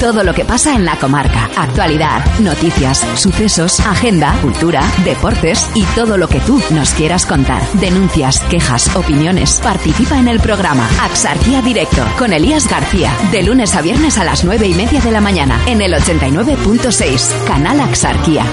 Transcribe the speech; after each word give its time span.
Todo 0.00 0.24
lo 0.24 0.32
que 0.32 0.46
pasa 0.46 0.74
en 0.74 0.86
la 0.86 0.96
comarca. 0.96 1.50
Actualidad, 1.58 2.24
noticias, 2.40 3.06
sucesos, 3.16 3.80
agenda, 3.80 4.34
cultura, 4.40 4.80
deportes 5.04 5.70
y 5.74 5.84
todo 5.94 6.16
lo 6.16 6.26
que 6.26 6.40
tú 6.40 6.58
nos 6.70 6.94
quieras 6.94 7.26
contar. 7.26 7.62
Denuncias, 7.74 8.40
quejas, 8.48 8.96
opiniones. 8.96 9.60
Participa 9.62 10.18
en 10.18 10.28
el 10.28 10.40
programa 10.40 10.88
Axarquía 11.02 11.60
Directo 11.60 12.02
con 12.18 12.32
Elías 12.32 12.66
García. 12.66 13.12
De 13.30 13.42
lunes 13.42 13.76
a 13.76 13.82
viernes 13.82 14.16
a 14.16 14.24
las 14.24 14.42
9 14.42 14.68
y 14.68 14.74
media 14.74 15.02
de 15.02 15.10
la 15.10 15.20
mañana 15.20 15.60
en 15.66 15.82
el 15.82 15.92
89.6. 15.92 17.44
Canal 17.46 17.80
Axarquía. 17.80 18.46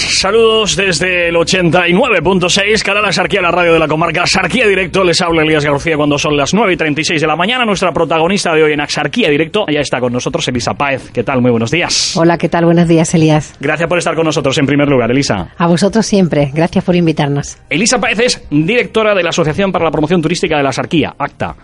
Días, 0.00 0.18
saludos 0.20 0.76
desde 0.76 1.28
el 1.28 1.34
89.6, 1.34 2.82
canal 2.82 3.04
Axarquía, 3.04 3.40
la 3.40 3.50
radio 3.50 3.72
de 3.72 3.78
la 3.78 3.88
comarca 3.88 4.22
Axarquía 4.22 4.66
Directo, 4.66 5.04
les 5.04 5.20
habla 5.20 5.42
Elías 5.42 5.64
García 5.64 5.96
cuando 5.96 6.18
son 6.18 6.36
las 6.36 6.54
9 6.54 6.72
y 6.72 6.76
36 6.76 7.20
de 7.20 7.26
la 7.26 7.36
mañana, 7.36 7.64
nuestra 7.64 7.92
protagonista 7.92 8.54
de 8.54 8.62
hoy 8.62 8.72
en 8.72 8.80
Axarquía 8.80 9.28
Directo, 9.28 9.66
ya 9.68 9.80
está 9.80 10.00
con 10.00 10.12
nosotros 10.12 10.46
Elisa 10.48 10.74
Páez, 10.74 11.10
¿qué 11.12 11.22
tal? 11.22 11.40
Muy 11.40 11.50
buenos 11.50 11.70
días. 11.70 12.16
Hola, 12.16 12.38
¿qué 12.38 12.48
tal? 12.48 12.64
Buenos 12.64 12.88
días, 12.88 13.12
Elías. 13.14 13.54
Gracias 13.60 13.88
por 13.88 13.98
estar 13.98 14.14
con 14.14 14.24
nosotros 14.24 14.56
en 14.58 14.66
primer 14.66 14.88
lugar, 14.88 15.10
Elisa. 15.10 15.48
A 15.56 15.66
vosotros 15.66 16.06
siempre, 16.06 16.50
gracias 16.52 16.84
por 16.84 16.96
invitarnos. 16.96 17.58
Elisa 17.68 17.98
Páez 17.98 18.18
es 18.20 18.42
directora 18.50 19.14
de 19.14 19.22
la 19.22 19.30
Asociación 19.30 19.72
para 19.72 19.84
la 19.84 19.90
Promoción 19.90 20.22
Turística 20.22 20.56
de 20.56 20.62
la 20.62 20.70
Axarquía, 20.70 21.14
ACTA. 21.18 21.56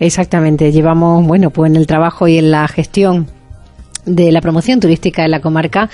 Exactamente, 0.00 0.72
llevamos, 0.72 1.26
bueno, 1.26 1.50
pues 1.50 1.70
en 1.70 1.76
el 1.76 1.86
trabajo 1.86 2.28
y 2.28 2.38
en 2.38 2.50
la 2.50 2.66
gestión 2.68 3.26
de 4.04 4.32
la 4.32 4.40
promoción 4.40 4.80
turística 4.80 5.22
de 5.22 5.28
la 5.28 5.40
comarca 5.40 5.88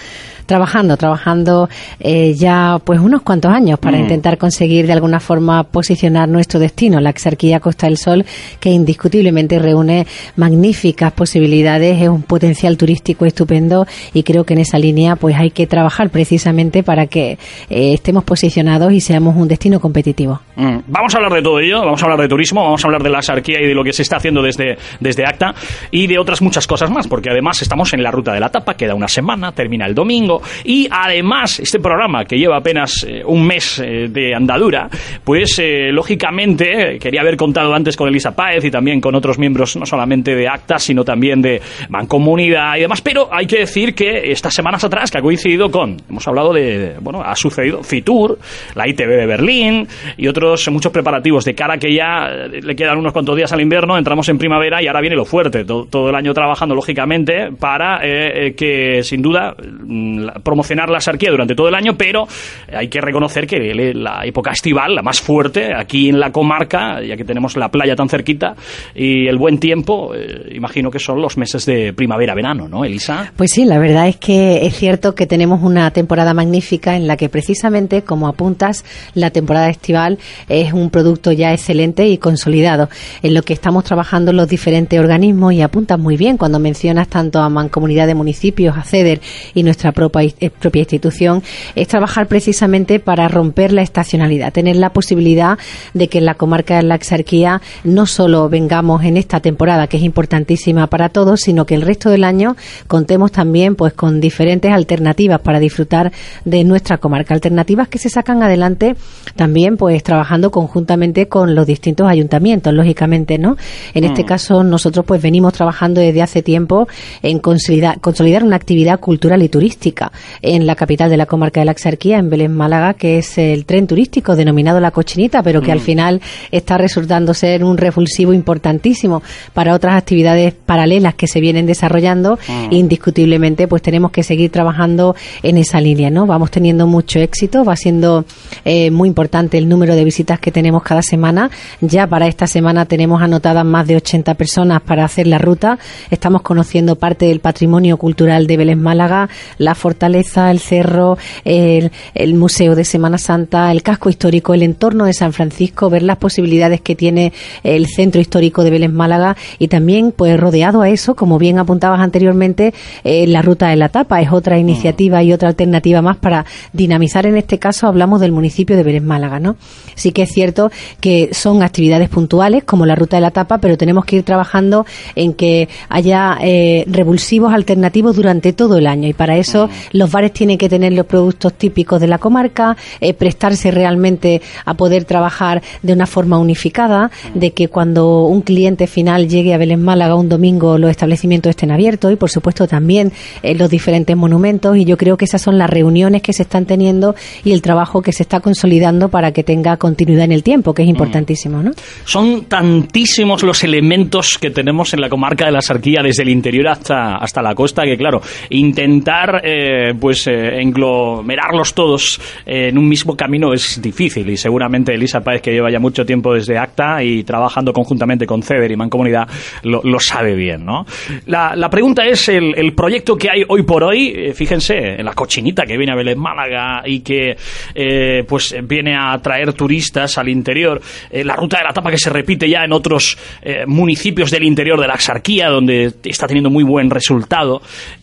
trabajando, 0.49 0.97
trabajando 0.97 1.69
eh, 2.01 2.33
ya 2.35 2.79
pues 2.83 2.99
unos 3.01 3.21
cuantos 3.21 3.53
años 3.53 3.79
para 3.79 3.99
mm. 3.99 4.01
intentar 4.01 4.39
conseguir 4.39 4.87
de 4.87 4.95
alguna 4.95 5.21
forma 5.21 5.63
posicionar 5.63 6.27
nuestro 6.27 6.59
destino, 6.59 7.01
la 7.01 7.11
Exarquía 7.11 7.61
Costa 7.61 7.87
del 7.87 7.99
Sol, 7.99 8.25
que 8.59 8.71
indiscutiblemente 8.71 9.59
reúne 9.59 10.07
magníficas 10.37 11.13
posibilidades, 11.13 12.01
es 12.01 12.09
un 12.09 12.23
potencial 12.23 12.79
turístico 12.79 13.27
estupendo 13.27 13.87
y 14.15 14.23
creo 14.23 14.45
que 14.45 14.55
en 14.55 14.61
esa 14.61 14.79
línea 14.79 15.17
pues 15.17 15.37
hay 15.37 15.51
que 15.51 15.67
trabajar 15.67 16.09
precisamente 16.09 16.83
para 16.83 17.07
que 17.07 17.33
eh, 17.69 17.93
estemos 17.93 18.25
posicionados 18.25 18.93
y 18.95 19.03
seamos 19.03 19.37
un 19.37 19.49
destino 19.49 19.81
competitivo. 19.81 20.41
Mm. 20.57 20.79
Vamos 20.87 21.15
a 21.15 21.19
hablar 21.19 21.35
de 21.35 21.43
todo 21.43 21.61
ello, 21.61 21.81
vamos 21.81 22.03
a 22.03 22.07
hablar 22.07 22.21
de 22.21 22.29
turismo, 22.29 22.65
vamos 22.65 22.83
a 22.83 22.89
hablar 22.89 23.03
de 23.03 23.11
la 23.11 23.19
Exarquía 23.19 23.61
y 23.61 23.67
de 23.67 23.75
lo 23.75 23.85
que 23.85 23.93
se 23.93 24.01
está 24.01 24.17
haciendo 24.17 24.41
desde, 24.41 24.79
desde 24.99 25.27
ACTA 25.27 25.55
y 25.91 26.07
de 26.07 26.19
otras 26.19 26.41
muchas 26.41 26.67
cosas 26.67 26.91
más, 26.91 27.07
porque 27.07 27.29
además 27.29 27.61
estamos 27.61 27.93
en 27.93 27.98
la 28.03 28.11
ruta 28.11 28.33
de 28.33 28.41
la 28.41 28.49
tapa, 28.49 28.75
queda 28.75 28.95
una 28.95 29.09
semana, 29.09 29.53
termina 29.53 29.87
el 29.87 29.95
domingo, 29.95 30.43
y 30.65 30.89
además 30.91 31.61
este 31.61 31.79
programa 31.79 32.25
que 32.25 32.39
lleva 32.39 32.57
apenas 32.57 33.05
eh, 33.07 33.23
un 33.25 33.47
mes 33.47 33.79
eh, 33.79 34.09
de 34.09 34.35
andadura, 34.35 34.89
pues 35.25 35.59
eh, 35.59 35.91
lógicamente 35.93 36.99
quería 36.99 37.21
haber 37.21 37.37
contado 37.37 37.75
antes 37.75 37.97
con 37.97 38.09
Elisa 38.09 38.35
Páez 38.35 38.65
y 38.65 38.71
también 38.71 39.01
con 39.01 39.15
otros 39.15 39.39
miembros 39.39 39.77
no 39.77 39.87
solamente 39.87 40.35
de 40.35 40.49
ACTA, 40.49 40.79
sino 40.79 41.05
también 41.05 41.43
de 41.43 41.61
Mancomunidad 41.89 42.77
y 42.77 42.81
demás, 42.81 43.01
pero 43.01 43.29
hay 43.33 43.47
que 43.47 43.61
decir 43.61 43.95
que 43.95 44.31
estas 44.31 44.55
semanas 44.55 44.85
atrás 44.85 45.11
que 45.11 45.19
ha 45.19 45.23
coincidido 45.23 45.71
con, 45.71 45.97
hemos 46.09 46.27
hablado 46.27 46.53
de, 46.53 46.97
bueno, 47.01 47.23
ha 47.23 47.35
sucedido 47.37 47.83
Fitur, 47.83 48.39
la 48.75 48.89
ITV 48.89 49.09
de 49.09 49.27
Berlín 49.27 49.89
y 50.17 50.29
otros 50.29 50.69
muchos 50.71 50.93
preparativos 50.93 51.45
de 51.45 51.55
cara 51.55 51.79
que 51.79 51.95
ya 51.95 52.29
le 52.49 52.77
quedan 52.77 52.99
unos 52.99 53.13
cuantos 53.13 53.37
días 53.37 53.53
al 53.53 53.61
invierno, 53.61 53.97
entramos 53.97 54.29
en 54.29 54.39
primavera 54.39 54.83
y 54.83 54.87
ahora 54.87 55.01
viene 55.01 55.17
lo 55.17 55.25
fuerte, 55.25 55.65
todo, 55.65 55.87
todo 55.87 56.09
el 56.11 56.15
año 56.15 56.35
trabajando 56.35 56.75
lógicamente 56.75 57.51
para 57.59 57.88
que 58.01 59.01
sin 59.03 59.23
duda 59.23 59.55
mm, 59.59 60.43
promocionar 60.43 60.89
la 60.89 61.01
sarquía 61.01 61.31
durante 61.31 61.55
todo 61.55 61.69
el 61.69 61.75
año, 61.75 61.97
pero 61.97 62.27
hay 62.73 62.89
que 62.89 63.01
reconocer 63.01 63.47
que 63.47 63.75
la 63.95 64.25
época 64.25 64.51
estival, 64.51 64.95
la 64.95 65.03
más 65.03 65.21
fuerte, 65.21 65.75
aquí 65.75 66.09
en 66.09 66.21
la 66.21 66.31
comarca, 66.33 67.03
ya 67.03 67.17
que 67.17 67.25
tenemos 67.25 67.57
la 67.57 67.71
playa 67.71 67.97
tan 67.97 68.09
cerquita 68.09 68.55
y 68.95 69.27
el 69.27 69.39
buen 69.39 69.59
tiempo, 69.59 70.15
eh, 70.15 70.53
imagino 70.55 70.91
que 70.91 70.99
son 70.99 71.21
los 71.21 71.37
meses 71.37 71.65
de 71.67 71.93
primavera-verano, 71.93 72.69
¿no, 72.69 72.85
Elisa? 72.85 73.33
Pues 73.37 73.53
sí, 73.53 73.65
la 73.65 73.79
verdad 73.79 74.09
es 74.09 74.17
que 74.17 74.67
es 74.67 74.77
cierto 74.77 75.15
que 75.15 75.27
tenemos 75.27 75.63
una 75.63 75.91
temporada 75.91 76.35
magnífica 76.35 76.97
en 76.97 77.07
la 77.07 77.17
que 77.17 77.29
precisamente, 77.29 78.03
como 78.03 78.29
apuntas, 78.29 78.85
la 79.15 79.31
temporada 79.31 79.69
estival 79.69 80.19
es 80.49 80.73
un 80.73 80.91
producto 80.91 81.33
ya 81.33 81.53
excelente 81.53 82.07
y 82.07 82.19
consolidado, 82.19 82.89
en 83.23 83.35
lo 83.35 83.43
que 83.43 83.53
estamos 83.53 83.85
trabajando 83.85 84.33
los 84.33 84.49
diferentes 84.49 84.99
organismos 84.99 85.53
y 85.53 85.63
apuntas 85.63 85.99
muy 85.99 86.17
bien 86.17 86.37
cuando 86.37 86.59
mencionas 86.59 87.09
tanto 87.09 87.41
a 87.41 87.49
Mancomunidad 87.79 88.09
de 88.09 88.15
Municipios, 88.17 88.77
a 88.77 88.83
CEDER 88.83 89.21
y 89.55 89.63
nuestra 89.63 89.93
propia 89.93 90.33
eh, 90.41 90.51
propia 90.51 90.81
institución, 90.81 91.43
es 91.77 91.87
trabajar 91.87 92.27
precisamente 92.27 92.99
para 92.99 93.29
romper 93.29 93.73
la 93.73 93.83
estacionalidad, 93.83 94.53
tener 94.53 94.77
la 94.77 94.91
posibilidad 94.91 95.59
de 95.95 96.09
que 96.09 96.19
en 96.19 96.25
la 96.25 96.35
comarca 96.35 96.77
de 96.77 96.83
la 96.83 96.97
Exarquía 96.97 97.63
no 97.85 98.07
solo 98.07 98.49
vengamos 98.49 99.05
en 99.05 99.17
esta 99.17 99.39
temporada, 99.39 99.87
que 99.87 99.99
es 99.99 100.03
importantísima 100.03 100.89
para 100.89 101.11
todos, 101.11 101.41
sino 101.41 101.67
que 101.67 101.77
el 101.77 101.83
resto 101.83 102.11
del 102.11 102.25
año 102.25 102.57
contemos 102.89 103.31
también 103.31 103.77
pues 103.77 103.93
con 103.93 104.21
diferentes 104.21 104.73
alternativas 104.73 105.41
para 105.41 105.61
disfrutar 105.61 106.11
de 106.45 106.65
nuestra 106.65 106.99
comarca, 106.99 107.35
alternativas 107.35 107.87
que 107.87 107.99
se 107.99 108.09
sacan 108.09 108.43
adelante 108.43 108.97
también 109.37 109.77
pues 109.77 110.03
trabajando 110.03 110.51
conjuntamente 110.51 111.29
con 111.29 111.55
los 111.55 111.67
distintos 111.67 112.09
ayuntamientos, 112.09 112.75
lógicamente, 112.75 113.39
¿no? 113.39 113.57
En 113.95 114.03
este 114.03 114.25
mm. 114.25 114.27
caso 114.27 114.65
nosotros 114.65 115.07
pues 115.07 115.23
venimos 115.23 115.53
trabajando 115.53 116.01
desde 116.01 116.23
hace 116.23 116.43
tiempo 116.43 116.89
en 117.23 117.39
consolidar, 117.69 118.01
consolidar 118.01 118.45
una 118.45 118.57
actividad 118.57 118.99
cultural 118.99 119.43
y 119.43 119.49
turística 119.49 120.11
en 120.41 120.67
la 120.67 120.75
capital 120.75 121.11
de 121.11 121.17
la 121.19 121.27
comarca 121.27 121.61
de 121.61 121.67
la 121.67 121.73
Exarquía, 121.73 122.19
en 122.19 122.31
Belén, 122.31 122.57
Málaga, 122.57 122.95
que 122.95 123.19
es 123.19 123.37
el 123.37 123.67
tren 123.67 123.87
turístico 123.87 124.37
denominado 124.37 124.81
La 124.81 124.91
Cochinita, 124.91 125.43
pero 125.43 125.61
que 125.61 125.73
al 125.73 125.79
mm. 125.79 125.83
final 125.83 126.21
está 126.51 126.79
resultando 126.79 127.35
ser 127.35 127.65
un 127.65 127.77
revulsivo 127.77 128.33
importantísimo 128.33 129.23
para 129.53 129.75
otras 129.75 129.97
actividades 129.97 130.55
paralelas 130.55 131.15
que 131.15 131.27
se 131.27 131.41
vienen 131.41 131.67
desarrollando. 131.67 132.39
Mm. 132.49 132.73
Indiscutiblemente, 132.73 133.69
pues 133.69 133.83
tenemos 133.83 134.13
que 134.13 134.23
seguir 134.23 134.51
trabajando 134.51 135.15
en 135.43 135.59
esa 135.59 135.81
línea, 135.81 136.09
¿no? 136.11 136.27
Vamos 136.27 136.51
teniendo 136.51 136.87
mucho 136.87 137.19
éxito, 137.19 137.65
va 137.65 137.77
siendo 137.77 138.25
eh, 138.65 138.91
muy 138.91 139.09
importante 139.09 139.59
el 139.59 139.69
número 139.69 139.95
de 139.95 140.05
visitas 140.05 140.41
que 140.41 140.53
tenemos 140.53 140.83
cada 140.83 141.03
semana. 141.03 141.51
Ya 141.83 142.07
para 142.07 142.29
esta 142.29 142.47
semana 142.47 142.87
tenemos 142.87 143.21
anotadas 143.21 143.65
más 143.65 143.87
de 143.87 143.97
80 143.97 144.35
personas 144.35 144.81
para 144.81 145.05
hacer 145.05 145.27
la 145.27 145.39
ruta. 145.39 145.79
Estamos 146.11 146.41
conociendo 146.43 146.97
parte 146.97 147.27
del 147.27 147.41
patrimonio 147.41 147.58
cultural 147.97 148.47
de 148.47 148.57
Belén 148.57 148.81
Málaga, 148.81 149.29
la 149.59 149.75
fortaleza, 149.75 150.51
el 150.51 150.61
cerro, 150.61 151.19
el, 151.45 151.91
museo 152.35 152.75
de 152.75 152.85
Semana 152.85 153.19
Santa, 153.19 153.73
el 153.73 153.83
casco 153.83 154.11
histórico, 154.11 154.55
el 154.55 154.63
entorno 154.63 155.05
de 155.07 155.13
San 155.13 155.33
Francisco, 155.33 155.91
ver 155.91 156.03
las 156.03 156.19
posibilidades 156.19 156.81
que 156.81 156.95
tiene 156.95 157.33
el 157.65 157.87
centro 157.87 158.21
histórico 158.21 158.65
de 158.65 158.71
Vélez 158.71 158.93
Málaga 158.93 159.37
y 159.59 159.69
también 159.69 160.13
pues 160.13 160.39
rodeado 160.39 160.83
a 160.83 160.89
eso, 160.89 161.15
como 161.15 161.39
bien 161.39 161.59
apuntabas 161.59 162.01
anteriormente, 162.01 162.75
eh, 163.05 163.27
la 163.27 163.43
ruta 163.43 163.69
de 163.69 163.77
la 163.77 163.89
tapa 163.89 164.21
es 164.21 164.31
otra 164.33 164.59
iniciativa 164.59 165.23
y 165.23 165.33
otra 165.33 165.49
alternativa 165.49 166.03
más 166.03 166.17
para 166.17 166.45
dinamizar 166.73 167.27
en 167.27 167.37
este 167.37 167.59
caso 167.59 167.87
hablamos 167.87 168.21
del 168.21 168.33
municipio 168.33 168.77
de 168.77 168.83
Vélez 168.83 169.03
Málaga, 169.03 169.41
¿no? 169.41 169.57
Sí 169.95 170.13
que 170.13 170.23
es 170.23 170.31
cierto 170.31 170.71
que 171.01 171.31
son 171.33 171.63
actividades 171.63 172.09
puntuales 172.09 172.65
como 172.65 172.87
la 172.87 172.95
ruta 172.95 173.17
de 173.17 173.23
la 173.23 173.31
tapa, 173.31 173.59
pero 173.59 173.77
tenemos 173.77 174.05
que 174.05 174.17
ir 174.17 174.23
trabajando 174.23 174.87
en 175.15 175.35
que 175.35 175.69
haya 175.89 176.39
eh, 176.41 176.85
revulsivos 176.87 177.48
alternativos 177.53 178.17
durante 178.17 178.53
todo 178.53 178.77
el 178.79 178.87
año. 178.87 179.09
Y 179.09 179.13
para 179.13 179.37
eso 179.37 179.69
los 179.93 180.11
bares 180.11 180.33
tienen 180.33 180.59
que 180.59 180.69
tener 180.69 180.93
los 180.93 181.07
productos 181.07 181.55
típicos 181.55 182.01
de 182.01 182.07
la 182.07 182.19
comarca, 182.19 182.77
eh, 183.01 183.15
prestarse 183.15 183.71
realmente 183.71 184.41
a 184.65 184.75
poder 184.75 185.05
trabajar 185.05 185.63
de 185.83 185.93
una 185.93 186.07
forma 186.07 186.39
unificada, 186.39 187.11
de 187.35 187.53
que 187.53 187.69
cuando 187.69 188.25
un 188.25 188.43
cliente 188.43 188.87
final 188.87 189.29
llegue 189.29 189.55
a 189.55 189.59
Belén 189.59 189.83
Málaga 189.83 190.15
un 190.15 190.29
domingo 190.29 190.79
los 190.79 190.91
establecimientos 190.91 191.51
estén 191.51 191.71
abiertos 191.71 192.13
y 192.13 192.17
por 192.17 192.31
supuesto 192.31 192.67
también 192.67 193.13
eh, 193.43 193.55
los 193.55 193.71
diferentes 193.71 194.17
monumentos. 194.17 194.77
Y 194.77 194.85
yo 194.85 194.97
creo 194.97 195.17
que 195.17 195.25
esas 195.25 195.43
son 195.43 195.59
las 195.59 195.71
reuniones 195.71 196.23
que 196.23 196.33
se 196.33 196.43
están 196.43 196.67
teniendo 196.67 197.15
y 197.45 197.53
el 197.53 197.63
trabajo 197.63 198.03
que 198.03 198.13
se 198.13 198.23
está 198.23 198.41
consolidando 198.41 199.09
para 199.09 199.33
que 199.33 199.45
tenga 199.45 199.77
continuidad 199.77 200.25
en 200.25 200.33
el 200.33 200.43
tiempo, 200.43 200.75
que 200.75 200.83
es 200.83 200.89
importantísimo, 200.89 201.63
¿no? 201.63 201.73
Son 202.05 202.45
tantísimos 202.45 203.43
los 203.43 203.65
elementos 203.65 204.39
que 204.39 204.51
tenemos 204.51 204.95
en 204.95 205.01
la 205.01 205.09
comarca 205.09 205.47
de 205.47 205.53
la 205.53 205.61
Sarquía 205.61 206.03
desde 206.03 206.23
el 206.23 206.31
interior 206.31 206.69
hasta, 206.69 207.17
hasta 207.17 207.38
hasta 207.39 207.43
la 207.43 207.55
costa, 207.55 207.85
que 207.85 207.97
claro, 207.97 208.21
intentar 208.51 209.41
eh, 209.45 209.95
pues 209.99 210.27
eh, 210.27 210.61
englomerarlos 210.61 211.75
todos 211.75 212.21
en 212.45 212.77
un 212.77 212.89
mismo 212.89 213.17
camino 213.17 213.53
es 213.53 213.81
difícil 213.81 214.29
y 214.31 214.37
seguramente 214.37 214.95
Elisa 214.95 215.21
Páez, 215.21 215.43
que 215.43 215.53
lleva 215.53 215.71
ya 215.71 215.79
mucho 215.79 216.05
tiempo 216.05 216.35
desde 216.35 216.59
ACTA 216.59 217.03
y 217.05 217.23
trabajando 217.25 217.73
conjuntamente 217.73 218.27
con 218.27 218.43
CEDER 218.43 218.73
y 218.73 218.77
Mancomunidad, 218.77 219.29
lo, 219.63 219.81
lo 219.83 220.01
sabe 220.01 220.35
bien, 220.35 220.65
¿no? 220.65 220.85
La, 221.27 221.55
la 221.55 221.71
pregunta 221.71 222.05
es 222.05 222.29
el, 222.29 222.55
el, 222.57 222.75
proyecto 222.75 223.17
que 223.17 223.31
hay 223.31 223.43
hoy 223.47 223.63
por 223.63 223.85
hoy, 223.85 224.13
eh, 224.15 224.35
fíjense, 224.35 224.77
en 224.99 225.05
la 225.05 225.15
cochinita 225.15 225.65
que 225.65 225.77
viene 225.77 225.93
a 225.93 225.97
Vélez 225.97 226.17
Málaga 226.17 226.83
y 226.85 227.01
que 227.01 227.37
eh, 227.75 228.25
pues 228.27 228.55
viene 228.65 228.97
a 228.97 229.17
traer 229.19 229.53
turistas 229.53 230.19
al 230.19 230.29
interior, 230.29 230.81
eh, 231.11 231.25
la 231.25 231.37
ruta 231.37 231.59
de 231.59 231.65
la 231.65 231.73
tapa 231.73 231.91
que 231.91 231.99
se 231.99 232.11
repite 232.11 232.49
ya 232.49 232.65
en 232.65 232.73
otros 232.73 233.17
eh, 233.43 233.65
municipios 233.67 234.31
del 234.31 234.45
interior 234.45 234.81
de 234.81 234.87
la 234.87 234.95
Axarquía, 234.95 235.49
donde 235.49 235.93
está 236.05 236.27
teniendo 236.27 236.51
muy 236.51 236.65
buen 236.65 236.91
resultado. 236.91 237.18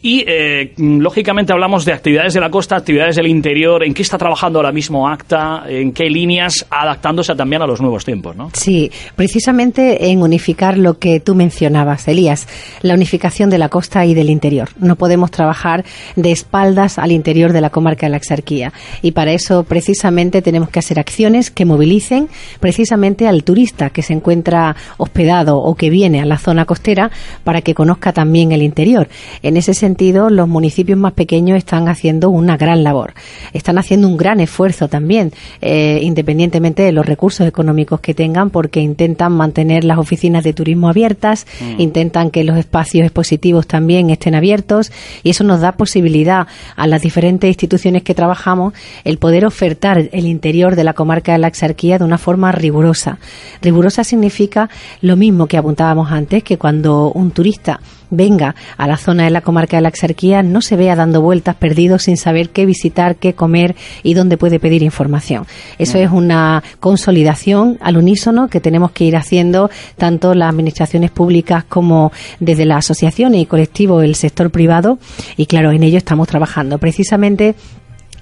Y 0.02 0.24
eh, 0.28 0.74
lógicamente 0.78 1.54
hablamos 1.54 1.86
de 1.86 1.94
actividades 1.94 2.34
de 2.34 2.40
la 2.40 2.50
costa, 2.50 2.76
actividades 2.76 3.16
del 3.16 3.28
interior, 3.28 3.84
en 3.84 3.94
qué 3.94 4.02
está 4.02 4.18
trabajando 4.18 4.60
ahora 4.60 4.72
mismo 4.72 5.08
ACTA, 5.08 5.64
en 5.68 5.92
qué 5.92 6.10
líneas, 6.10 6.66
adaptándose 6.70 7.36
también 7.36 7.62
a 7.62 7.68
los 7.68 7.82
nuevos 7.82 8.06
tiempos, 8.06 8.36
¿no? 8.36 8.50
Sí, 8.54 8.92
precisamente 9.16 10.10
en 10.10 10.22
unificar 10.22 10.78
lo 10.78 11.00
que 11.00 11.20
tú 11.20 11.36
mencionabas, 11.36 12.08
Elías, 12.08 12.48
la 12.82 12.94
unificación 12.94 13.50
de 13.50 13.58
la 13.58 13.70
costa 13.70 14.06
y 14.06 14.14
del 14.14 14.30
interior. 14.30 14.70
No 14.80 14.96
podemos 14.96 15.32
trabajar 15.32 15.86
de 16.16 16.32
espaldas 16.32 17.00
al 17.00 17.12
interior 17.12 17.54
de 17.54 17.62
la 17.62 17.70
comarca 17.70 18.06
de 18.06 18.12
la 18.12 18.18
Axarquía. 18.18 18.74
Y 19.02 19.12
para 19.12 19.32
eso, 19.32 19.64
precisamente, 19.64 20.42
tenemos 20.42 20.70
que 20.70 20.80
hacer 20.80 21.00
acciones 21.00 21.52
que 21.52 21.66
movilicen 21.66 22.30
precisamente 22.60 23.28
al 23.28 23.44
turista 23.44 23.90
que 23.90 24.02
se 24.02 24.14
encuentra 24.14 24.76
hospedado 24.98 25.58
o 25.58 25.76
que 25.76 25.90
viene 25.90 26.22
a 26.22 26.26
la 26.26 26.38
zona 26.38 26.66
costera 26.66 27.12
para 27.44 27.62
que 27.62 27.74
conozca 27.74 28.14
también 28.14 28.52
el 28.52 28.62
interior. 28.62 29.05
En 29.44 29.58
ese 29.58 29.74
sentido, 29.74 30.30
los 30.30 30.48
municipios 30.48 30.98
más 30.98 31.14
pequeños 31.14 31.58
están 31.58 31.88
haciendo 31.88 32.30
una 32.30 32.58
gran 32.58 32.84
labor. 32.84 33.14
Están 33.54 33.78
haciendo 33.78 34.08
un 34.08 34.18
gran 34.18 34.40
esfuerzo 34.40 34.88
también, 34.88 35.32
eh, 35.62 36.00
independientemente 36.02 36.84
de 36.84 36.92
los 36.92 37.06
recursos 37.06 37.48
económicos 37.48 38.00
que 38.00 38.14
tengan, 38.14 38.50
porque 38.50 38.80
intentan 38.80 39.34
mantener 39.34 39.84
las 39.84 39.98
oficinas 39.98 40.44
de 40.44 40.54
turismo 40.54 40.90
abiertas, 40.90 41.46
mm. 41.60 41.82
intentan 41.82 42.32
que 42.32 42.44
los 42.44 42.58
espacios 42.58 43.06
expositivos 43.06 43.68
también 43.68 44.10
estén 44.10 44.36
abiertos 44.36 44.92
y 45.24 45.32
eso 45.32 45.44
nos 45.44 45.62
da 45.62 45.74
posibilidad 45.74 46.48
a 46.76 46.88
las 46.88 47.02
diferentes 47.02 47.48
instituciones 47.48 48.04
que 48.04 48.14
trabajamos 48.14 48.74
el 49.04 49.18
poder 49.18 49.46
ofertar 49.46 50.10
el 50.12 50.28
interior 50.28 50.76
de 50.76 50.84
la 50.84 50.94
comarca 50.94 51.34
de 51.34 51.40
la 51.40 51.48
Exarquía 51.48 51.98
de 51.98 52.06
una 52.06 52.18
forma 52.18 52.52
rigurosa. 52.52 53.20
Rigurosa 53.62 54.04
significa 54.04 54.70
lo 55.02 55.16
mismo 55.16 55.48
que 55.48 55.58
apuntábamos 55.58 56.12
antes, 56.12 56.44
que 56.44 56.58
cuando 56.58 57.12
un 57.12 57.32
turista 57.32 57.80
venga 58.10 58.56
a 58.78 58.88
la 58.88 58.98
zona 58.98 59.24
de 59.24 59.30
la 59.30 59.42
comarca 59.42 59.78
de 59.78 59.82
la 59.82 59.90
Exarquía 59.90 60.44
no 60.44 60.62
se 60.62 60.76
vea 60.76 60.96
dando 60.96 61.22
vueltas 61.22 61.56
perdido 61.56 62.00
sin 62.00 62.18
saber 62.18 62.50
qué 62.50 62.66
visitar, 62.66 63.16
qué 63.16 63.34
comer 63.34 63.76
y 64.04 64.14
dónde 64.14 64.38
puede 64.38 64.60
pedir 64.60 64.84
información. 64.84 65.46
Eso 65.78 65.98
es 65.98 66.12
una 66.12 66.64
consolidación 66.80 67.78
al 67.82 67.98
unísono 67.98 68.48
que 68.48 68.60
tenemos 68.60 68.92
que 68.92 69.06
ir 69.06 69.16
haciendo 69.16 69.70
tanto 69.98 70.34
las 70.34 70.50
administraciones 70.50 71.12
públicas 71.12 71.64
como 71.64 72.12
desde 72.40 72.66
las 72.66 72.86
asociaciones 72.86 73.42
y 73.42 73.46
colectivos 73.46 74.02
del 74.02 74.16
sector 74.16 74.52
privado 74.52 75.00
y 75.38 75.46
claro, 75.46 75.72
en 75.72 75.84
ello 75.84 75.98
estamos 75.98 76.28
trabajando. 76.28 76.78
Precisamente 76.78 77.56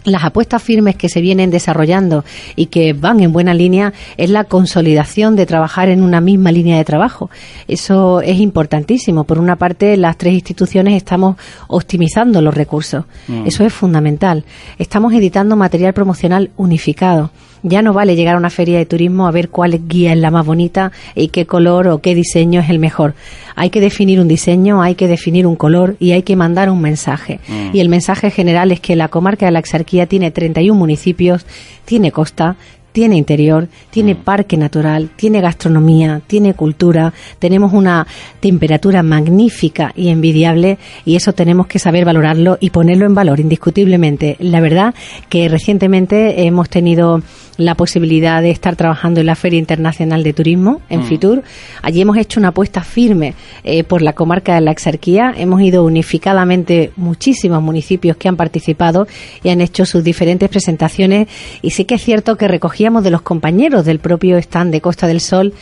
las 0.03 0.23
apuestas 0.23 0.61
firmes 0.61 0.95
que 0.95 1.09
se 1.09 1.21
vienen 1.21 1.49
desarrollando 1.49 2.23
y 2.55 2.67
que 2.67 2.93
van 2.93 3.19
en 3.19 3.31
buena 3.31 3.53
línea 3.53 3.93
es 4.17 4.29
la 4.29 4.43
consolidación 4.45 5.35
de 5.35 5.45
trabajar 5.45 5.89
en 5.89 6.03
una 6.03 6.21
misma 6.21 6.51
línea 6.51 6.77
de 6.77 6.85
trabajo. 6.85 7.29
Eso 7.67 8.21
es 8.21 8.39
importantísimo. 8.39 9.23
Por 9.23 9.39
una 9.39 9.55
parte, 9.55 9.95
las 9.97 10.17
tres 10.17 10.33
instituciones 10.33 10.95
estamos 10.95 11.37
optimizando 11.67 12.41
los 12.41 12.53
recursos. 12.53 13.05
Mm. 13.27 13.47
Eso 13.47 13.65
es 13.65 13.73
fundamental. 13.73 14.45
Estamos 14.77 15.13
editando 15.13 15.55
material 15.55 15.93
promocional 15.93 16.51
unificado. 16.57 17.31
Ya 17.63 17.81
no 17.81 17.93
vale 17.93 18.15
llegar 18.15 18.35
a 18.35 18.37
una 18.37 18.49
feria 18.49 18.77
de 18.77 18.85
turismo 18.85 19.25
a 19.25 19.31
ver 19.31 19.49
cuál 19.49 19.87
guía 19.87 20.11
es 20.11 20.19
la 20.19 20.31
más 20.31 20.45
bonita 20.45 20.91
y 21.15 21.29
qué 21.29 21.45
color 21.45 21.87
o 21.87 21.99
qué 21.99 22.13
diseño 22.13 22.59
es 22.59 22.69
el 22.69 22.77
mejor. 22.77 23.15
Hay 23.55 23.69
que 23.69 23.79
definir 23.79 24.19
un 24.19 24.27
diseño, 24.27 24.81
hay 24.81 24.95
que 24.95 25.07
definir 25.07 25.47
un 25.47 25.55
color 25.55 25.95
y 25.99 26.11
hay 26.11 26.23
que 26.23 26.35
mandar 26.35 26.69
un 26.69 26.81
mensaje. 26.81 27.39
Mm. 27.47 27.75
Y 27.75 27.79
el 27.79 27.89
mensaje 27.89 28.31
general 28.31 28.71
es 28.71 28.79
que 28.79 28.95
la 28.95 29.07
comarca 29.07 29.45
de 29.45 29.53
la 29.53 29.59
Exarquía 29.59 30.07
tiene 30.07 30.31
31 30.31 30.77
municipios, 30.77 31.45
tiene 31.85 32.11
costa, 32.11 32.57
tiene 32.93 33.17
interior, 33.17 33.67
tiene 33.89 34.13
mm. 34.13 34.17
parque 34.23 34.55
natural, 34.55 35.09
tiene 35.15 35.41
gastronomía, 35.41 36.21
tiene 36.25 36.53
cultura, 36.53 37.11
tenemos 37.39 37.73
una 37.73 38.07
temperatura 38.39 39.03
magnífica 39.03 39.91
y 39.95 40.09
envidiable 40.09 40.77
y 41.03 41.15
eso 41.15 41.33
tenemos 41.33 41.67
que 41.67 41.79
saber 41.79 42.05
valorarlo 42.05 42.57
y 42.61 42.69
ponerlo 42.69 43.05
en 43.05 43.15
valor 43.15 43.39
indiscutiblemente. 43.39 44.37
La 44.39 44.61
verdad 44.61 44.93
que 45.27 45.49
recientemente 45.49 46.45
hemos 46.45 46.69
tenido 46.69 47.21
la 47.57 47.75
posibilidad 47.75 48.41
de 48.41 48.51
estar 48.51 48.75
trabajando 48.75 49.19
en 49.19 49.27
la 49.27 49.35
Feria 49.35 49.59
Internacional 49.59 50.23
de 50.23 50.33
Turismo 50.33 50.81
en 50.89 51.01
mm. 51.01 51.03
Fitur. 51.03 51.43
Allí 51.81 52.01
hemos 52.01 52.17
hecho 52.17 52.39
una 52.39 52.49
apuesta 52.49 52.81
firme 52.81 53.33
eh, 53.63 53.83
por 53.83 54.01
la 54.01 54.13
comarca 54.13 54.55
de 54.55 54.61
la 54.61 54.71
Exarquía. 54.71 55.33
Hemos 55.35 55.61
ido 55.61 55.83
unificadamente 55.83 56.91
muchísimos 56.95 57.61
municipios 57.61 58.17
que 58.17 58.27
han 58.27 58.35
participado 58.35 59.07
y 59.43 59.49
han 59.49 59.61
hecho 59.61 59.85
sus 59.85 60.03
diferentes 60.03 60.49
presentaciones 60.49 61.27
y 61.61 61.71
sí 61.71 61.85
que 61.85 61.95
es 61.95 62.03
cierto 62.03 62.37
que 62.37 62.47
recogíamos 62.47 63.03
de 63.03 63.11
los 63.11 63.21
compañeros 63.21 63.85
del 63.85 63.99
propio 63.99 64.37
stand 64.37 64.71
de 64.71 64.81
Costa 64.81 65.07
del 65.07 65.21
Sol 65.21 65.53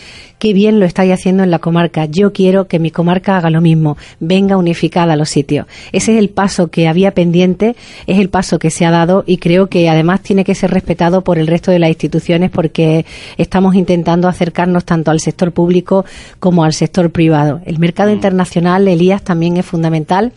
qué 0.41 0.53
bien 0.53 0.79
lo 0.79 0.87
estáis 0.87 1.13
haciendo 1.13 1.43
en 1.43 1.51
la 1.51 1.59
comarca. 1.59 2.05
Yo 2.05 2.33
quiero 2.33 2.65
que 2.65 2.79
mi 2.79 2.89
comarca 2.89 3.37
haga 3.37 3.51
lo 3.51 3.61
mismo, 3.61 3.95
venga 4.19 4.57
unificada 4.57 5.13
a 5.13 5.15
los 5.15 5.29
sitios. 5.29 5.67
Ese 5.91 6.13
es 6.13 6.17
el 6.17 6.29
paso 6.29 6.71
que 6.71 6.87
había 6.87 7.11
pendiente, 7.11 7.75
es 8.07 8.17
el 8.17 8.29
paso 8.29 8.57
que 8.57 8.71
se 8.71 8.83
ha 8.83 8.89
dado 8.89 9.23
y 9.27 9.37
creo 9.37 9.67
que 9.67 9.87
además 9.87 10.21
tiene 10.21 10.43
que 10.43 10.55
ser 10.55 10.71
respetado 10.71 11.23
por 11.23 11.37
el 11.37 11.45
resto 11.45 11.69
de 11.69 11.77
las 11.77 11.91
instituciones 11.91 12.49
porque 12.49 13.05
estamos 13.37 13.75
intentando 13.75 14.27
acercarnos 14.27 14.83
tanto 14.83 15.11
al 15.11 15.19
sector 15.19 15.51
público 15.51 16.05
como 16.39 16.63
al 16.63 16.73
sector 16.73 17.11
privado. 17.11 17.61
El 17.65 17.77
mercado 17.77 18.09
mm. 18.09 18.13
internacional, 18.13 18.87
Elías, 18.87 19.21
también 19.21 19.57
es 19.57 19.65
fundamental. 19.67 20.33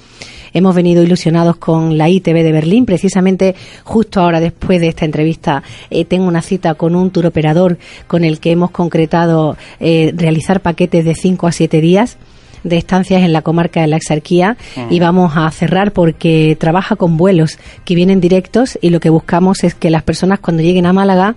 Hemos 0.54 0.74
venido 0.74 1.02
ilusionados 1.02 1.56
con 1.56 1.98
la 1.98 2.08
ITV 2.08 2.42
de 2.42 2.52
Berlín. 2.52 2.86
Precisamente 2.86 3.54
justo 3.82 4.20
ahora, 4.20 4.40
después 4.40 4.80
de 4.80 4.88
esta 4.88 5.04
entrevista, 5.04 5.62
eh, 5.90 6.04
tengo 6.04 6.26
una 6.26 6.42
cita 6.42 6.74
con 6.74 6.94
un 6.94 7.10
tour 7.10 7.26
operador 7.26 7.76
con 8.06 8.24
el 8.24 8.38
que 8.38 8.52
hemos 8.52 8.70
concretado 8.70 9.56
eh, 9.80 10.12
realizar 10.16 10.60
paquetes 10.60 11.04
de 11.04 11.14
5 11.14 11.48
a 11.48 11.52
7 11.52 11.80
días 11.80 12.16
de 12.62 12.78
estancias 12.78 13.22
en 13.22 13.32
la 13.32 13.42
comarca 13.42 13.82
de 13.82 13.88
la 13.88 13.96
Exarquía 13.96 14.56
y 14.88 14.98
vamos 14.98 15.34
a 15.36 15.50
cerrar 15.50 15.92
porque 15.92 16.56
trabaja 16.58 16.96
con 16.96 17.18
vuelos 17.18 17.58
que 17.84 17.94
vienen 17.94 18.22
directos 18.22 18.78
y 18.80 18.88
lo 18.88 19.00
que 19.00 19.10
buscamos 19.10 19.64
es 19.64 19.74
que 19.74 19.90
las 19.90 20.02
personas 20.02 20.40
cuando 20.40 20.62
lleguen 20.62 20.86
a 20.86 20.94
Málaga 20.94 21.36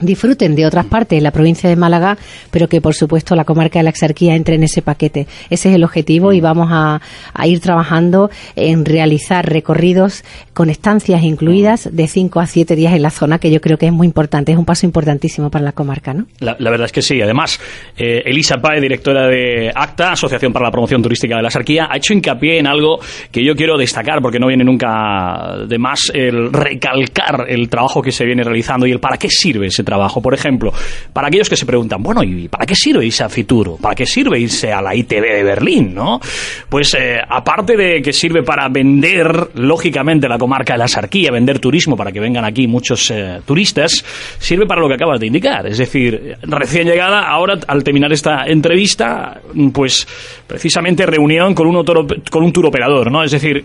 disfruten 0.00 0.54
de 0.54 0.66
otras 0.66 0.86
partes 0.86 1.18
de 1.18 1.22
la 1.22 1.30
provincia 1.30 1.68
de 1.68 1.76
Málaga, 1.76 2.16
pero 2.50 2.68
que 2.68 2.80
por 2.80 2.94
supuesto 2.94 3.34
la 3.34 3.44
comarca 3.44 3.78
de 3.78 3.84
la 3.84 3.90
Exarquía 3.90 4.34
entre 4.34 4.56
en 4.56 4.62
ese 4.62 4.82
paquete. 4.82 5.26
Ese 5.50 5.68
es 5.70 5.74
el 5.74 5.84
objetivo 5.84 6.32
y 6.32 6.40
vamos 6.40 6.68
a, 6.70 7.00
ir 7.44 7.60
trabajando 7.60 8.30
en 8.56 8.84
realizar 8.84 9.48
recorridos 9.48 10.24
con 10.52 10.70
estancias 10.70 11.22
incluidas 11.22 11.88
de 11.92 12.06
5 12.06 12.40
a 12.40 12.46
7 12.46 12.76
días 12.76 12.94
en 12.94 13.02
la 13.02 13.10
zona, 13.10 13.38
que 13.38 13.50
yo 13.50 13.60
creo 13.60 13.78
que 13.78 13.86
es 13.86 13.92
muy 13.92 14.06
importante, 14.06 14.52
es 14.52 14.58
un 14.58 14.64
paso 14.64 14.84
importantísimo 14.86 15.50
para 15.50 15.64
la 15.64 15.72
comarca. 15.72 16.12
¿no? 16.12 16.26
La, 16.40 16.54
verdad 16.58 16.86
es 16.86 16.92
que 16.92 17.02
sí. 17.02 17.20
Además, 17.22 17.58
eh, 17.96 18.22
Elisa 18.24 18.56
Pae, 18.56 18.80
directora 18.80 19.28
de 19.28 19.70
ACTA, 19.74 20.12
Asociación 20.12 20.52
para 20.52 20.66
la 20.66 20.70
Promoción 20.70 21.02
Turística 21.02 21.36
de 21.36 21.42
la 21.42 21.48
Exarquía, 21.48 21.88
ha 21.90 21.96
hecho 21.96 22.12
hincapié 22.12 22.58
en 22.58 22.66
algo 22.66 22.98
que 23.30 23.44
yo 23.44 23.54
quiero 23.54 23.78
destacar, 23.78 24.20
porque 24.20 24.38
no 24.38 24.48
viene 24.48 24.64
nunca 24.64 25.64
de 25.66 25.78
más 25.78 26.10
el 26.12 26.52
recalcar 26.52 27.46
el 27.48 27.68
trabajo 27.68 28.02
que 28.02 28.12
se 28.12 28.24
viene 28.24 28.42
realizando 28.42 28.86
y 28.86 28.92
el 28.92 29.00
para 29.00 29.16
qué 29.16 29.28
sirve 29.30 29.66
ese 29.66 29.84
trabajo. 29.88 30.20
Por 30.20 30.34
ejemplo, 30.34 30.72
para 31.12 31.28
aquellos 31.28 31.48
que 31.48 31.56
se 31.56 31.64
preguntan, 31.64 32.02
bueno, 32.02 32.22
¿y 32.22 32.48
para 32.48 32.66
qué 32.66 32.74
sirve 32.74 33.06
irse 33.06 33.24
a 33.24 33.28
Fituro? 33.28 33.76
¿Para 33.76 33.94
qué 33.94 34.04
sirve 34.04 34.38
irse 34.38 34.70
a 34.70 34.82
la 34.82 34.94
ITV 34.94 35.22
de 35.22 35.42
Berlín? 35.42 35.94
¿no? 35.94 36.20
Pues 36.68 36.94
eh, 36.94 37.18
aparte 37.26 37.76
de 37.76 38.02
que 38.02 38.12
sirve 38.12 38.42
para 38.42 38.68
vender, 38.68 39.50
lógicamente, 39.54 40.28
la 40.28 40.38
comarca 40.38 40.74
de 40.74 40.80
la 40.80 40.88
Sarquía, 40.88 41.30
vender 41.30 41.58
turismo 41.58 41.96
para 41.96 42.12
que 42.12 42.20
vengan 42.20 42.44
aquí 42.44 42.66
muchos 42.66 43.10
eh, 43.10 43.40
turistas, 43.46 44.04
sirve 44.38 44.66
para 44.66 44.80
lo 44.80 44.88
que 44.88 44.94
acabas 44.94 45.20
de 45.20 45.26
indicar. 45.26 45.66
Es 45.66 45.78
decir, 45.78 46.36
recién 46.42 46.86
llegada, 46.86 47.26
ahora 47.28 47.58
al 47.66 47.82
terminar 47.82 48.12
esta 48.12 48.44
entrevista, 48.46 49.40
pues 49.72 50.06
precisamente 50.46 51.06
reunión 51.06 51.54
con 51.54 51.66
un, 51.66 51.84
con 52.30 52.44
un 52.44 52.52
tour 52.52 52.66
operador, 52.66 53.10
¿no? 53.10 53.22
Es 53.22 53.30
decir, 53.30 53.64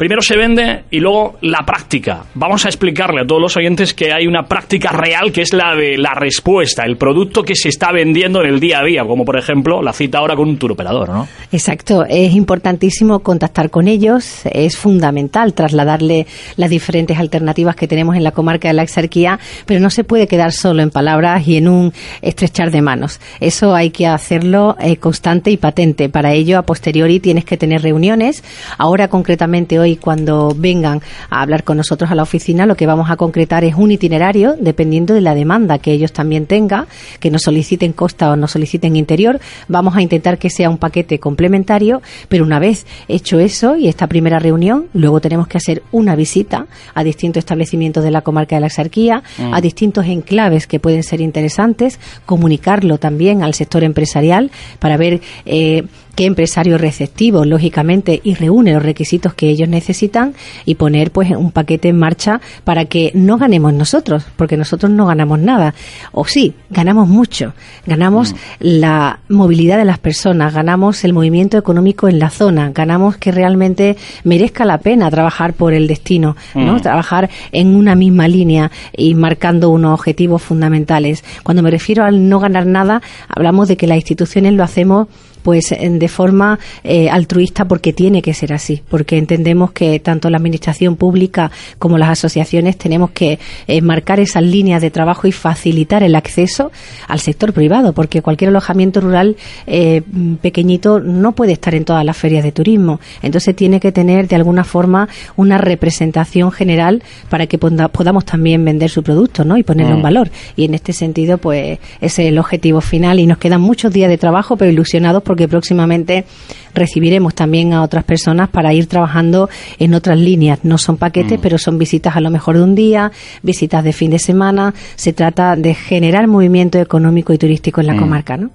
primero 0.00 0.22
se 0.22 0.34
vende 0.34 0.84
y 0.90 0.98
luego 0.98 1.36
la 1.42 1.58
práctica. 1.66 2.24
Vamos 2.32 2.64
a 2.64 2.70
explicarle 2.70 3.20
a 3.20 3.26
todos 3.26 3.42
los 3.42 3.54
oyentes 3.58 3.92
que 3.92 4.14
hay 4.14 4.26
una 4.26 4.44
práctica 4.44 4.92
real 4.92 5.30
que 5.30 5.42
es 5.42 5.52
la 5.52 5.76
de 5.76 5.98
la 5.98 6.14
respuesta, 6.14 6.84
el 6.86 6.96
producto 6.96 7.42
que 7.42 7.54
se 7.54 7.68
está 7.68 7.92
vendiendo 7.92 8.40
en 8.40 8.48
el 8.48 8.60
día 8.60 8.78
a 8.78 8.82
día, 8.82 9.04
como 9.04 9.26
por 9.26 9.38
ejemplo 9.38 9.82
la 9.82 9.92
cita 9.92 10.16
ahora 10.16 10.36
con 10.36 10.48
un 10.48 10.56
turoperador, 10.56 11.10
¿no? 11.10 11.28
Exacto, 11.52 12.06
es 12.08 12.34
importantísimo 12.34 13.18
contactar 13.18 13.68
con 13.68 13.88
ellos, 13.88 14.40
es 14.50 14.78
fundamental 14.78 15.52
trasladarle 15.52 16.26
las 16.56 16.70
diferentes 16.70 17.18
alternativas 17.18 17.76
que 17.76 17.86
tenemos 17.86 18.16
en 18.16 18.24
la 18.24 18.32
comarca 18.32 18.68
de 18.68 18.74
la 18.74 18.84
Exarquía, 18.84 19.38
pero 19.66 19.80
no 19.80 19.90
se 19.90 20.02
puede 20.02 20.26
quedar 20.26 20.52
solo 20.52 20.80
en 20.80 20.88
palabras 20.88 21.46
y 21.46 21.58
en 21.58 21.68
un 21.68 21.92
estrechar 22.22 22.70
de 22.70 22.80
manos. 22.80 23.20
Eso 23.38 23.74
hay 23.74 23.90
que 23.90 24.06
hacerlo 24.06 24.78
eh, 24.80 24.96
constante 24.96 25.50
y 25.50 25.58
patente. 25.58 26.08
Para 26.08 26.32
ello, 26.32 26.56
a 26.56 26.62
posteriori, 26.62 27.20
tienes 27.20 27.44
que 27.44 27.58
tener 27.58 27.82
reuniones. 27.82 28.42
Ahora, 28.78 29.08
concretamente, 29.08 29.78
hoy, 29.78 29.89
cuando 29.96 30.54
vengan 30.56 31.00
a 31.28 31.42
hablar 31.42 31.64
con 31.64 31.76
nosotros 31.76 32.10
a 32.10 32.14
la 32.14 32.22
oficina, 32.22 32.66
lo 32.66 32.76
que 32.76 32.86
vamos 32.86 33.10
a 33.10 33.16
concretar 33.16 33.64
es 33.64 33.74
un 33.74 33.90
itinerario, 33.90 34.56
dependiendo 34.60 35.14
de 35.14 35.20
la 35.20 35.34
demanda 35.34 35.78
que 35.78 35.92
ellos 35.92 36.12
también 36.12 36.46
tengan, 36.46 36.86
que 37.18 37.30
nos 37.30 37.42
soliciten 37.42 37.92
costa 37.92 38.30
o 38.30 38.36
nos 38.36 38.52
soliciten 38.52 38.96
interior. 38.96 39.40
Vamos 39.68 39.96
a 39.96 40.02
intentar 40.02 40.38
que 40.38 40.50
sea 40.50 40.70
un 40.70 40.78
paquete 40.78 41.18
complementario, 41.18 42.02
pero 42.28 42.44
una 42.44 42.58
vez 42.58 42.86
hecho 43.08 43.38
eso 43.38 43.76
y 43.76 43.88
esta 43.88 44.06
primera 44.06 44.38
reunión, 44.38 44.86
luego 44.92 45.20
tenemos 45.20 45.48
que 45.48 45.58
hacer 45.58 45.82
una 45.92 46.16
visita 46.16 46.66
a 46.94 47.04
distintos 47.04 47.40
establecimientos 47.40 48.04
de 48.04 48.10
la 48.10 48.22
comarca 48.22 48.56
de 48.56 48.60
la 48.60 48.66
Exarquía, 48.66 49.22
a 49.38 49.58
mm. 49.58 49.62
distintos 49.62 50.06
enclaves 50.06 50.66
que 50.66 50.80
pueden 50.80 51.02
ser 51.02 51.20
interesantes, 51.20 51.98
comunicarlo 52.26 52.98
también 52.98 53.42
al 53.42 53.54
sector 53.54 53.84
empresarial 53.84 54.50
para 54.78 54.96
ver 54.96 55.20
eh, 55.44 55.84
qué 56.20 56.26
empresario 56.26 56.76
receptivo, 56.76 57.46
lógicamente, 57.46 58.20
y 58.22 58.34
reúne 58.34 58.74
los 58.74 58.82
requisitos 58.82 59.32
que 59.32 59.48
ellos 59.48 59.70
necesitan 59.70 60.34
y 60.66 60.74
poner 60.74 61.12
pues 61.12 61.30
un 61.30 61.50
paquete 61.50 61.88
en 61.88 61.98
marcha 61.98 62.42
para 62.62 62.84
que 62.84 63.10
no 63.14 63.38
ganemos 63.38 63.72
nosotros, 63.72 64.26
porque 64.36 64.58
nosotros 64.58 64.92
no 64.92 65.06
ganamos 65.06 65.38
nada. 65.38 65.72
O 66.12 66.26
sí, 66.26 66.52
ganamos 66.68 67.08
mucho. 67.08 67.54
Ganamos 67.86 68.34
mm. 68.34 68.36
la 68.60 69.20
movilidad 69.30 69.78
de 69.78 69.86
las 69.86 69.98
personas, 69.98 70.52
ganamos 70.52 71.04
el 71.04 71.14
movimiento 71.14 71.56
económico 71.56 72.06
en 72.06 72.18
la 72.18 72.28
zona, 72.28 72.70
ganamos 72.70 73.16
que 73.16 73.32
realmente 73.32 73.96
merezca 74.22 74.66
la 74.66 74.76
pena 74.76 75.10
trabajar 75.10 75.54
por 75.54 75.72
el 75.72 75.86
destino, 75.86 76.36
¿no? 76.54 76.74
Mm. 76.74 76.80
Trabajar 76.82 77.30
en 77.50 77.74
una 77.74 77.94
misma 77.94 78.28
línea 78.28 78.70
y 78.94 79.14
marcando 79.14 79.70
unos 79.70 79.94
objetivos 79.94 80.42
fundamentales. 80.42 81.24
Cuando 81.44 81.62
me 81.62 81.70
refiero 81.70 82.04
al 82.04 82.28
no 82.28 82.40
ganar 82.40 82.66
nada, 82.66 83.00
hablamos 83.26 83.68
de 83.68 83.78
que 83.78 83.86
las 83.86 83.96
instituciones 83.96 84.52
lo 84.52 84.64
hacemos 84.64 85.08
pues 85.42 85.74
de 85.78 86.08
forma 86.08 86.58
eh, 86.84 87.08
altruista 87.10 87.66
porque 87.66 87.92
tiene 87.92 88.22
que 88.22 88.34
ser 88.34 88.52
así, 88.52 88.82
porque 88.88 89.18
entendemos 89.18 89.72
que 89.72 89.98
tanto 90.00 90.30
la 90.30 90.36
administración 90.36 90.96
pública 90.96 91.50
como 91.78 91.98
las 91.98 92.10
asociaciones 92.10 92.76
tenemos 92.76 93.10
que 93.10 93.38
eh, 93.66 93.80
marcar 93.80 94.20
esas 94.20 94.42
líneas 94.42 94.82
de 94.82 94.90
trabajo 94.90 95.26
y 95.26 95.32
facilitar 95.32 96.02
el 96.02 96.14
acceso 96.14 96.70
al 97.08 97.20
sector 97.20 97.52
privado, 97.52 97.92
porque 97.92 98.22
cualquier 98.22 98.50
alojamiento 98.50 99.00
rural 99.00 99.36
eh, 99.66 100.02
pequeñito 100.40 101.00
no 101.00 101.32
puede 101.32 101.52
estar 101.52 101.74
en 101.74 101.84
todas 101.84 102.04
las 102.04 102.16
ferias 102.16 102.44
de 102.44 102.52
turismo, 102.52 103.00
entonces 103.22 103.54
tiene 103.56 103.80
que 103.80 103.92
tener 103.92 104.28
de 104.28 104.36
alguna 104.36 104.64
forma 104.64 105.08
una 105.36 105.58
representación 105.58 106.52
general 106.52 107.02
para 107.28 107.46
que 107.46 107.58
podamos 107.58 108.24
también 108.24 108.64
vender 108.64 108.90
su 108.90 109.02
producto, 109.02 109.44
¿no? 109.44 109.56
Y 109.56 109.62
ponerlo 109.62 109.94
en 109.94 110.02
valor. 110.02 110.30
Y 110.56 110.64
en 110.64 110.74
este 110.74 110.92
sentido, 110.92 111.38
pues 111.38 111.78
ese 112.00 112.22
es 112.22 112.28
el 112.28 112.38
objetivo 112.38 112.80
final 112.80 113.18
y 113.18 113.26
nos 113.26 113.38
quedan 113.38 113.60
muchos 113.60 113.92
días 113.92 114.08
de 114.08 114.18
trabajo, 114.18 114.56
pero 114.56 114.70
ilusionados 114.70 115.22
porque 115.30 115.46
próximamente 115.46 116.24
recibiremos 116.74 117.34
también 117.34 117.72
a 117.72 117.82
otras 117.82 118.04
personas 118.04 118.48
para 118.48 118.72
ir 118.72 118.86
trabajando 118.86 119.48
en 119.78 119.94
otras 119.94 120.18
líneas. 120.18 120.64
No 120.64 120.78
son 120.78 120.96
paquetes, 120.96 121.38
mm. 121.38 121.42
pero 121.42 121.58
son 121.58 121.78
visitas 121.78 122.16
a 122.16 122.20
lo 122.20 122.30
mejor 122.30 122.56
de 122.56 122.62
un 122.62 122.74
día, 122.74 123.12
visitas 123.42 123.84
de 123.84 123.92
fin 123.92 124.10
de 124.10 124.18
semana. 124.18 124.74
Se 124.96 125.12
trata 125.12 125.56
de 125.56 125.74
generar 125.74 126.26
movimiento 126.26 126.78
económico 126.78 127.32
y 127.32 127.38
turístico 127.38 127.80
en 127.80 127.86
la 127.88 127.94
mm. 127.94 127.98
comarca, 127.98 128.36
¿no? 128.36 128.50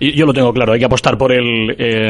Yo 0.00 0.26
lo 0.26 0.32
tengo 0.32 0.52
claro. 0.52 0.72
Hay 0.72 0.78
que 0.78 0.84
apostar 0.84 1.18
por 1.18 1.32
el 1.32 1.74
eh, 1.78 2.08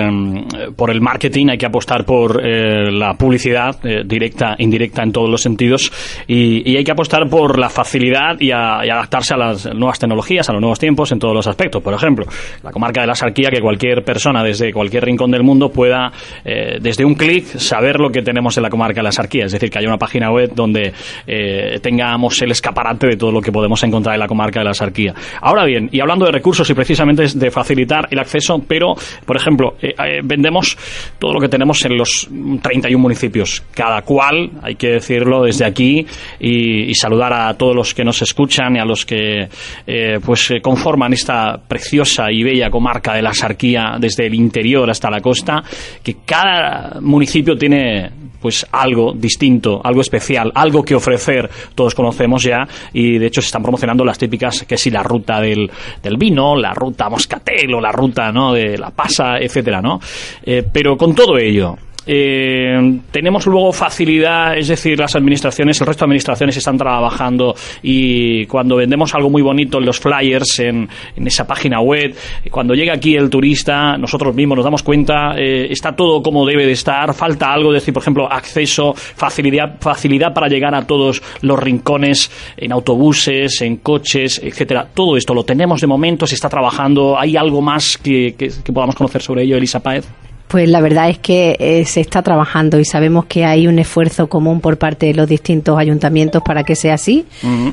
por 0.77 0.91
el 0.91 1.01
marketing, 1.01 1.49
hay 1.51 1.59
que 1.59 1.67
apostar 1.67 2.05
por 2.05 2.41
eh, 2.45 2.91
la 2.91 3.15
publicidad 3.15 3.77
eh, 3.85 4.03
directa, 4.05 4.55
indirecta 4.59 5.03
en 5.03 5.13
todos 5.13 5.29
los 5.29 5.43
sentidos 5.43 5.93
y, 6.27 6.77
hay 6.77 6.85
que 6.85 6.93
apostar 6.93 7.29
por 7.29 7.59
la 7.59 7.69
facilidad 7.69 8.39
y, 8.39 8.53
adaptarse 8.53 9.35
a 9.35 9.37
las 9.37 9.67
nuevas 9.75 9.99
tecnologías, 9.99 10.49
a 10.49 10.53
los 10.53 10.61
nuevos 10.61 10.79
tiempos 10.79 11.11
en 11.13 11.19
todos 11.19 11.35
los 11.35 11.47
aspectos. 11.47 11.83
Por 11.83 11.95
ejemplo, 11.95 12.27
la 12.63 12.71
comarca 12.71 13.01
de 13.01 13.07
la 13.07 13.15
Sarquía 13.15 13.51
que 13.51 13.61
cualquier 13.61 14.05
persona 14.05 14.45
desde 14.45 14.73
cualquier 14.73 15.05
rincón 15.05 15.31
del 15.31 15.43
mundo 15.43 15.48
pueda, 15.71 16.13
eh, 16.45 16.79
desde 16.81 17.05
un 17.05 17.15
clic, 17.15 17.47
saber 17.59 17.99
lo 17.99 18.11
que 18.11 18.23
tenemos 18.23 18.57
en 18.57 18.63
la 18.63 18.71
comarca 18.71 19.01
de 19.01 19.05
la 19.05 19.13
Sarquía. 19.13 19.47
Es 19.47 19.53
decir, 19.53 19.71
que 19.71 19.79
haya 19.79 19.89
una 19.89 19.99
página 19.99 20.31
web 20.31 20.53
donde 20.55 20.93
eh, 21.27 21.79
tengamos 21.81 22.41
el 22.43 22.51
escaparate 22.51 23.09
de 23.09 23.17
todo 23.17 23.33
lo 23.33 23.41
que 23.41 23.53
podemos 23.53 23.83
encontrar 23.83 24.15
en 24.15 24.21
la 24.21 24.27
comarca 24.27 24.61
de 24.61 24.67
la 24.67 24.75
Sarquía. 24.75 25.15
Ahora 25.41 25.65
bien, 25.65 25.89
y 25.93 26.01
hablando 26.01 26.27
de 26.27 26.33
recursos 26.33 26.69
y 26.71 26.75
precisamente 26.75 27.27
de 27.27 27.51
facilitar 27.51 28.09
el 28.11 28.19
acceso, 28.19 28.63
pero, 28.67 28.95
por 29.25 29.37
ejemplo, 29.37 29.77
eh, 29.81 29.95
vendemos 30.23 30.77
todo 31.19 31.33
lo 31.33 31.41
que 31.41 31.49
tenemos 31.49 31.85
en 31.85 31.97
los 31.97 32.29
31 32.63 32.99
municipios, 32.99 33.63
cada 33.73 34.03
cual, 34.03 34.51
hay 34.63 34.75
que 34.75 34.89
decirlo 34.89 35.43
desde 35.43 35.65
aquí, 35.65 36.07
y, 36.41 36.91
y 36.91 36.95
saludar 36.95 37.33
a 37.33 37.55
todos 37.55 37.75
los 37.75 37.95
que 37.95 38.05
nos 38.05 38.21
escuchan 38.23 38.77
y 38.77 38.79
a 38.79 38.85
los 38.85 39.05
que 39.05 39.49
pues 40.25 40.53
conforman 40.63 41.13
esta 41.13 41.59
preciosa 41.67 42.31
y 42.31 42.43
bella 42.43 42.71
comarca 42.71 43.15
de 43.15 43.23
la 43.23 43.33
Sarquía 43.33 43.97
desde 43.99 44.27
el 44.27 44.35
interior 44.35 44.89
hasta 44.91 45.11
la 45.11 45.21
costa, 45.21 45.38
que 46.03 46.17
cada 46.25 47.01
municipio 47.01 47.57
tiene 47.57 48.11
pues 48.41 48.67
algo 48.71 49.13
distinto, 49.15 49.81
algo 49.83 50.01
especial, 50.01 50.53
algo 50.55 50.85
que 50.85 50.95
ofrecer. 50.95 51.51
Todos 51.75 51.95
conocemos 51.95 52.43
ya 52.43 52.67
y 52.93 53.19
de 53.19 53.27
hecho 53.27 53.41
se 53.41 53.47
están 53.47 53.63
promocionando 53.63 54.05
las 54.05 54.19
típicas 54.19 54.65
que 54.65 54.77
si 54.77 54.91
la 54.91 55.03
ruta 55.03 55.41
del, 55.41 55.71
del 56.03 56.17
vino, 56.17 56.57
la 56.57 56.73
ruta 56.73 57.09
moscatel 57.09 57.75
o 57.75 57.81
la 57.81 57.93
ruta 57.93 58.31
¿no? 58.33 58.53
de 58.53 58.79
la 58.79 58.91
pasa, 58.91 59.39
etcétera, 59.39 59.81
¿no? 59.81 60.01
Eh, 60.45 60.65
pero 60.73 60.97
con 60.97 61.15
todo 61.15 61.39
ello, 61.39 61.77
eh, 62.11 63.01
tenemos 63.11 63.45
luego 63.47 63.71
facilidad, 63.71 64.57
es 64.57 64.69
decir, 64.69 64.99
las 64.99 65.15
administraciones, 65.15 65.79
el 65.79 65.87
resto 65.87 66.01
de 66.01 66.07
administraciones 66.07 66.57
están 66.57 66.79
trabajando 66.79 67.55
y 67.83 68.47
cuando 68.47 68.77
vendemos 68.77 69.15
algo 69.15 69.29
muy 69.29 69.43
bonito 69.43 69.77
en 69.77 69.85
los 69.85 70.01
flyers, 70.01 70.59
en, 70.61 70.89
esa 71.17 71.47
página 71.47 71.81
web, 71.81 72.17
cuando 72.51 72.73
llega 72.73 72.95
aquí 72.95 73.15
el 73.15 73.29
turista, 73.29 73.99
nosotros 73.99 74.35
mismos 74.35 74.57
nos 74.57 74.65
damos 74.65 74.83
cuenta, 74.83 75.35
eh, 75.37 75.67
está 75.71 75.95
todo 75.95 76.23
como 76.23 76.47
debe 76.47 76.65
de 76.65 76.73
estar, 76.73 77.13
falta 77.13 77.53
algo, 77.53 77.75
es 77.75 77.83
decir, 77.83 77.93
por 77.93 78.03
ejemplo, 78.03 78.33
acceso, 78.33 78.95
facilidad, 78.95 79.77
facilidad 79.79 80.33
para 80.33 80.49
llegar 80.49 80.75
a 80.75 80.87
todos 80.87 81.23
los 81.43 81.59
rincones 81.59 82.31
en 82.57 82.73
autobuses, 82.73 83.61
en 83.61 83.77
coches, 83.77 84.41
etcétera. 84.43 84.89
Todo 84.95 85.19
esto 85.19 85.35
lo 85.35 85.45
tenemos 85.45 85.83
de 85.83 85.87
momento, 85.87 86.27
se 86.27 86.37
está 86.37 86.49
trabajando. 86.49 87.19
¿Hay 87.19 87.37
algo 87.37 87.61
más 87.61 87.99
que, 87.99 88.35
que 88.39 88.73
podamos 88.73 88.95
conocer 88.95 89.21
sobre 89.21 89.43
ello, 89.43 89.59
Elisa 89.59 89.81
Paez? 89.81 90.09
Pues 90.49 90.69
la 90.69 90.81
verdad 90.81 91.11
es 91.11 91.19
que 91.19 91.57
eh, 91.59 91.85
se 91.85 92.01
está 92.01 92.23
trabajando 92.23 92.81
y 92.81 92.85
sabemos 92.87 93.27
que 93.27 93.45
hay 93.45 93.67
un 93.67 93.79
esfuerzo 93.79 94.29
común 94.29 94.61
por 94.61 94.79
parte 94.79 95.07
de 95.07 95.15
los 95.15 95.29
distintos 95.29 95.79
ayuntamientos 95.79 96.43
para 96.43 96.65
que 96.65 96.75
sea 96.75 96.95
así, 96.95 97.27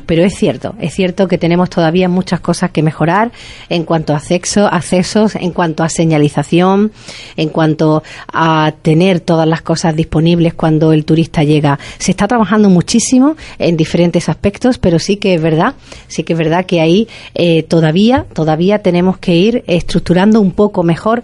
pero 0.05 0.23
es 0.23 0.35
cierto, 0.35 0.75
es 0.79 0.93
cierto 0.93 1.29
que 1.29 1.37
tenemos 1.37 1.69
todavía 1.69 2.09
muchas 2.09 2.41
cosas 2.41 2.71
que 2.71 2.83
mejorar 2.83 3.31
en 3.69 3.83
cuanto 3.85 4.13
a 4.13 4.17
acceso, 4.17 4.67
accesos, 4.67 5.35
en 5.35 5.51
cuanto 5.51 5.83
a 5.83 5.89
señalización, 5.89 6.91
en 7.37 7.49
cuanto 7.49 8.03
a 8.31 8.73
tener 8.81 9.21
todas 9.21 9.47
las 9.47 9.61
cosas 9.61 9.95
disponibles 9.95 10.53
cuando 10.53 10.91
el 10.91 11.05
turista 11.05 11.43
llega. 11.43 11.79
Se 11.97 12.11
está 12.11 12.27
trabajando 12.27 12.69
muchísimo 12.69 13.37
en 13.57 13.77
diferentes 13.77 14.27
aspectos, 14.27 14.77
pero 14.79 14.99
sí 14.99 15.15
que 15.15 15.35
es 15.35 15.41
verdad, 15.41 15.75
sí 16.07 16.23
que 16.23 16.33
es 16.33 16.39
verdad 16.39 16.65
que 16.65 16.81
ahí 16.81 17.07
eh, 17.35 17.63
todavía, 17.63 18.25
todavía 18.33 18.79
tenemos 18.79 19.17
que 19.17 19.35
ir 19.35 19.63
estructurando 19.67 20.41
un 20.41 20.51
poco 20.51 20.83
mejor 20.83 21.23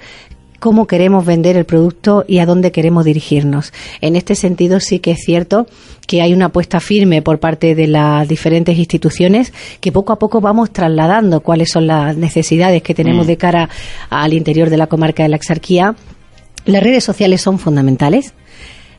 cómo 0.62 0.86
queremos 0.86 1.26
vender 1.26 1.58
el 1.58 1.66
producto 1.66 2.24
y 2.28 2.38
a 2.38 2.46
dónde 2.46 2.72
queremos 2.72 3.04
dirigirnos. 3.04 3.74
En 4.00 4.16
este 4.16 4.36
sentido 4.36 4.80
sí 4.80 5.00
que 5.00 5.10
es 5.10 5.20
cierto 5.26 5.66
que 6.06 6.22
hay 6.22 6.34
una 6.34 6.46
apuesta 6.46 6.80
firme 6.80 7.24
por 7.24 7.40
parte 7.40 7.74
de 7.74 7.88
las 7.88 8.28
diferentes 8.28 8.78
instituciones 8.78 9.54
que 9.80 9.92
poco 9.92 10.14
a 10.14 10.20
poco 10.20 10.40
vamos 10.40 10.72
trasladando 10.72 11.40
cuáles 11.42 11.72
son 11.72 11.88
las 11.88 12.16
necesidades 12.16 12.84
que 12.84 12.94
tenemos 12.94 13.26
mm. 13.26 13.30
de 13.30 13.38
cara 13.38 13.70
al 14.12 14.34
interior 14.34 14.70
de 14.70 14.78
la 14.78 14.86
comarca 14.86 15.24
de 15.24 15.30
la 15.30 15.36
Exarquía. 15.36 15.96
Las 16.66 16.84
redes 16.84 17.04
sociales 17.04 17.42
son 17.42 17.58
fundamentales 17.58 18.36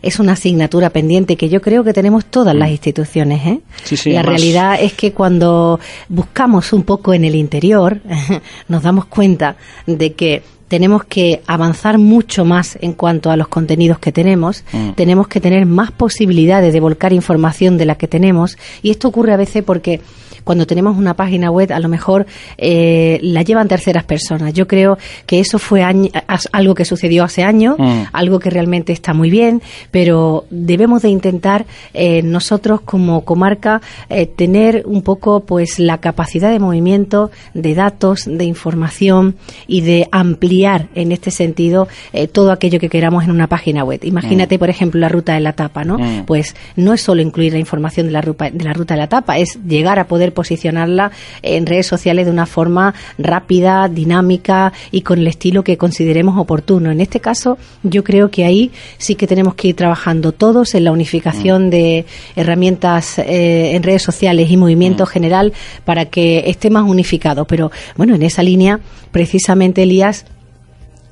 es 0.02 0.19
una 0.19 0.33
asignatura 0.33 0.90
pendiente 0.90 1.37
que 1.37 1.49
yo 1.49 1.61
creo 1.61 1.85
que 1.85 1.92
tenemos 1.92 2.25
todas 2.25 2.57
las 2.57 2.71
mm. 2.71 2.73
instituciones. 2.73 3.47
¿eh? 3.47 3.61
la 4.07 4.23
realidad 4.23 4.78
es 4.81 4.95
que 4.95 5.12
cuando 5.12 5.78
buscamos 6.09 6.73
un 6.73 6.83
poco 6.83 7.14
en 7.14 7.25
el 7.25 7.37
interior, 7.37 8.00
nos 8.66 8.83
damos 8.83 9.04
cuenta 9.04 9.54
de 9.87 10.14
que 10.14 10.42
tenemos 10.73 11.05
que 11.05 11.43
avanzar 11.47 11.99
mucho 11.99 12.47
más 12.47 12.79
en 12.81 12.95
cuanto 12.95 13.31
a 13.31 13.37
los 13.37 13.47
contenidos 13.49 13.99
que 13.99 14.11
tenemos, 14.11 14.64
mm. 14.73 14.93
tenemos 14.93 15.29
que 15.29 15.38
tener 15.38 15.67
más 15.67 15.91
posibilidades 15.91 16.73
de 16.73 16.81
volcar 16.81 17.12
información 17.12 17.76
de 17.76 17.85
la 17.85 17.97
que 17.97 18.09
tenemos 18.09 18.57
y 18.81 18.88
esto 18.91 19.09
ocurre 19.09 19.35
a 19.35 19.37
veces 19.37 19.62
porque 19.64 20.00
cuando 20.45 20.67
tenemos 20.67 20.97
una 20.97 21.14
página 21.14 21.50
web 21.50 21.73
a 21.73 21.79
lo 21.79 21.88
mejor 21.88 22.26
eh, 22.59 23.19
la 23.23 23.43
llevan 23.43 23.69
terceras 23.69 24.05
personas. 24.05 24.52
Yo 24.55 24.67
creo 24.67 24.99
que 25.26 25.41
eso 25.41 25.59
fue 25.59 25.83
algo 25.83 26.75
que 26.75 26.85
sucedió 26.85 27.25
hace 27.25 27.43
años, 27.43 27.76
mm. 27.79 28.05
algo 28.12 28.38
que 28.38 28.50
realmente 28.50 28.93
está 28.93 29.14
muy 29.14 29.31
bien, 29.31 29.62
pero 29.91 30.45
debemos 30.50 31.02
de 31.02 31.11
intentar 31.11 31.67
eh, 31.95 32.23
nosotros 32.23 32.81
como 32.81 33.25
comarca 33.25 33.81
eh, 34.09 34.26
tener 34.26 34.85
un 34.87 35.02
poco 35.02 35.41
pues 35.41 35.79
la 35.79 35.99
capacidad 35.99 36.50
de 36.50 36.59
movimiento 36.59 37.31
de 37.55 37.75
datos, 37.75 38.25
de 38.26 38.45
información 38.45 39.37
y 39.67 39.83
de 39.83 40.09
ampliar 40.11 40.62
en 40.95 41.12
este 41.12 41.31
sentido 41.31 41.88
todo 42.33 42.52
aquello 42.52 42.78
que 42.78 42.88
queramos 42.88 43.25
en 43.25 43.31
una 43.31 43.47
página 43.47 43.85
web. 43.85 44.00
Imagínate, 44.04 44.57
mm. 44.57 44.59
por 44.59 44.71
ejemplo, 44.71 45.00
la 45.00 45.09
ruta 45.09 45.35
de 45.35 45.40
la 45.40 45.52
tapa, 45.52 45.85
¿no? 45.85 45.99
Mm. 45.99 46.25
Pues 46.26 46.54
no 46.76 46.92
es 46.92 47.00
solo 47.00 47.23
incluir 47.23 47.52
la 47.52 47.59
información 47.59 48.07
de 48.07 48.12
la, 48.12 48.21
ruta, 48.21 48.50
de 48.50 48.64
la 48.64 48.73
ruta 48.73 48.95
de 48.95 49.00
la 49.00 49.09
tapa, 49.09 49.38
es 49.38 49.59
llegar 49.66 49.99
a 49.99 50.07
poder 50.07 50.33
posicionarla 50.33 51.11
en 51.42 51.66
redes 51.66 51.87
sociales 51.87 52.26
de 52.26 52.33
una 52.33 52.47
forma 52.47 52.95
rápida, 53.19 53.88
dinámica 53.88 54.73
y 54.90 55.02
con 55.02 55.19
el 55.19 55.26
estilo 55.26 55.64
que 55.64 55.76
consideremos 55.76 56.38
oportuno. 56.38 56.90
En 56.90 57.00
este 57.00 57.21
caso, 57.21 57.59
yo 57.83 58.04
creo 58.04 58.31
que 58.31 58.45
ahí 58.45 58.71
sí 58.99 59.14
que 59.14 59.26
tenemos 59.26 59.54
que 59.54 59.69
ir 59.69 59.76
trabajando 59.76 60.33
todos 60.33 60.75
en 60.75 60.85
la 60.85 60.92
unificación 60.92 61.66
mm. 61.66 61.71
de 61.71 62.07
herramientas 62.37 63.19
eh, 63.19 63.75
en 63.75 63.83
redes 63.83 64.02
sociales 64.02 64.50
y 64.50 64.57
movimiento 64.57 65.04
mm. 65.04 65.07
general 65.07 65.52
para 65.85 66.07
que 66.07 66.45
esté 66.47 66.71
más 66.71 66.85
unificado. 66.85 67.47
Pero 67.47 67.71
bueno, 67.97 68.14
en 68.14 68.23
esa 68.23 68.42
línea, 68.42 68.81
precisamente, 69.11 69.83
Elías, 69.83 70.25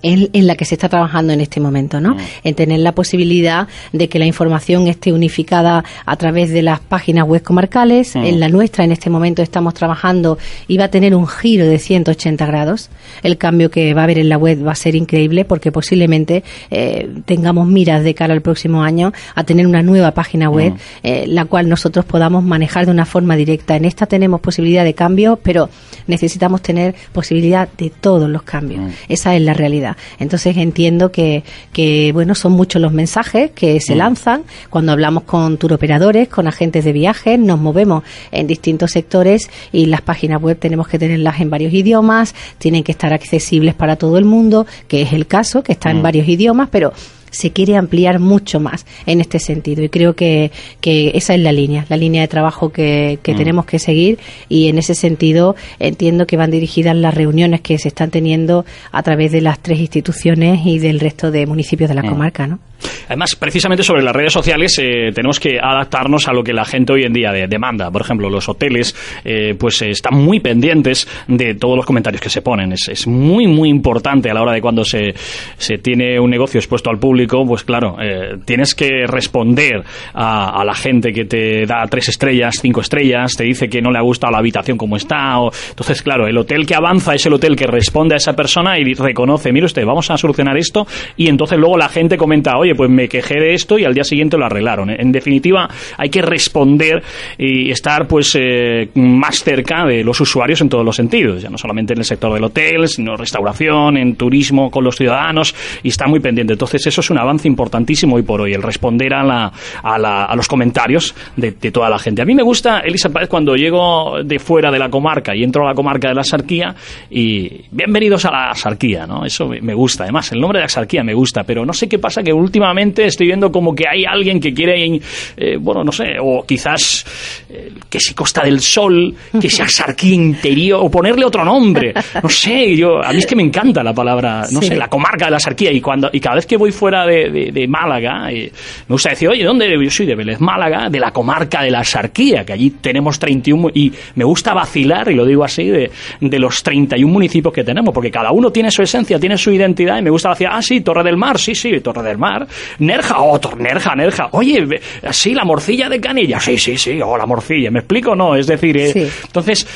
en, 0.02 0.46
la 0.46 0.56
que 0.56 0.64
se 0.64 0.74
está 0.74 0.88
trabajando 0.88 1.32
en 1.32 1.40
este 1.40 1.60
momento, 1.60 2.00
¿no? 2.00 2.14
Mm. 2.14 2.18
En 2.44 2.54
tener 2.54 2.80
la 2.80 2.92
posibilidad 2.92 3.68
de 3.92 4.08
que 4.08 4.18
la 4.18 4.26
información 4.26 4.86
esté 4.86 5.12
unificada 5.12 5.84
a 6.06 6.16
través 6.16 6.50
de 6.50 6.62
las 6.62 6.80
páginas 6.80 7.26
web 7.26 7.42
comarcales. 7.42 8.16
Mm. 8.16 8.24
En 8.24 8.40
la 8.40 8.48
nuestra, 8.48 8.84
en 8.84 8.92
este 8.92 9.10
momento, 9.10 9.42
estamos 9.42 9.74
trabajando 9.74 10.38
y 10.68 10.76
va 10.78 10.84
a 10.84 10.88
tener 10.88 11.14
un 11.14 11.26
giro 11.26 11.66
de 11.66 11.78
180 11.78 12.46
grados. 12.46 12.90
El 13.22 13.36
cambio 13.38 13.70
que 13.70 13.94
va 13.94 14.02
a 14.02 14.04
haber 14.04 14.18
en 14.18 14.28
la 14.28 14.38
web 14.38 14.66
va 14.66 14.72
a 14.72 14.76
ser 14.76 14.94
increíble 14.94 15.44
porque 15.44 15.72
posiblemente 15.72 16.42
eh, 16.70 17.08
tengamos 17.26 17.66
miras 17.66 18.02
de 18.02 18.14
cara 18.14 18.34
al 18.34 18.42
próximo 18.42 18.82
año 18.82 19.12
a 19.34 19.44
tener 19.44 19.66
una 19.66 19.82
nueva 19.82 20.12
página 20.12 20.48
web, 20.48 20.72
mm. 20.72 20.78
eh, 21.02 21.24
la 21.26 21.44
cual 21.44 21.68
nosotros 21.68 22.04
podamos 22.04 22.42
manejar 22.42 22.86
de 22.86 22.92
una 22.92 23.06
forma 23.06 23.36
directa. 23.36 23.76
En 23.76 23.84
esta 23.84 24.06
tenemos 24.06 24.40
posibilidad 24.40 24.84
de 24.84 24.94
cambio, 24.94 25.38
pero 25.42 25.68
necesitamos 26.06 26.62
tener 26.62 26.94
posibilidad 27.12 27.68
de 27.76 27.90
todos 27.90 28.28
los 28.28 28.42
cambios. 28.42 28.80
Esa 29.08 29.34
es 29.34 29.42
la 29.42 29.54
realidad. 29.54 29.89
Entonces 30.18 30.56
entiendo 30.56 31.12
que, 31.12 31.44
que 31.72 32.10
bueno, 32.12 32.34
son 32.34 32.52
muchos 32.52 32.80
los 32.80 32.92
mensajes 32.92 33.50
que 33.52 33.80
se 33.80 33.94
mm. 33.94 33.98
lanzan 33.98 34.42
cuando 34.68 34.92
hablamos 34.92 35.24
con 35.24 35.58
turoperadores, 35.58 36.28
con 36.28 36.46
agentes 36.46 36.84
de 36.84 36.92
viajes, 36.92 37.38
nos 37.38 37.58
movemos 37.58 38.04
en 38.30 38.46
distintos 38.46 38.92
sectores 38.92 39.50
y 39.72 39.86
las 39.86 40.00
páginas 40.02 40.40
web 40.40 40.58
tenemos 40.58 40.88
que 40.88 40.98
tenerlas 40.98 41.40
en 41.40 41.50
varios 41.50 41.72
idiomas, 41.72 42.34
tienen 42.58 42.82
que 42.84 42.92
estar 42.92 43.12
accesibles 43.12 43.74
para 43.74 43.96
todo 43.96 44.18
el 44.18 44.24
mundo, 44.24 44.66
que 44.88 45.02
es 45.02 45.12
el 45.12 45.26
caso, 45.26 45.62
que 45.62 45.72
está 45.72 45.90
en 45.90 45.98
mm. 45.98 46.02
varios 46.02 46.28
idiomas, 46.28 46.68
pero 46.70 46.92
se 47.30 47.52
quiere 47.52 47.76
ampliar 47.76 48.18
mucho 48.18 48.60
más 48.60 48.86
en 49.06 49.20
este 49.20 49.38
sentido 49.38 49.82
y 49.82 49.88
creo 49.88 50.14
que, 50.14 50.50
que 50.80 51.12
esa 51.14 51.34
es 51.34 51.40
la 51.40 51.52
línea, 51.52 51.86
la 51.88 51.96
línea 51.96 52.22
de 52.22 52.28
trabajo 52.28 52.70
que, 52.70 53.18
que 53.22 53.34
mm. 53.34 53.36
tenemos 53.36 53.64
que 53.66 53.78
seguir 53.78 54.18
y 54.48 54.68
en 54.68 54.78
ese 54.78 54.94
sentido 54.94 55.56
entiendo 55.78 56.26
que 56.26 56.36
van 56.36 56.50
dirigidas 56.50 56.96
las 56.96 57.14
reuniones 57.14 57.60
que 57.60 57.78
se 57.78 57.88
están 57.88 58.10
teniendo 58.10 58.64
a 58.92 59.02
través 59.02 59.32
de 59.32 59.40
las 59.40 59.58
tres 59.60 59.78
instituciones 59.80 60.64
y 60.64 60.78
del 60.78 61.00
resto 61.00 61.30
de 61.30 61.46
municipios 61.46 61.88
de 61.88 61.94
la 61.94 62.02
mm. 62.02 62.08
comarca, 62.08 62.46
¿no? 62.46 62.58
Además, 63.06 63.36
precisamente 63.36 63.82
sobre 63.82 64.02
las 64.02 64.14
redes 64.14 64.32
sociales 64.32 64.78
eh, 64.78 65.10
tenemos 65.14 65.38
que 65.40 65.58
adaptarnos 65.60 66.28
a 66.28 66.32
lo 66.32 66.42
que 66.42 66.52
la 66.52 66.64
gente 66.64 66.92
hoy 66.92 67.04
en 67.04 67.12
día 67.12 67.32
demanda. 67.48 67.90
Por 67.90 68.02
ejemplo, 68.02 68.30
los 68.30 68.48
hoteles 68.48 68.94
eh, 69.24 69.54
pues 69.58 69.82
eh, 69.82 69.90
están 69.90 70.16
muy 70.16 70.40
pendientes 70.40 71.06
de 71.26 71.54
todos 71.54 71.76
los 71.76 71.86
comentarios 71.86 72.20
que 72.20 72.30
se 72.30 72.42
ponen. 72.42 72.72
Es, 72.72 72.88
es 72.88 73.06
muy, 73.06 73.46
muy 73.46 73.68
importante 73.68 74.30
a 74.30 74.34
la 74.34 74.42
hora 74.42 74.52
de 74.52 74.60
cuando 74.60 74.84
se, 74.84 75.14
se 75.56 75.78
tiene 75.78 76.18
un 76.18 76.30
negocio 76.30 76.58
expuesto 76.58 76.90
al 76.90 76.98
público 76.98 77.44
pues 77.46 77.64
claro, 77.64 77.96
eh, 78.00 78.38
tienes 78.44 78.74
que 78.74 79.06
responder 79.06 79.82
a, 80.14 80.62
la 80.64 80.74
gente 80.74 81.12
que 81.12 81.24
te 81.24 81.66
da 81.66 81.86
tres 81.88 82.08
estrellas, 82.08 82.56
cinco 82.60 82.80
estrellas, 82.80 83.32
te 83.36 83.44
dice 83.44 83.68
que 83.68 83.80
no 83.80 83.90
le 83.90 83.98
ha 83.98 84.02
gustado 84.02 84.32
la 84.32 84.38
habitación 84.38 84.76
como 84.76 84.96
está. 84.96 85.38
O, 85.40 85.50
entonces, 85.70 86.02
claro, 86.02 86.26
el 86.26 86.36
hotel 86.36 86.66
que 86.66 86.74
avanza 86.74 87.14
es 87.14 87.24
el 87.26 87.32
hotel 87.32 87.56
que 87.56 87.66
responde 87.66 88.14
a 88.14 88.18
esa 88.18 88.34
persona 88.34 88.78
y 88.78 88.94
reconoce, 88.94 89.52
mire 89.52 89.66
usted, 89.66 89.84
vamos 89.84 90.10
a 90.10 90.16
solucionar 90.16 90.56
esto. 90.56 90.86
Y 91.16 91.28
entonces 91.28 91.58
luego 91.58 91.76
la 91.76 91.88
gente 91.88 92.16
comenta, 92.16 92.56
oye, 92.56 92.69
pues 92.74 92.90
me 92.90 93.08
quejé 93.08 93.34
de 93.34 93.54
esto 93.54 93.78
y 93.78 93.84
al 93.84 93.94
día 93.94 94.04
siguiente 94.04 94.36
lo 94.36 94.46
arreglaron. 94.46 94.90
En 94.90 95.12
definitiva, 95.12 95.68
hay 95.96 96.08
que 96.08 96.22
responder 96.22 97.02
y 97.38 97.70
estar 97.70 98.06
pues 98.06 98.36
eh, 98.38 98.88
más 98.94 99.42
cerca 99.42 99.84
de 99.84 100.04
los 100.04 100.20
usuarios 100.20 100.60
en 100.60 100.68
todos 100.68 100.84
los 100.84 100.96
sentidos, 100.96 101.42
ya 101.42 101.50
no 101.50 101.58
solamente 101.58 101.92
en 101.92 102.00
el 102.00 102.04
sector 102.04 102.32
del 102.32 102.44
hotel, 102.44 102.88
sino 102.88 103.16
restauración, 103.16 103.96
en 103.96 104.16
turismo 104.16 104.70
con 104.70 104.84
los 104.84 104.96
ciudadanos 104.96 105.54
y 105.82 105.88
está 105.88 106.06
muy 106.06 106.20
pendiente. 106.20 106.54
Entonces, 106.54 106.86
eso 106.86 107.00
es 107.00 107.10
un 107.10 107.18
avance 107.18 107.48
importantísimo 107.48 108.16
hoy 108.16 108.22
por 108.22 108.40
hoy, 108.40 108.52
el 108.52 108.62
responder 108.62 109.14
a, 109.14 109.22
la, 109.24 109.52
a, 109.82 110.36
los 110.36 110.48
comentarios 110.48 111.14
de, 111.36 111.52
toda 111.52 111.88
la 111.88 111.98
gente. 111.98 112.22
A 112.22 112.24
mí 112.24 112.34
me 112.34 112.42
gusta, 112.42 112.80
Elisa 112.80 113.10
cuando 113.28 113.54
llego 113.54 114.22
de 114.24 114.38
fuera 114.38 114.70
de 114.70 114.78
la 114.78 114.88
comarca 114.88 115.34
y 115.34 115.42
entro 115.42 115.64
a 115.64 115.68
la 115.68 115.74
comarca 115.74 116.08
de 116.08 116.14
la 116.14 116.24
Sarquía 116.24 116.74
y 117.10 117.62
bienvenidos 117.70 118.24
a 118.24 118.30
la 118.30 118.54
Sarquía, 118.54 119.06
¿no? 119.06 119.24
Eso 119.24 119.48
me 119.48 119.74
gusta. 119.74 120.04
Además, 120.04 120.32
el 120.32 120.40
nombre 120.40 120.58
de 120.58 120.64
la 120.64 120.68
Sarquía 120.68 121.02
me 121.02 121.14
gusta, 121.14 121.44
pero 121.44 121.64
no 121.64 121.72
sé 121.72 121.88
qué 121.88 121.98
pasa 121.98 122.22
que 122.22 122.32
últimamente 122.32 122.59
estoy 123.06 123.26
viendo 123.26 123.50
como 123.50 123.74
que 123.74 123.84
hay 123.88 124.04
alguien 124.04 124.40
que 124.40 124.52
quiere, 124.52 125.00
eh, 125.36 125.56
bueno, 125.60 125.84
no 125.84 125.92
sé, 125.92 126.16
o 126.20 126.44
quizás 126.46 127.04
eh, 127.48 127.72
que 127.88 127.98
si 128.00 128.14
Costa 128.14 128.42
del 128.42 128.60
Sol, 128.60 129.14
que 129.40 129.50
sea 129.50 129.68
Sarquía 129.68 130.14
Interior, 130.14 130.80
o 130.82 130.90
ponerle 130.90 131.24
otro 131.24 131.44
nombre. 131.44 131.92
No 132.22 132.28
sé, 132.28 132.76
yo, 132.76 133.02
a 133.02 133.12
mí 133.12 133.18
es 133.18 133.26
que 133.26 133.36
me 133.36 133.42
encanta 133.42 133.82
la 133.82 133.92
palabra, 133.92 134.46
no 134.52 134.62
sé, 134.62 134.76
la 134.76 134.88
comarca 134.88 135.26
de 135.26 135.32
la 135.32 135.40
Sarquía 135.40 135.72
y 135.72 135.80
cuando, 135.80 136.10
y 136.12 136.20
cada 136.20 136.36
vez 136.36 136.46
que 136.46 136.56
voy 136.56 136.72
fuera 136.72 137.06
de, 137.06 137.66
Málaga, 137.68 138.32
y 138.32 138.50
me 138.88 138.94
gusta 138.94 139.10
decir, 139.10 139.28
oye, 139.28 139.44
¿dónde? 139.44 139.70
Yo 139.70 139.90
soy 139.90 140.06
de 140.06 140.14
Vélez 140.14 140.40
Málaga, 140.40 140.88
de 140.88 140.98
la 140.98 141.10
comarca 141.12 141.62
de 141.62 141.70
la 141.70 141.84
Sarquía, 141.84 142.44
que 142.44 142.52
allí 142.52 142.70
tenemos 142.70 143.18
31, 143.18 143.70
y 143.74 143.92
me 144.14 144.24
gusta 144.24 144.54
vacilar, 144.54 145.10
y 145.10 145.14
lo 145.14 145.24
digo 145.24 145.44
así, 145.44 145.64
de, 145.64 145.90
de 146.20 146.38
los 146.38 146.62
31 146.62 147.12
municipios 147.12 147.52
que 147.52 147.64
tenemos, 147.64 147.94
porque 147.94 148.10
cada 148.10 148.32
uno 148.32 148.50
tiene 148.50 148.70
su 148.70 148.82
esencia, 148.82 149.18
tiene 149.18 149.36
su 149.36 149.50
identidad, 149.50 149.98
y 149.98 150.02
me 150.02 150.10
gusta 150.10 150.30
vacilar, 150.30 150.54
ah, 150.56 150.62
sí, 150.62 150.80
Torre 150.80 151.02
del 151.02 151.16
Mar, 151.16 151.38
sí, 151.38 151.54
sí, 151.54 151.80
Torre 151.80 152.02
del 152.02 152.18
Mar, 152.18 152.46
Nerja, 152.78 153.20
oh, 153.20 153.40
Nerja, 153.56 153.94
Nerja, 153.94 154.28
oye, 154.32 154.80
sí, 155.10 155.34
la 155.34 155.44
morcilla 155.44 155.88
de 155.88 156.00
Canilla, 156.00 156.40
sí, 156.40 156.58
sí, 156.58 156.76
sí, 156.76 157.00
oh, 157.02 157.16
la 157.16 157.26
morcilla, 157.26 157.70
¿me 157.70 157.80
explico? 157.80 158.14
No, 158.14 158.34
es 158.36 158.46
decir, 158.46 158.76
eh, 158.76 159.10
entonces, 159.24 159.66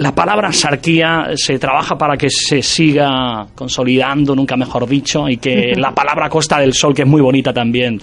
la 0.00 0.14
palabra 0.14 0.50
sarquía 0.50 1.32
se 1.34 1.58
trabaja 1.58 1.98
para 1.98 2.16
que 2.16 2.30
se 2.30 2.62
siga 2.62 3.46
consolidando, 3.54 4.34
nunca 4.34 4.56
mejor 4.56 4.88
dicho, 4.88 5.28
y 5.28 5.36
que 5.36 5.74
la 5.76 5.94
palabra 5.94 6.30
Costa 6.30 6.58
del 6.58 6.72
Sol, 6.72 6.94
que 6.94 7.02
es 7.02 7.08
muy 7.08 7.20
bonita 7.20 7.52
también, 7.52 8.00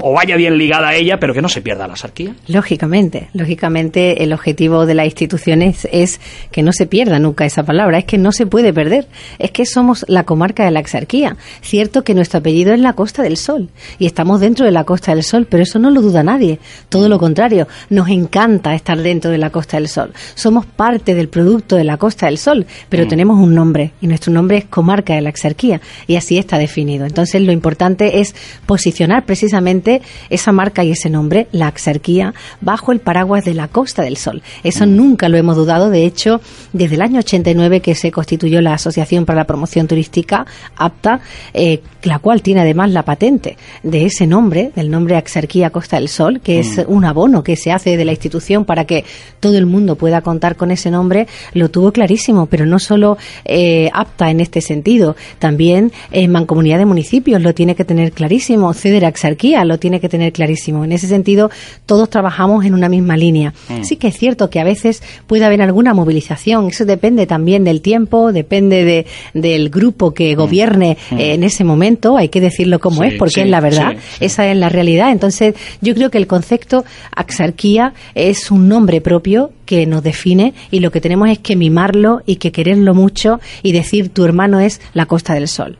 o 0.00 0.12
vaya 0.14 0.34
bien 0.34 0.58
ligada 0.58 0.88
a 0.88 0.96
ella, 0.96 1.20
pero 1.20 1.32
que 1.32 1.40
no 1.40 1.48
se 1.48 1.62
pierda 1.62 1.86
la 1.86 1.94
sarquía. 1.94 2.34
Lógicamente, 2.48 3.28
lógicamente 3.34 4.24
el 4.24 4.32
objetivo 4.32 4.84
de 4.84 4.94
las 4.96 5.06
instituciones 5.06 5.86
es 5.92 6.20
que 6.50 6.64
no 6.64 6.72
se 6.72 6.86
pierda 6.86 7.20
nunca 7.20 7.44
esa 7.44 7.62
palabra, 7.62 7.98
es 7.98 8.04
que 8.04 8.18
no 8.18 8.32
se 8.32 8.46
puede 8.46 8.72
perder, 8.72 9.06
es 9.38 9.52
que 9.52 9.64
somos 9.64 10.04
la 10.08 10.24
comarca 10.24 10.64
de 10.64 10.72
la 10.72 10.80
exarquía. 10.80 11.36
Cierto 11.60 12.02
que 12.02 12.14
nuestro 12.14 12.40
apellido 12.40 12.74
es 12.74 12.80
la 12.80 12.94
Costa 12.94 13.22
del 13.22 13.36
Sol 13.36 13.68
y 14.00 14.06
estamos 14.06 14.40
dentro 14.40 14.64
de 14.64 14.72
la 14.72 14.82
Costa 14.82 15.14
del 15.14 15.22
Sol, 15.22 15.46
pero 15.48 15.62
eso 15.62 15.78
no 15.78 15.92
lo 15.92 16.02
duda 16.02 16.24
nadie, 16.24 16.58
todo 16.88 17.08
lo 17.08 17.20
contrario, 17.20 17.68
nos 17.90 18.08
encanta 18.08 18.74
estar 18.74 18.98
dentro 18.98 19.30
de 19.30 19.38
la 19.38 19.50
Costa 19.50 19.76
del 19.76 19.86
Sol. 19.86 20.12
Somos 20.34 20.66
parte 20.66 21.14
del 21.14 21.27
producto 21.28 21.76
de 21.76 21.84
la 21.84 21.96
Costa 21.96 22.26
del 22.26 22.38
Sol, 22.38 22.66
pero 22.88 23.06
mm. 23.06 23.08
tenemos 23.08 23.38
un 23.38 23.54
nombre 23.54 23.92
y 24.00 24.06
nuestro 24.06 24.32
nombre 24.32 24.58
es 24.58 24.64
Comarca 24.64 25.14
de 25.14 25.20
la 25.20 25.30
Exarquía 25.30 25.80
y 26.06 26.16
así 26.16 26.38
está 26.38 26.58
definido. 26.58 27.06
Entonces 27.06 27.42
lo 27.42 27.52
importante 27.52 28.20
es 28.20 28.34
posicionar 28.66 29.24
precisamente 29.24 30.02
esa 30.30 30.52
marca 30.52 30.84
y 30.84 30.92
ese 30.92 31.10
nombre, 31.10 31.48
la 31.52 31.68
Exarquía, 31.68 32.34
bajo 32.60 32.92
el 32.92 33.00
paraguas 33.00 33.44
de 33.44 33.54
la 33.54 33.68
Costa 33.68 34.02
del 34.02 34.16
Sol. 34.16 34.42
Eso 34.62 34.86
mm. 34.86 34.96
nunca 34.96 35.28
lo 35.28 35.36
hemos 35.36 35.56
dudado. 35.56 35.90
De 35.90 36.04
hecho, 36.04 36.40
desde 36.72 36.96
el 36.96 37.02
año 37.02 37.20
89 37.20 37.80
que 37.80 37.94
se 37.94 38.10
constituyó 38.12 38.60
la 38.60 38.74
Asociación 38.74 39.24
para 39.24 39.40
la 39.40 39.46
Promoción 39.46 39.86
Turística, 39.86 40.46
APTA, 40.76 41.20
eh, 41.54 41.82
la 42.02 42.18
cual 42.18 42.42
tiene 42.42 42.60
además 42.60 42.90
la 42.90 43.04
patente 43.04 43.56
de 43.82 44.06
ese 44.06 44.26
nombre, 44.26 44.72
del 44.74 44.90
nombre 44.90 45.16
Axarquía 45.16 45.70
Costa 45.70 45.98
del 45.98 46.08
Sol, 46.08 46.40
que 46.40 46.60
es 46.60 46.78
mm. 46.78 46.92
un 46.92 47.04
abono 47.04 47.42
que 47.42 47.56
se 47.56 47.72
hace 47.72 47.96
de 47.96 48.04
la 48.04 48.12
institución 48.12 48.64
para 48.64 48.84
que 48.84 49.04
todo 49.40 49.58
el 49.58 49.66
mundo 49.66 49.96
pueda 49.96 50.20
contar 50.22 50.56
con 50.56 50.70
ese 50.70 50.90
nombre 50.90 51.17
lo 51.54 51.70
tuvo 51.70 51.92
clarísimo, 51.92 52.46
pero 52.46 52.66
no 52.66 52.78
solo 52.78 53.18
eh, 53.44 53.90
apta 53.92 54.30
en 54.30 54.40
este 54.40 54.60
sentido, 54.60 55.16
también 55.38 55.92
en 56.12 56.30
Mancomunidad 56.30 56.78
de 56.78 56.86
Municipios 56.86 57.42
lo 57.42 57.54
tiene 57.54 57.74
que 57.74 57.84
tener 57.84 58.12
clarísimo, 58.12 58.72
Cedera 58.74 59.08
Exarquía 59.08 59.64
lo 59.64 59.78
tiene 59.78 60.00
que 60.00 60.08
tener 60.08 60.32
clarísimo. 60.32 60.84
En 60.84 60.92
ese 60.92 61.06
sentido, 61.06 61.50
todos 61.86 62.10
trabajamos 62.10 62.64
en 62.64 62.74
una 62.74 62.88
misma 62.88 63.16
línea. 63.16 63.54
Mm. 63.68 63.82
Sí 63.82 63.96
que 63.96 64.08
es 64.08 64.18
cierto 64.18 64.50
que 64.50 64.60
a 64.60 64.64
veces 64.64 65.02
puede 65.26 65.44
haber 65.44 65.62
alguna 65.62 65.94
movilización, 65.94 66.68
eso 66.68 66.84
depende 66.84 67.26
también 67.26 67.64
del 67.64 67.80
tiempo, 67.80 68.32
depende 68.32 68.84
de, 68.84 69.06
del 69.34 69.70
grupo 69.70 70.12
que 70.12 70.34
mm. 70.34 70.38
gobierne 70.38 70.96
mm. 71.10 71.18
en 71.18 71.44
ese 71.44 71.64
momento, 71.64 72.16
hay 72.16 72.28
que 72.28 72.40
decirlo 72.40 72.78
como 72.78 73.04
es, 73.04 73.14
porque 73.14 73.42
es 73.42 73.48
la 73.48 73.60
verdad, 73.60 73.96
esa 74.20 74.50
es 74.50 74.56
la 74.56 74.68
realidad. 74.68 75.10
Entonces, 75.10 75.54
yo 75.80 75.94
creo 75.94 76.10
que 76.10 76.18
el 76.18 76.26
concepto 76.26 76.84
Axarquía 77.14 77.94
es 78.14 78.50
un 78.50 78.68
nombre 78.68 79.00
propio 79.00 79.50
que 79.68 79.86
nos 79.86 80.02
define 80.02 80.54
y 80.70 80.80
lo 80.80 80.90
que 80.90 81.00
tenemos 81.00 81.07
es 81.26 81.38
que 81.38 81.56
mimarlo 81.56 82.22
y 82.26 82.36
que 82.36 82.52
quererlo 82.52 82.94
mucho 82.94 83.40
y 83.62 83.72
decir 83.72 84.10
tu 84.10 84.24
hermano 84.24 84.60
es 84.60 84.80
la 84.94 85.06
Costa 85.06 85.34
del 85.34 85.48
Sol. 85.48 85.78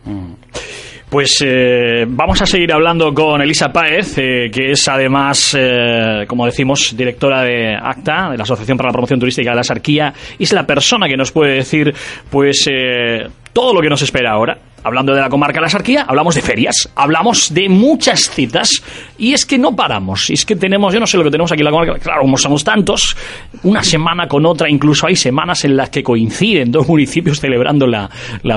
Pues 1.09 1.43
eh, 1.43 2.05
vamos 2.07 2.43
a 2.43 2.47
seguir 2.47 2.71
hablando 2.71 3.14
con 3.14 3.41
Elisa 3.41 3.73
Páez, 3.73 4.19
eh, 4.19 4.51
que 4.53 4.73
es 4.73 4.88
además, 4.88 5.57
eh, 5.59 6.27
como 6.27 6.45
decimos, 6.45 6.95
directora 6.95 7.43
de 7.43 7.75
ACTA, 7.75 8.31
de 8.31 8.37
la 8.37 8.43
Asociación 8.43 8.77
para 8.77 8.91
la 8.91 8.93
Promoción 8.93 9.19
Turística 9.19 9.51
de 9.51 9.57
la 9.57 9.64
Sarquía, 9.64 10.12
y 10.38 10.45
es 10.45 10.53
la 10.53 10.67
persona 10.67 11.09
que 11.09 11.17
nos 11.17 11.33
puede 11.33 11.55
decir, 11.55 11.95
pues, 12.29 12.69
todo 13.55 13.73
lo 13.73 13.81
que 13.81 13.88
nos 13.88 14.03
espera 14.03 14.33
ahora 14.33 14.59
hablando 14.88 15.14
de 15.14 15.20
la 15.20 15.29
comarca 15.29 15.59
de 15.59 15.62
la 15.62 15.68
Sarquía, 15.68 16.05
hablamos 16.09 16.35
de 16.35 16.42
ferias, 16.42 16.88
hablamos 16.96 17.53
de 17.53 17.68
muchas 17.68 18.31
citas, 18.31 18.70
y 19.18 19.33
es 19.33 19.44
que 19.46 19.59
no 19.59 19.77
paramos, 19.77 20.31
y 20.31 20.35
es 20.35 20.44
que 20.44 20.57
tenemos, 20.57 20.92
yo 20.92 21.01
no 21.01 21.07
sé 21.07 21.16
lo 21.16 21.24
que 21.24 21.31
tenemos 21.31 21.53
aquí 21.53 21.61
en 21.61 21.66
la 21.66 21.70
comarca, 21.70 21.98
claro, 21.98 22.22
como 22.22 22.37
somos 22.37 22.64
tantos, 22.64 23.16
una 23.62 23.83
semana 23.83 24.27
con 24.27 24.46
otra, 24.46 24.68
incluso 24.68 25.07
hay 25.07 25.14
semanas 25.14 25.64
en 25.64 25.77
las 25.77 25.90
que 25.90 26.03
coinciden 26.03 26.72
dos 26.72 26.88
municipios 26.88 27.38
celebrando 27.38 27.87
la, 27.87 28.09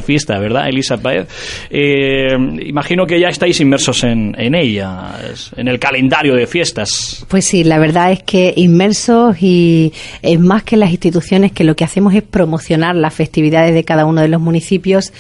fiesta, 0.02 0.40
¿verdad, 0.40 0.68
Elisa 0.68 0.98
Paez? 0.98 1.28
Eh, 1.70 2.36
imagino 2.66 3.06
que 3.06 3.20
ya 3.20 3.28
estáis 3.28 3.60
inmersos 3.60 4.04
en, 4.04 4.34
en 4.38 4.56
ella, 4.56 5.16
en 5.56 5.68
el 5.68 5.80
calendario 5.80 6.34
de 6.34 6.48
fiestas. 6.48 7.26
Pues 7.28 7.46
sí, 7.46 7.64
la 7.64 7.78
verdad 7.78 8.12
es 8.12 8.24
que 8.24 8.54
inmersos 8.56 9.38
y 9.42 9.94
es 10.22 10.40
más 10.40 10.64
que 10.64 10.78
las 10.78 10.92
instituciones 10.92 11.52
que 11.52 11.64
lo 11.64 11.76
que 11.76 11.84
hacemos 11.84 12.16
es 12.16 12.24
promocionar 12.24 12.96
las 12.96 13.14
festividades 13.14 13.76
de 13.76 13.84
cada 13.84 14.06
uno 14.06 14.22
de 14.22 14.28
los 14.28 14.42
municipios, 14.42 15.12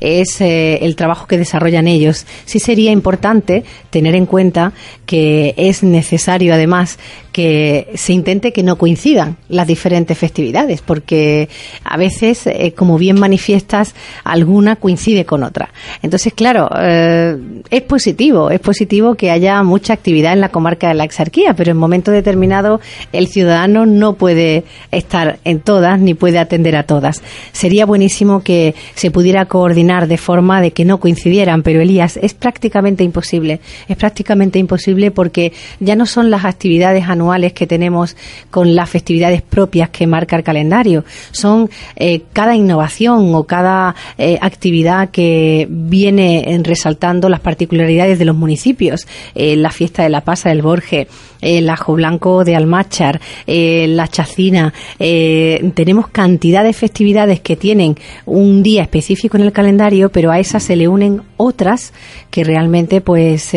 es... 0.00 0.40
Eh, 0.40 0.59
el 0.82 0.96
trabajo 0.96 1.26
que 1.26 1.38
desarrollan 1.38 1.86
ellos. 1.86 2.26
Sí 2.44 2.58
sería 2.58 2.92
importante 2.92 3.64
tener 3.90 4.14
en 4.14 4.26
cuenta 4.26 4.72
que 5.06 5.54
es 5.56 5.82
necesario, 5.82 6.54
además, 6.54 6.98
que 7.32 7.88
se 7.94 8.12
intente 8.12 8.52
que 8.52 8.62
no 8.62 8.76
coincidan 8.76 9.36
las 9.48 9.66
diferentes 9.66 10.18
festividades, 10.18 10.82
porque 10.82 11.48
a 11.84 11.96
veces, 11.96 12.46
eh, 12.46 12.74
como 12.76 12.98
bien 12.98 13.18
manifiestas, 13.18 13.94
alguna 14.24 14.76
coincide 14.76 15.24
con 15.24 15.42
otra. 15.42 15.70
Entonces, 16.02 16.32
claro, 16.34 16.68
eh, 16.78 17.36
es 17.70 17.82
positivo, 17.82 18.50
es 18.50 18.60
positivo 18.60 19.14
que 19.14 19.30
haya 19.30 19.62
mucha 19.62 19.92
actividad 19.92 20.32
en 20.32 20.40
la 20.40 20.50
comarca 20.50 20.88
de 20.88 20.94
la 20.94 21.04
Exarquía, 21.04 21.54
pero 21.54 21.70
en 21.70 21.76
momento 21.76 22.10
determinado 22.10 22.80
el 23.12 23.28
ciudadano 23.28 23.86
no 23.86 24.14
puede 24.14 24.64
estar 24.90 25.38
en 25.44 25.60
todas 25.60 26.00
ni 26.00 26.14
puede 26.14 26.38
atender 26.38 26.76
a 26.76 26.84
todas. 26.84 27.22
Sería 27.52 27.86
buenísimo 27.86 28.42
que 28.42 28.74
se 28.94 29.10
pudiera 29.10 29.46
coordinar 29.46 30.08
de 30.08 30.18
forma 30.18 30.39
de 30.40 30.72
que 30.72 30.84
no 30.84 30.98
coincidieran, 30.98 31.62
pero 31.62 31.80
Elías, 31.80 32.18
es 32.20 32.34
prácticamente 32.34 33.04
imposible, 33.04 33.60
es 33.88 33.96
prácticamente 33.96 34.58
imposible 34.58 35.10
porque 35.10 35.52
ya 35.78 35.96
no 35.96 36.06
son 36.06 36.30
las 36.30 36.44
actividades 36.44 37.04
anuales 37.08 37.52
que 37.52 37.66
tenemos 37.66 38.16
con 38.50 38.74
las 38.74 38.88
festividades 38.88 39.42
propias 39.42 39.90
que 39.90 40.06
marca 40.06 40.36
el 40.36 40.42
calendario. 40.42 41.04
Son 41.30 41.70
eh, 41.96 42.22
cada 42.32 42.56
innovación 42.56 43.34
o 43.34 43.44
cada 43.44 43.94
eh, 44.18 44.38
actividad 44.40 45.10
que 45.10 45.66
viene 45.70 46.60
resaltando 46.62 47.28
las 47.28 47.40
particularidades 47.40 48.18
de 48.18 48.24
los 48.24 48.36
municipios. 48.36 49.06
Eh, 49.34 49.56
la 49.56 49.70
fiesta 49.70 50.02
de 50.02 50.08
la 50.08 50.22
Pasa 50.22 50.48
del 50.48 50.62
Borge, 50.62 51.06
el 51.40 51.68
ajo 51.68 51.94
blanco 51.94 52.44
de 52.44 52.56
Almachar, 52.56 53.20
la 53.46 54.08
chacina. 54.08 54.72
tenemos 54.98 56.08
cantidad 56.08 56.64
de 56.64 56.72
festividades 56.72 57.40
que 57.40 57.56
tienen 57.56 57.96
un 58.26 58.62
día 58.62 58.82
específico 58.82 59.36
en 59.36 59.44
el 59.44 59.52
calendario, 59.52 60.10
pero 60.10 60.30
a 60.30 60.38
esas 60.38 60.62
se 60.62 60.76
le 60.76 60.88
unen 60.88 61.22
otras 61.36 61.92
que 62.30 62.44
realmente 62.44 63.00
pues 63.00 63.52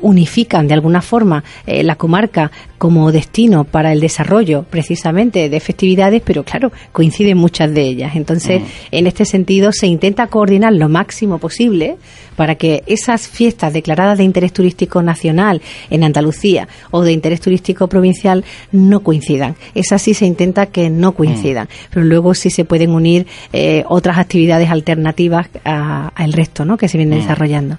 unifican 0.00 0.68
de 0.68 0.74
alguna 0.74 1.02
forma 1.02 1.44
la 1.66 1.96
comarca 1.96 2.50
como 2.82 3.12
destino 3.12 3.62
para 3.62 3.92
el 3.92 4.00
desarrollo 4.00 4.64
precisamente 4.68 5.48
de 5.48 5.60
festividades, 5.60 6.20
pero 6.24 6.42
claro, 6.42 6.72
coinciden 6.90 7.38
muchas 7.38 7.72
de 7.72 7.82
ellas. 7.82 8.16
Entonces, 8.16 8.60
mm. 8.60 8.66
en 8.90 9.06
este 9.06 9.24
sentido, 9.24 9.70
se 9.72 9.86
intenta 9.86 10.26
coordinar 10.26 10.72
lo 10.72 10.88
máximo 10.88 11.38
posible 11.38 11.96
para 12.34 12.56
que 12.56 12.82
esas 12.86 13.28
fiestas 13.28 13.72
declaradas 13.72 14.18
de 14.18 14.24
interés 14.24 14.52
turístico 14.52 15.00
nacional 15.00 15.62
en 15.90 16.02
Andalucía 16.02 16.66
o 16.90 17.02
de 17.02 17.12
interés 17.12 17.40
turístico 17.40 17.88
provincial 17.88 18.44
no 18.70 19.00
coincidan. 19.00 19.56
Esas 19.74 20.02
sí 20.02 20.14
se 20.14 20.26
intenta 20.26 20.66
que 20.66 20.90
no 20.90 21.12
coincidan, 21.12 21.64
mm. 21.64 21.90
pero 21.90 22.04
luego 22.04 22.34
sí 22.34 22.50
se 22.50 22.64
pueden 22.64 22.90
unir 22.90 23.26
eh, 23.52 23.84
otras 23.88 24.18
actividades 24.18 24.70
alternativas 24.70 25.48
al 25.64 26.32
resto 26.32 26.64
¿no? 26.64 26.76
que 26.76 26.88
se 26.88 26.98
viene 26.98 27.16
mm. 27.16 27.20
desarrollando. 27.20 27.78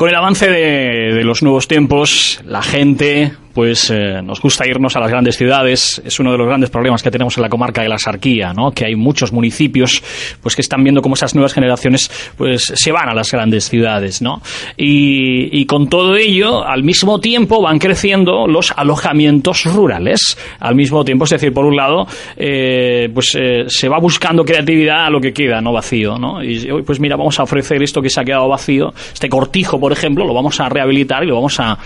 Con 0.00 0.08
el 0.08 0.14
avance 0.14 0.48
de, 0.48 1.22
los 1.24 1.42
nuevos 1.42 1.68
tiempos, 1.68 2.40
la 2.46 2.62
gente 2.62 3.32
pues 3.52 3.90
eh, 3.90 4.20
nos 4.22 4.40
gusta 4.40 4.66
irnos 4.66 4.96
a 4.96 5.00
las 5.00 5.10
grandes 5.10 5.36
ciudades. 5.36 6.00
Es 6.04 6.20
uno 6.20 6.32
de 6.32 6.38
los 6.38 6.46
grandes 6.46 6.70
problemas 6.70 7.02
que 7.02 7.10
tenemos 7.10 7.36
en 7.36 7.42
la 7.42 7.48
comarca 7.48 7.82
de 7.82 7.88
la 7.88 7.98
Sarquía, 7.98 8.52
¿no? 8.52 8.70
Que 8.70 8.86
hay 8.86 8.94
muchos 8.94 9.32
municipios 9.32 10.02
pues 10.40 10.54
que 10.54 10.62
están 10.62 10.82
viendo 10.82 11.02
cómo 11.02 11.14
esas 11.14 11.34
nuevas 11.34 11.52
generaciones 11.52 12.10
pues 12.36 12.72
se 12.74 12.92
van 12.92 13.08
a 13.08 13.14
las 13.14 13.30
grandes 13.30 13.68
ciudades, 13.68 14.22
¿no? 14.22 14.40
Y, 14.76 15.64
con 15.66 15.88
todo 15.88 16.16
ello, 16.16 16.66
al 16.66 16.82
mismo 16.82 17.20
tiempo 17.20 17.62
van 17.62 17.78
creciendo 17.78 18.46
los 18.46 18.72
alojamientos 18.76 19.64
rurales. 19.64 20.36
Al 20.58 20.74
mismo 20.74 21.04
tiempo, 21.04 21.24
es 21.24 21.30
decir, 21.30 21.52
por 21.52 21.64
un 21.64 21.76
lado, 21.76 22.06
eh, 22.36 23.08
pues 23.12 23.36
eh, 23.38 23.64
se 23.68 23.88
va 23.88 23.98
buscando 23.98 24.44
creatividad 24.44 25.06
a 25.06 25.10
lo 25.10 25.20
que 25.20 25.32
queda, 25.32 25.60
no 25.60 25.72
vacío, 25.72 26.18
¿no? 26.18 26.42
Y 26.42 26.82
pues 26.84 26.98
mira, 26.98 27.16
vamos 27.16 27.38
a 27.38 27.44
ofrecer 27.44 27.82
esto 27.82 28.00
que 28.02 28.10
se 28.10 28.20
ha 28.20 28.24
quedado 28.24 28.48
vacío, 28.48 28.92
este 29.12 29.28
cortijo, 29.28 29.78
por 29.78 29.92
ejemplo, 29.92 30.24
lo 30.24 30.34
vamos 30.34 30.58
a 30.60 30.68
rehabilitar 30.68 31.22
y 31.22 31.26
lo 31.26 31.36
vamos 31.36 31.58
a 31.60 31.78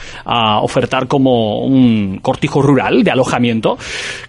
ofertar 0.63 1.07
como 1.07 1.54
un 1.61 2.19
cortijo 2.21 2.63
rural 2.63 3.03
de 3.05 3.11
alojamiento, 3.11 3.79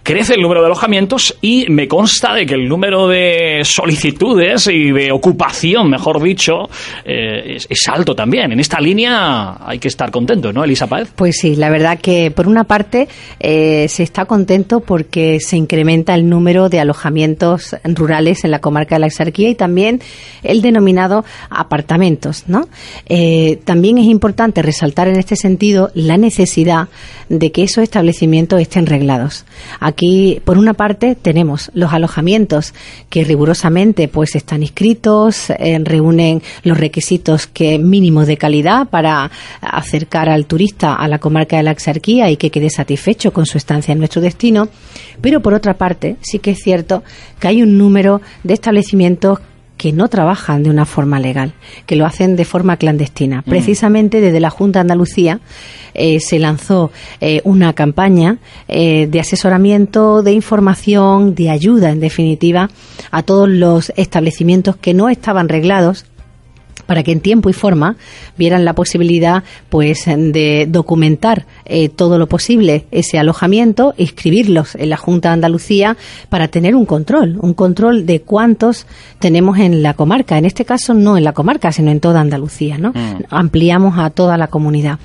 crece 0.03 0.35
el 0.35 0.41
número 0.41 0.61
de 0.61 0.67
alojamientos 0.67 1.37
y 1.41 1.65
me 1.69 1.87
consta 1.87 2.33
de 2.33 2.45
que 2.45 2.53
el 2.53 2.67
número 2.67 3.07
de 3.07 3.61
solicitudes 3.63 4.67
y 4.67 4.91
de 4.91 5.11
ocupación, 5.11 5.89
mejor 5.89 6.21
dicho, 6.21 6.69
eh, 7.03 7.57
es, 7.57 7.87
alto 7.87 8.15
también. 8.15 8.51
En 8.51 8.59
esta 8.59 8.79
línea 8.79 9.57
hay 9.65 9.79
que 9.79 9.87
estar 9.87 10.09
contento, 10.11 10.51
¿no, 10.51 10.63
Elisa 10.63 10.87
Páez? 10.87 11.09
Pues 11.15 11.37
sí, 11.37 11.55
la 11.55 11.69
verdad 11.69 11.99
que 11.99 12.31
por 12.31 12.47
una 12.47 12.63
parte 12.63 13.07
eh, 13.39 13.87
se 13.89 14.03
está 14.03 14.25
contento 14.25 14.79
porque 14.79 15.39
se 15.39 15.57
incrementa 15.57 16.15
el 16.15 16.27
número 16.27 16.69
de 16.69 16.79
alojamientos 16.79 17.75
rurales 17.83 18.43
en 18.43 18.51
la 18.51 18.59
comarca 18.59 18.95
de 18.95 18.99
la 19.01 19.07
Exarquía 19.07 19.49
y 19.49 19.55
también 19.55 20.01
el 20.43 20.61
denominado 20.61 21.25
apartamentos, 21.49 22.45
¿no? 22.47 22.67
Eh, 23.07 23.59
también 23.65 23.97
es 23.97 24.05
importante 24.05 24.61
resaltar 24.61 25.07
en 25.07 25.17
este 25.17 25.35
sentido 25.35 25.91
la 25.93 26.17
necesidad 26.17 26.87
de 27.29 27.51
que 27.51 27.63
esos 27.63 27.83
establecimientos 27.83 28.59
estén 28.59 28.85
reglados. 28.85 29.45
Aquí, 29.79 30.41
por 30.45 30.57
una 30.57 30.73
parte, 30.73 31.15
tenemos 31.15 31.71
los 31.73 31.93
alojamientos 31.93 32.73
que 33.09 33.23
rigurosamente 33.23 34.07
pues 34.07 34.35
están 34.35 34.61
inscritos, 34.61 35.49
eh, 35.49 35.79
reúnen 35.83 36.41
los 36.63 36.77
requisitos 36.77 37.47
que 37.47 37.79
mínimos 37.79 38.27
de 38.27 38.37
calidad 38.37 38.87
para 38.89 39.31
acercar 39.61 40.29
al 40.29 40.45
turista 40.45 40.95
a 40.95 41.07
la 41.07 41.19
comarca 41.19 41.57
de 41.57 41.63
la 41.63 41.71
Exarquía 41.71 42.29
y 42.29 42.37
que 42.37 42.51
quede 42.51 42.69
satisfecho 42.69 43.33
con 43.33 43.45
su 43.45 43.57
estancia 43.57 43.91
en 43.91 43.99
nuestro 43.99 44.21
destino. 44.21 44.69
Pero 45.21 45.41
por 45.41 45.53
otra 45.53 45.75
parte, 45.75 46.17
sí 46.21 46.39
que 46.39 46.51
es 46.51 46.59
cierto 46.59 47.03
que 47.39 47.47
hay 47.47 47.61
un 47.61 47.77
número 47.77 48.21
de 48.43 48.53
establecimientos 48.53 49.39
que 49.77 49.91
no 49.91 50.07
trabajan 50.07 50.63
de 50.63 50.69
una 50.69 50.85
forma 50.85 51.19
legal, 51.19 51.53
que 51.85 51.95
lo 51.95 52.05
hacen 52.05 52.35
de 52.35 52.45
forma 52.45 52.77
clandestina. 52.77 53.41
Mm. 53.45 53.49
Precisamente 53.49 54.21
desde 54.21 54.39
la 54.39 54.49
Junta 54.49 54.79
de 54.79 54.81
Andalucía 54.81 55.39
eh, 55.93 56.19
se 56.19 56.39
lanzó 56.39 56.91
eh, 57.21 57.41
una 57.43 57.73
campaña 57.73 58.37
eh, 58.67 59.07
de 59.07 59.19
asesoramiento, 59.19 60.23
de 60.23 60.33
información, 60.33 61.35
de 61.35 61.49
ayuda, 61.49 61.91
en 61.91 61.99
definitiva, 61.99 62.69
a 63.11 63.23
todos 63.23 63.49
los 63.49 63.91
establecimientos 63.95 64.75
que 64.77 64.93
no 64.93 65.09
estaban 65.09 65.49
reglados 65.49 66.05
para 66.85 67.03
que 67.03 67.11
en 67.11 67.19
tiempo 67.19 67.49
y 67.49 67.53
forma 67.53 67.95
vieran 68.37 68.65
la 68.65 68.73
posibilidad 68.73 69.43
pues 69.69 70.05
de 70.05 70.67
documentar 70.69 71.45
eh, 71.65 71.89
todo 71.89 72.17
lo 72.17 72.27
posible 72.27 72.85
ese 72.91 73.17
alojamiento, 73.17 73.93
inscribirlos 73.97 74.75
en 74.75 74.89
la 74.89 74.97
Junta 74.97 75.29
de 75.29 75.33
Andalucía 75.33 75.97
para 76.29 76.47
tener 76.47 76.75
un 76.75 76.85
control, 76.85 77.37
un 77.41 77.53
control 77.53 78.05
de 78.05 78.21
cuántos 78.21 78.87
tenemos 79.19 79.57
en 79.57 79.81
la 79.81 79.93
comarca, 79.93 80.37
en 80.37 80.45
este 80.45 80.65
caso 80.65 80.93
no 80.93 81.17
en 81.17 81.23
la 81.23 81.33
comarca, 81.33 81.71
sino 81.71 81.91
en 81.91 81.99
toda 81.99 82.21
Andalucía, 82.21 82.77
¿no? 82.77 82.91
Mm. 82.91 83.23
Ampliamos 83.29 83.97
a 83.97 84.09
toda 84.09 84.37
la 84.37 84.47
comunidad. 84.47 84.99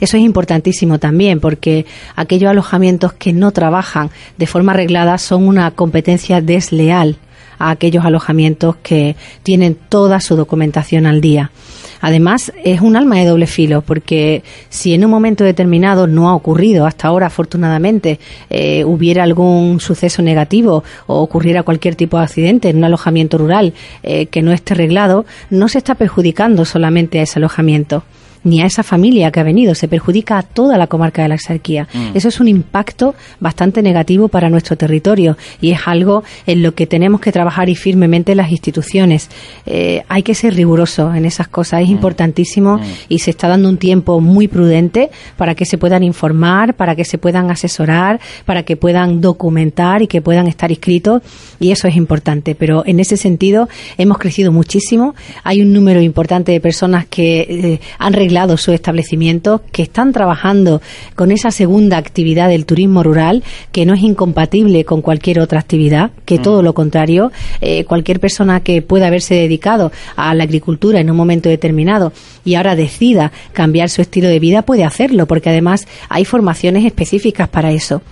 Eso 0.00 0.16
es 0.16 0.22
importantísimo 0.22 0.98
también 0.98 1.40
porque 1.40 1.86
aquellos 2.16 2.50
alojamientos 2.50 3.12
que 3.12 3.32
no 3.32 3.52
trabajan 3.52 4.10
de 4.36 4.46
forma 4.46 4.72
arreglada 4.72 5.18
son 5.18 5.46
una 5.46 5.70
competencia 5.72 6.40
desleal 6.40 7.16
a 7.58 7.70
aquellos 7.70 8.04
alojamientos 8.04 8.76
que 8.76 9.16
tienen 9.42 9.76
toda 9.88 10.20
su 10.20 10.36
documentación 10.36 11.06
al 11.06 11.20
día. 11.20 11.50
Además, 12.00 12.52
es 12.62 12.82
un 12.82 12.96
alma 12.96 13.16
de 13.16 13.24
doble 13.24 13.46
filo, 13.46 13.80
porque 13.80 14.42
si 14.68 14.92
en 14.92 15.04
un 15.06 15.10
momento 15.10 15.42
determinado 15.42 16.06
no 16.06 16.28
ha 16.28 16.34
ocurrido, 16.34 16.84
hasta 16.84 17.08
ahora 17.08 17.28
afortunadamente, 17.28 18.20
eh, 18.50 18.84
hubiera 18.84 19.22
algún 19.22 19.80
suceso 19.80 20.20
negativo 20.20 20.84
o 21.06 21.20
ocurriera 21.22 21.62
cualquier 21.62 21.94
tipo 21.94 22.18
de 22.18 22.24
accidente 22.24 22.68
en 22.68 22.76
un 22.76 22.84
alojamiento 22.84 23.38
rural 23.38 23.72
eh, 24.02 24.26
que 24.26 24.42
no 24.42 24.52
esté 24.52 24.74
arreglado, 24.74 25.24
no 25.48 25.68
se 25.68 25.78
está 25.78 25.94
perjudicando 25.94 26.66
solamente 26.66 27.20
a 27.20 27.22
ese 27.22 27.38
alojamiento 27.38 28.04
ni 28.44 28.60
a 28.60 28.66
esa 28.66 28.82
familia 28.82 29.30
que 29.30 29.40
ha 29.40 29.42
venido, 29.42 29.74
se 29.74 29.88
perjudica 29.88 30.38
a 30.38 30.42
toda 30.42 30.78
la 30.78 30.86
comarca 30.86 31.22
de 31.22 31.28
la 31.28 31.34
Exarquía. 31.34 31.88
Mm. 31.92 32.10
Eso 32.16 32.28
es 32.28 32.40
un 32.40 32.48
impacto 32.48 33.14
bastante 33.40 33.82
negativo 33.82 34.28
para 34.28 34.50
nuestro 34.50 34.76
territorio 34.76 35.36
y 35.60 35.72
es 35.72 35.80
algo 35.86 36.22
en 36.46 36.62
lo 36.62 36.74
que 36.74 36.86
tenemos 36.86 37.20
que 37.20 37.32
trabajar 37.32 37.68
y 37.68 37.74
firmemente 37.74 38.34
las 38.34 38.50
instituciones. 38.50 39.30
Eh, 39.66 40.02
hay 40.08 40.22
que 40.22 40.34
ser 40.34 40.54
riguroso 40.54 41.12
en 41.14 41.24
esas 41.24 41.48
cosas, 41.48 41.82
es 41.82 41.88
mm. 41.88 41.92
importantísimo 41.92 42.76
mm. 42.76 42.82
y 43.08 43.18
se 43.18 43.30
está 43.30 43.48
dando 43.48 43.68
un 43.68 43.78
tiempo 43.78 44.20
muy 44.20 44.46
prudente 44.46 45.10
para 45.36 45.54
que 45.54 45.64
se 45.64 45.78
puedan 45.78 46.04
informar, 46.04 46.74
para 46.74 46.94
que 46.94 47.04
se 47.04 47.18
puedan 47.18 47.50
asesorar, 47.50 48.20
para 48.44 48.62
que 48.62 48.76
puedan 48.76 49.20
documentar 49.20 50.02
y 50.02 50.06
que 50.06 50.20
puedan 50.20 50.46
estar 50.46 50.70
inscritos 50.70 51.22
y 51.58 51.70
eso 51.70 51.88
es 51.88 51.96
importante. 51.96 52.54
Pero 52.54 52.84
en 52.86 53.00
ese 53.00 53.16
sentido 53.16 53.68
hemos 53.96 54.18
crecido 54.18 54.52
muchísimo. 54.52 55.14
Hay 55.44 55.62
un 55.62 55.72
número 55.72 56.02
importante 56.02 56.52
de 56.52 56.60
personas 56.60 57.06
que 57.06 57.40
eh, 57.40 57.80
han 57.98 58.12
reglado 58.12 58.33
su 58.56 58.72
establecimiento, 58.72 59.62
que 59.72 59.82
están 59.82 60.12
trabajando 60.12 60.82
con 61.14 61.30
esa 61.30 61.50
segunda 61.50 61.96
actividad 61.96 62.48
del 62.48 62.66
turismo 62.66 63.02
rural, 63.02 63.42
que 63.72 63.86
no 63.86 63.94
es 63.94 64.02
incompatible 64.02 64.84
con 64.84 65.02
cualquier 65.02 65.40
otra 65.40 65.60
actividad, 65.60 66.10
que 66.24 66.38
todo 66.38 66.60
mm. 66.60 66.64
lo 66.64 66.74
contrario, 66.74 67.32
eh, 67.60 67.84
cualquier 67.84 68.20
persona 68.20 68.60
que 68.60 68.82
pueda 68.82 69.06
haberse 69.06 69.34
dedicado 69.34 69.92
a 70.16 70.34
la 70.34 70.44
agricultura 70.44 71.00
en 71.00 71.10
un 71.10 71.16
momento 71.16 71.48
determinado 71.48 72.12
y 72.44 72.56
ahora 72.56 72.76
decida 72.76 73.32
cambiar 73.52 73.88
su 73.88 74.02
estilo 74.02 74.28
de 74.28 74.40
vida 74.40 74.62
puede 74.62 74.84
hacerlo, 74.84 75.26
porque 75.26 75.50
además 75.50 75.86
hay 76.08 76.24
formaciones 76.24 76.84
específicas 76.84 77.48
para 77.48 77.72
eso 77.72 78.02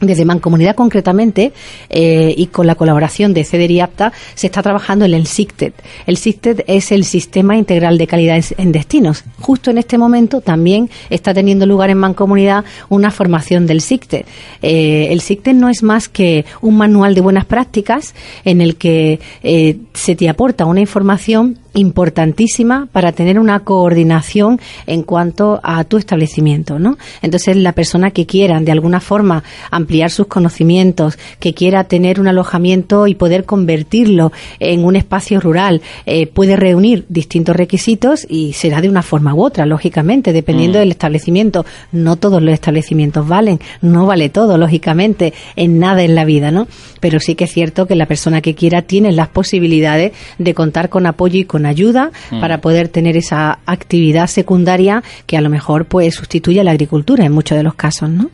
desde 0.00 0.24
Mancomunidad 0.24 0.74
concretamente 0.74 1.52
eh, 1.90 2.34
y 2.36 2.46
con 2.46 2.66
la 2.66 2.74
colaboración 2.74 3.34
de 3.34 3.44
CEDER 3.44 3.70
y 3.70 3.80
APTA 3.80 4.12
se 4.34 4.46
está 4.46 4.62
trabajando 4.62 5.04
en 5.04 5.14
el 5.14 5.26
SICTED. 5.26 5.72
El 6.06 6.16
SICTED 6.16 6.64
es 6.66 6.92
el 6.92 7.04
Sistema 7.04 7.56
Integral 7.56 7.98
de 7.98 8.06
Calidad 8.06 8.42
en 8.58 8.72
Destinos. 8.72 9.24
Justo 9.40 9.70
en 9.70 9.78
este 9.78 9.98
momento 9.98 10.40
también 10.40 10.90
está 11.10 11.34
teniendo 11.34 11.66
lugar 11.66 11.90
en 11.90 11.98
Mancomunidad 11.98 12.64
una 12.88 13.10
formación 13.10 13.66
del 13.66 13.80
SICTED. 13.80 14.24
Eh, 14.62 15.08
el 15.10 15.20
SICTED 15.20 15.54
no 15.54 15.68
es 15.68 15.82
más 15.82 16.08
que 16.08 16.44
un 16.60 16.76
manual 16.76 17.14
de 17.14 17.20
buenas 17.20 17.44
prácticas 17.44 18.14
en 18.44 18.60
el 18.60 18.76
que 18.76 19.20
eh, 19.42 19.78
se 19.92 20.16
te 20.16 20.28
aporta 20.28 20.64
una 20.64 20.80
información 20.80 21.58
importantísima 21.74 22.88
para 22.90 23.12
tener 23.12 23.38
una 23.38 23.60
coordinación 23.60 24.60
en 24.86 25.02
cuanto 25.02 25.60
a 25.62 25.84
tu 25.84 25.96
establecimiento, 25.96 26.78
¿no? 26.78 26.96
Entonces, 27.22 27.56
la 27.56 27.72
persona 27.72 28.10
que 28.10 28.26
quiera 28.26 28.60
de 28.60 28.72
alguna 28.72 29.00
forma 29.00 29.42
ampliar 29.70 30.10
sus 30.10 30.26
conocimientos, 30.26 31.18
que 31.40 31.54
quiera 31.54 31.84
tener 31.84 32.20
un 32.20 32.28
alojamiento 32.28 33.06
y 33.06 33.14
poder 33.14 33.44
convertirlo 33.44 34.32
en 34.60 34.84
un 34.84 34.96
espacio 34.96 35.40
rural, 35.40 35.82
eh, 36.06 36.26
puede 36.26 36.56
reunir 36.56 37.04
distintos 37.08 37.56
requisitos 37.56 38.26
y 38.28 38.52
será 38.52 38.80
de 38.80 38.88
una 38.88 39.02
forma 39.02 39.34
u 39.34 39.42
otra, 39.42 39.66
lógicamente, 39.66 40.32
dependiendo 40.32 40.78
mm. 40.78 40.80
del 40.80 40.90
establecimiento. 40.90 41.66
No 41.92 42.16
todos 42.16 42.42
los 42.42 42.54
establecimientos 42.54 43.26
valen, 43.26 43.60
no 43.80 44.06
vale 44.06 44.28
todo, 44.28 44.58
lógicamente, 44.58 45.32
en 45.56 45.78
nada 45.78 46.02
en 46.02 46.14
la 46.14 46.24
vida, 46.24 46.50
¿no? 46.50 46.66
Pero 47.00 47.20
sí 47.20 47.34
que 47.34 47.44
es 47.44 47.52
cierto 47.52 47.86
que 47.86 47.94
la 47.94 48.06
persona 48.06 48.40
que 48.40 48.54
quiera 48.54 48.82
tiene 48.82 49.12
las 49.12 49.28
posibilidades 49.28 50.12
de 50.38 50.54
contar 50.54 50.88
con 50.88 51.06
apoyo 51.06 51.38
y 51.40 51.44
con 51.44 51.63
ayuda 51.66 52.10
mm. 52.30 52.40
para 52.40 52.58
poder 52.58 52.88
tener 52.88 53.16
esa 53.16 53.58
actividad 53.66 54.26
secundaria 54.26 55.02
que 55.26 55.36
a 55.36 55.40
lo 55.40 55.50
mejor 55.50 55.86
pues 55.86 56.14
sustituye 56.14 56.60
a 56.60 56.64
la 56.64 56.72
agricultura 56.72 57.24
en 57.24 57.32
muchos 57.32 57.56
de 57.56 57.64
los 57.64 57.74
casos, 57.74 58.10
¿no? 58.10 58.30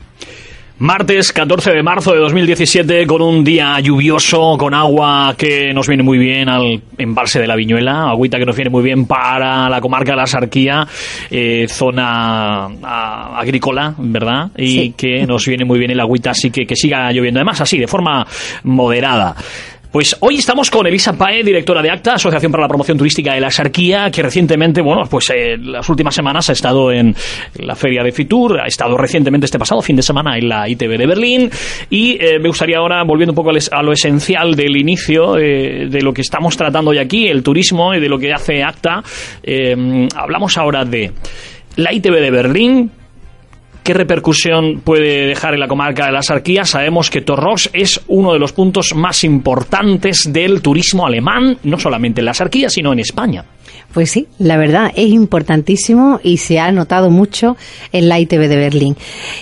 Martes 0.81 1.31
14 1.35 1.73
de 1.73 1.83
marzo 1.83 2.15
de 2.15 2.21
2017 2.21 3.07
con 3.07 3.21
un 3.21 3.45
día 3.45 3.79
lluvioso, 3.81 4.57
con 4.57 4.73
agua 4.73 5.35
que 5.37 5.75
nos 5.75 5.87
viene 5.87 6.03
muy 6.03 6.17
bien 6.17 6.49
al 6.49 6.81
embalse 6.97 7.39
de 7.39 7.47
la 7.47 7.55
Viñuela, 7.55 8.09
agüita 8.09 8.39
que 8.39 8.47
nos 8.47 8.57
viene 8.57 8.71
muy 8.71 8.83
bien 8.83 9.05
para 9.05 9.69
la 9.69 9.79
comarca 9.83 10.13
de 10.13 10.17
la 10.17 10.27
Sarquía, 10.27 10.89
eh, 11.31 11.67
zona 11.69 12.65
agrícola, 13.37 13.95
¿verdad? 13.99 14.53
Y 14.57 14.93
que 14.93 15.27
nos 15.27 15.45
viene 15.45 15.67
muy 15.67 15.79
bien 15.79 15.91
el 15.91 16.01
agüita, 16.01 16.31
así 16.31 16.51
que 16.51 16.65
que 16.65 16.75
siga 16.75 17.13
lloviendo. 17.13 17.41
Además, 17.41 17.61
así, 17.61 17.79
de 17.79 17.87
forma 17.87 18.27
moderada. 18.63 19.37
Pues 19.91 20.17
hoy 20.21 20.37
estamos 20.37 20.71
con 20.71 20.87
Elisa 20.87 21.15
Pae, 21.15 21.43
directora 21.43 21.83
de 21.83 21.91
ACTA, 21.91 22.15
Asociación 22.15 22.53
para 22.53 22.63
la 22.63 22.69
Promoción 22.69 22.97
Turística 22.97 23.35
de 23.35 23.41
la 23.41 23.51
Sarquía, 23.51 24.09
que 24.13 24.23
recientemente, 24.23 24.81
bueno, 24.83 25.03
pues 25.11 25.31
eh, 25.31 25.57
las 25.59 25.89
últimas 25.89 26.15
semanas 26.15 26.49
ha 26.49 26.53
estado 26.53 26.93
en 26.93 27.13
la 27.57 27.75
feria 27.75 28.05
de 28.05 28.13
Fitur, 28.13 28.61
ha 28.61 28.69
estado 28.69 28.97
recientemente 28.97 29.47
este 29.47 29.59
pasado 29.59 29.83
fin 29.83 29.97
de 29.97 30.03
semana 30.03 30.39
en 30.39 30.49
la 30.49 30.69
ITV 30.69 30.97
de 30.97 31.07
Berlín. 31.09 31.51
Y 31.91 32.13
eh, 32.25 32.39
me 32.39 32.47
gustaría 32.47 32.79
ahora, 32.79 33.03
volviendo 33.03 33.33
un 33.33 33.37
poco 33.37 33.51
a 33.51 33.83
lo 33.83 33.93
esencial 33.93 34.55
del 34.55 34.77
inicio 34.77 35.37
eh, 35.37 35.89
de 35.91 36.03
lo 36.03 36.13
que 36.13 36.21
estamos 36.21 36.57
tratando 36.57 36.93
hoy 36.93 36.99
aquí, 36.99 37.27
el 37.27 37.43
turismo 37.43 37.93
y 37.93 37.99
de 37.99 38.09
lo 38.09 38.17
que 38.17 38.33
hace 38.33 38.63
ACTA, 38.63 39.03
hablamos 40.15 40.57
ahora 40.57 40.85
de 40.85 41.11
la 41.75 41.93
ITV 41.93 42.15
de 42.21 42.31
Berlín, 42.31 42.93
¿Qué 43.83 43.95
repercusión 43.95 44.81
puede 44.85 45.27
dejar 45.27 45.55
en 45.55 45.61
la 45.61 45.69
comarca 45.69 46.07
de 46.07 46.13
la 46.13 46.23
Sarquía? 46.23 46.65
Sabemos 46.65 47.09
que 47.09 47.23
Torrox 47.23 47.71
es 47.73 48.01
uno 48.09 48.33
de 48.33 48.39
los 48.39 48.53
puntos 48.53 48.95
más 48.95 49.25
importantes 49.25 50.31
del 50.31 50.61
turismo 50.61 51.07
alemán, 51.07 51.57
no 51.65 51.79
solamente 51.79 52.21
en 52.21 52.27
la 52.27 52.35
Sarquía, 52.35 52.69
sino 52.69 52.93
en 52.93 52.99
España. 52.99 53.45
Pues 53.93 54.13
sí, 54.13 54.29
la 54.39 54.57
verdad 54.57 54.93
es 54.95 55.09
importantísimo 55.09 56.21
y 56.23 56.37
se 56.37 56.61
ha 56.61 56.71
notado 56.71 57.11
mucho 57.11 57.57
en 57.91 58.09
la 58.09 58.21
ITV 58.21 58.47
de 58.47 58.57
Berlín. 58.57 58.97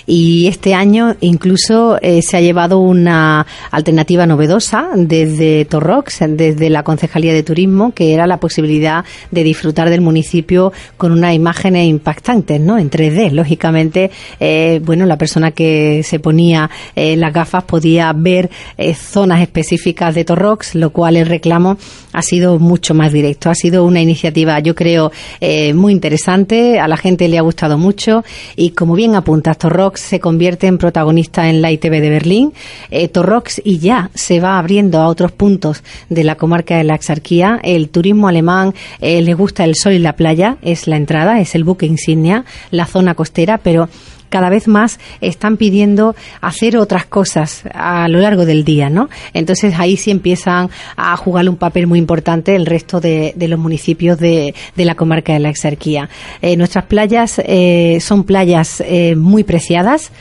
Y 0.07 0.47
este 0.47 0.73
año 0.73 1.15
incluso 1.21 1.99
eh, 2.01 2.23
se 2.23 2.37
ha 2.37 2.41
llevado 2.41 2.79
una 2.79 3.45
alternativa 3.69 4.25
novedosa 4.25 4.89
desde 4.95 5.65
Torrox, 5.65 6.21
desde 6.29 6.71
la 6.71 6.81
Concejalía 6.81 7.31
de 7.31 7.43
Turismo, 7.43 7.93
que 7.93 8.11
era 8.15 8.25
la 8.25 8.39
posibilidad 8.39 9.05
de 9.29 9.43
disfrutar 9.43 9.91
del 9.91 10.01
municipio 10.01 10.73
con 10.97 11.11
unas 11.11 11.35
imágenes 11.35 11.85
impactantes, 11.85 12.59
¿no? 12.59 12.79
En 12.79 12.89
3D, 12.89 13.29
lógicamente, 13.31 14.09
eh, 14.39 14.81
bueno, 14.83 15.05
la 15.05 15.19
persona 15.19 15.51
que 15.51 16.01
se 16.03 16.19
ponía 16.19 16.71
eh, 16.95 17.15
las 17.17 17.33
gafas 17.33 17.65
podía 17.65 18.11
ver 18.13 18.49
zonas 18.95 19.41
específicas 19.41 20.15
de 20.15 20.25
Torrox, 20.25 20.73
lo 20.73 20.89
cual 20.89 21.17
el 21.17 21.27
reclamo 21.27 21.77
ha 22.13 22.21
sido 22.23 22.57
mucho 22.57 22.95
más 22.95 23.13
directo. 23.13 23.51
Ha 23.51 23.55
sido 23.55 23.85
una 23.85 24.01
iniciativa 24.01 24.38
yo 24.61 24.75
creo, 24.75 25.11
eh, 25.41 25.73
muy 25.73 25.93
interesante. 25.93 26.79
A 26.79 26.87
la 26.87 26.97
gente 26.97 27.27
le 27.27 27.37
ha 27.37 27.41
gustado 27.41 27.77
mucho 27.77 28.23
y, 28.55 28.71
como 28.71 28.95
bien 28.95 29.15
apunta, 29.15 29.53
Torrox 29.53 30.01
se 30.01 30.19
convierte 30.19 30.67
en 30.67 30.77
protagonista 30.77 31.49
en 31.49 31.61
la 31.61 31.71
ITV 31.71 32.01
de 32.01 32.09
Berlín. 32.09 32.53
Eh, 32.91 33.07
Torrox 33.07 33.61
y 33.63 33.79
ya 33.79 34.09
se 34.13 34.39
va 34.39 34.57
abriendo 34.57 34.99
a 34.99 35.07
otros 35.07 35.31
puntos 35.31 35.83
de 36.09 36.23
la 36.23 36.35
comarca 36.35 36.77
de 36.77 36.83
la 36.83 36.95
Exarquía. 36.95 37.59
El 37.63 37.89
turismo 37.89 38.27
alemán 38.27 38.73
eh, 39.01 39.21
le 39.21 39.33
gusta 39.33 39.63
el 39.63 39.75
sol 39.75 39.93
y 39.93 39.99
la 39.99 40.13
playa, 40.13 40.57
es 40.61 40.87
la 40.87 40.97
entrada, 40.97 41.39
es 41.39 41.55
el 41.55 41.63
buque 41.63 41.85
insignia, 41.85 42.45
la 42.71 42.85
zona 42.85 43.15
costera, 43.15 43.57
pero 43.57 43.89
cada 44.29 44.49
vez 44.49 44.67
más 44.67 44.99
están 45.21 45.57
pidiendo 45.57 46.15
hacer 46.41 46.77
otras 46.77 47.05
cosas 47.05 47.63
a 47.73 48.07
lo 48.07 48.19
largo 48.19 48.45
del 48.45 48.63
día, 48.63 48.89
¿no? 48.89 49.09
Entonces 49.33 49.73
ahí 49.77 49.97
sí 49.97 50.11
empiezan 50.11 50.69
a 50.95 51.15
jugar 51.17 51.49
un 51.49 51.57
papel 51.57 51.87
muy 51.87 51.99
importante 51.99 52.55
el 52.55 52.65
resto 52.65 52.99
de, 52.99 53.33
los 53.37 53.59
municipios 53.59 54.17
de, 54.19 54.53
la 54.75 54.95
comarca 54.95 55.33
de 55.33 55.39
la 55.39 55.49
Exarquía. 55.49 56.09
Eh, 56.41 56.55
nuestras 56.55 56.85
playas 56.85 57.41
eh, 57.45 57.99
son 58.01 58.23
playas 58.23 58.81
eh, 58.85 59.15
muy 59.15 59.43
preciadas, 59.43 60.11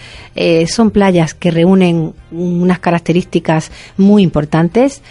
son 0.69 0.93
playas 0.93 1.35
que 1.35 1.51
reúnen 1.51 2.13
unas 2.31 2.79
características 2.79 3.73
muy 3.97 4.23
importantes. 4.23 5.03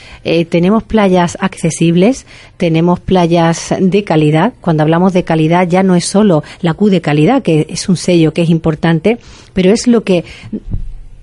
tenemos 0.50 0.84
playas 0.84 1.38
accesibles, 1.42 2.26
tenemos 2.56 3.02
playas 3.02 3.76
de 3.78 4.06
calidad. 4.06 4.54
Cuando 4.62 4.84
hablamos 4.84 5.12
de 5.12 5.26
calidad 5.26 5.68
ya 5.68 5.84
no 5.84 5.96
es 5.96 6.06
solo 6.06 6.44
la 6.62 6.76
Q 6.76 6.90
de 6.90 7.02
calidad, 7.02 7.44
que 7.44 7.68
es 7.70 7.90
un 7.90 7.98
sello 7.98 8.32
que 8.34 8.44
es 8.44 8.50
importante, 8.50 8.87
pero 9.54 9.72
es 9.72 9.88
lo 9.88 10.04
que 10.04 10.24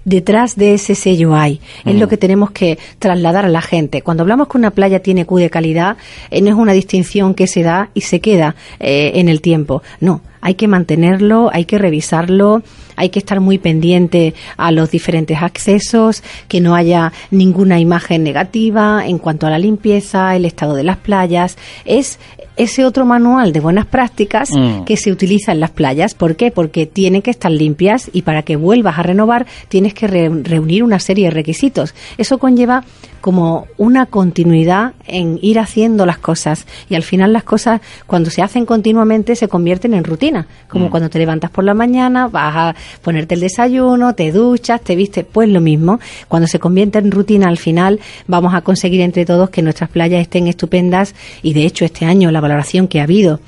detrás 0.05 0.57
de 0.57 0.75
ese 0.75 0.95
sello 0.95 1.35
hay. 1.35 1.61
Es 1.85 1.95
lo 1.95 2.07
mm. 2.07 2.09
que 2.09 2.17
tenemos 2.17 2.51
que 2.51 2.79
trasladar 2.99 3.45
a 3.45 3.49
la 3.49 3.63
gente. 3.63 4.03
Cuando 4.03 4.23
hablamos 4.23 4.49
que 4.49 4.59
una 4.59 4.71
playa 4.71 5.01
tiene 5.01 5.25
Q 5.25 5.39
de 5.39 5.51
calidad, 5.51 5.97
eh, 6.31 6.41
no 6.43 6.51
es 6.51 6.55
una 6.55 6.73
distinción 6.73 7.35
que 7.35 7.47
se 7.47 7.63
da 7.63 7.91
y 7.95 8.03
se 8.03 8.21
queda 8.21 8.55
eh, 8.81 9.13
en 9.15 9.29
el 9.29 9.41
tiempo. 9.41 9.83
No, 10.01 10.21
hay 10.45 10.57
que 10.57 10.69
mantenerlo, 10.69 11.49
hay 11.55 11.65
que 11.65 11.79
revisarlo, 11.79 12.63
hay 12.97 13.09
que 13.09 13.19
estar 13.19 13.41
muy 13.41 13.57
pendiente 13.57 14.35
a 14.59 14.73
los 14.73 14.91
diferentes 14.91 15.39
accesos, 15.41 16.23
que 16.49 16.61
no 16.61 16.75
haya 16.75 17.15
ninguna 17.31 17.81
imagen 17.81 18.23
negativa 18.23 19.07
en 19.07 19.17
cuanto 19.17 19.47
a 19.47 19.51
la 19.51 19.59
limpieza, 19.59 20.37
el 20.37 20.45
estado 20.45 20.75
de 20.75 20.85
las 20.85 20.99
playas. 20.99 21.57
Es 21.87 22.19
ese 22.57 22.85
otro 22.85 23.07
manual 23.07 23.55
de 23.55 23.61
buenas 23.61 23.87
prácticas 23.87 24.51
mm. 24.51 24.85
que 24.85 24.99
se 24.99 25.11
utiliza 25.11 25.53
en 25.53 25.61
las 25.61 25.71
playas. 25.71 26.13
¿Por 26.15 26.37
qué? 26.37 26.51
Porque 26.51 26.85
tienen 26.85 27.23
que 27.23 27.31
estar 27.31 27.51
limpias 27.51 28.11
y 28.13 28.21
para 28.21 28.43
que 28.43 28.57
vuelvas 28.57 28.99
a 28.99 29.03
renovar 29.03 29.47
tienes 29.69 29.95
que 29.95 30.09
reunir 30.09 30.85
una 30.85 30.99
serie 30.99 31.25
de 31.25 31.31
requisitos. 31.31 31.95
Eso 32.19 32.37
conlleva 32.37 32.85
como 33.25 33.69
una 33.79 34.05
continuidad 34.05 34.93
en 35.07 35.39
ir 35.41 35.59
haciendo 35.59 36.05
las 36.05 36.19
cosas. 36.19 36.67
Y 36.91 36.95
al 36.95 37.03
final 37.03 37.33
las 37.33 37.43
cosas 37.43 37.81
cuando 38.07 38.29
se 38.29 38.43
hacen 38.43 38.67
continuamente 38.67 39.35
se 39.35 39.49
convierten 39.49 39.95
en 39.95 40.05
rutina, 40.05 40.47
como 40.69 40.89
mm. 40.89 40.91
cuando 40.91 41.09
te 41.09 41.19
levantas 41.19 41.51
por 41.51 41.65
la 41.65 41.73
mañana, 41.73 42.29
vas 42.29 42.55
a 42.55 42.75
ponerte 43.01 43.35
el 43.35 43.41
desayuno, 43.41 44.15
te 44.15 44.31
duchas, 44.31 44.83
te 44.83 44.95
vistes, 44.95 45.25
pues 45.25 45.49
lo 45.49 45.63
mismo, 45.63 46.01
cuando 46.29 46.47
se 46.47 46.59
convierte 46.59 46.99
en 46.99 47.11
rutina 47.11 47.49
al 47.49 47.57
final 47.57 47.99
vamos 48.27 48.53
a 48.53 48.61
conseguir 48.61 49.01
entre 49.01 49.25
todos 49.25 49.49
que 49.49 49.63
nuestras 49.63 49.89
playas 49.89 50.21
estén 50.21 50.47
estupendas. 50.47 51.15
Y 51.43 51.55
de 51.55 51.65
hecho 51.65 51.87
este 51.87 52.05
año 52.05 52.31
la 52.31 52.43
valoración 52.43 52.89
que 52.89 53.01
ha 53.01 53.05
habido 53.05 53.41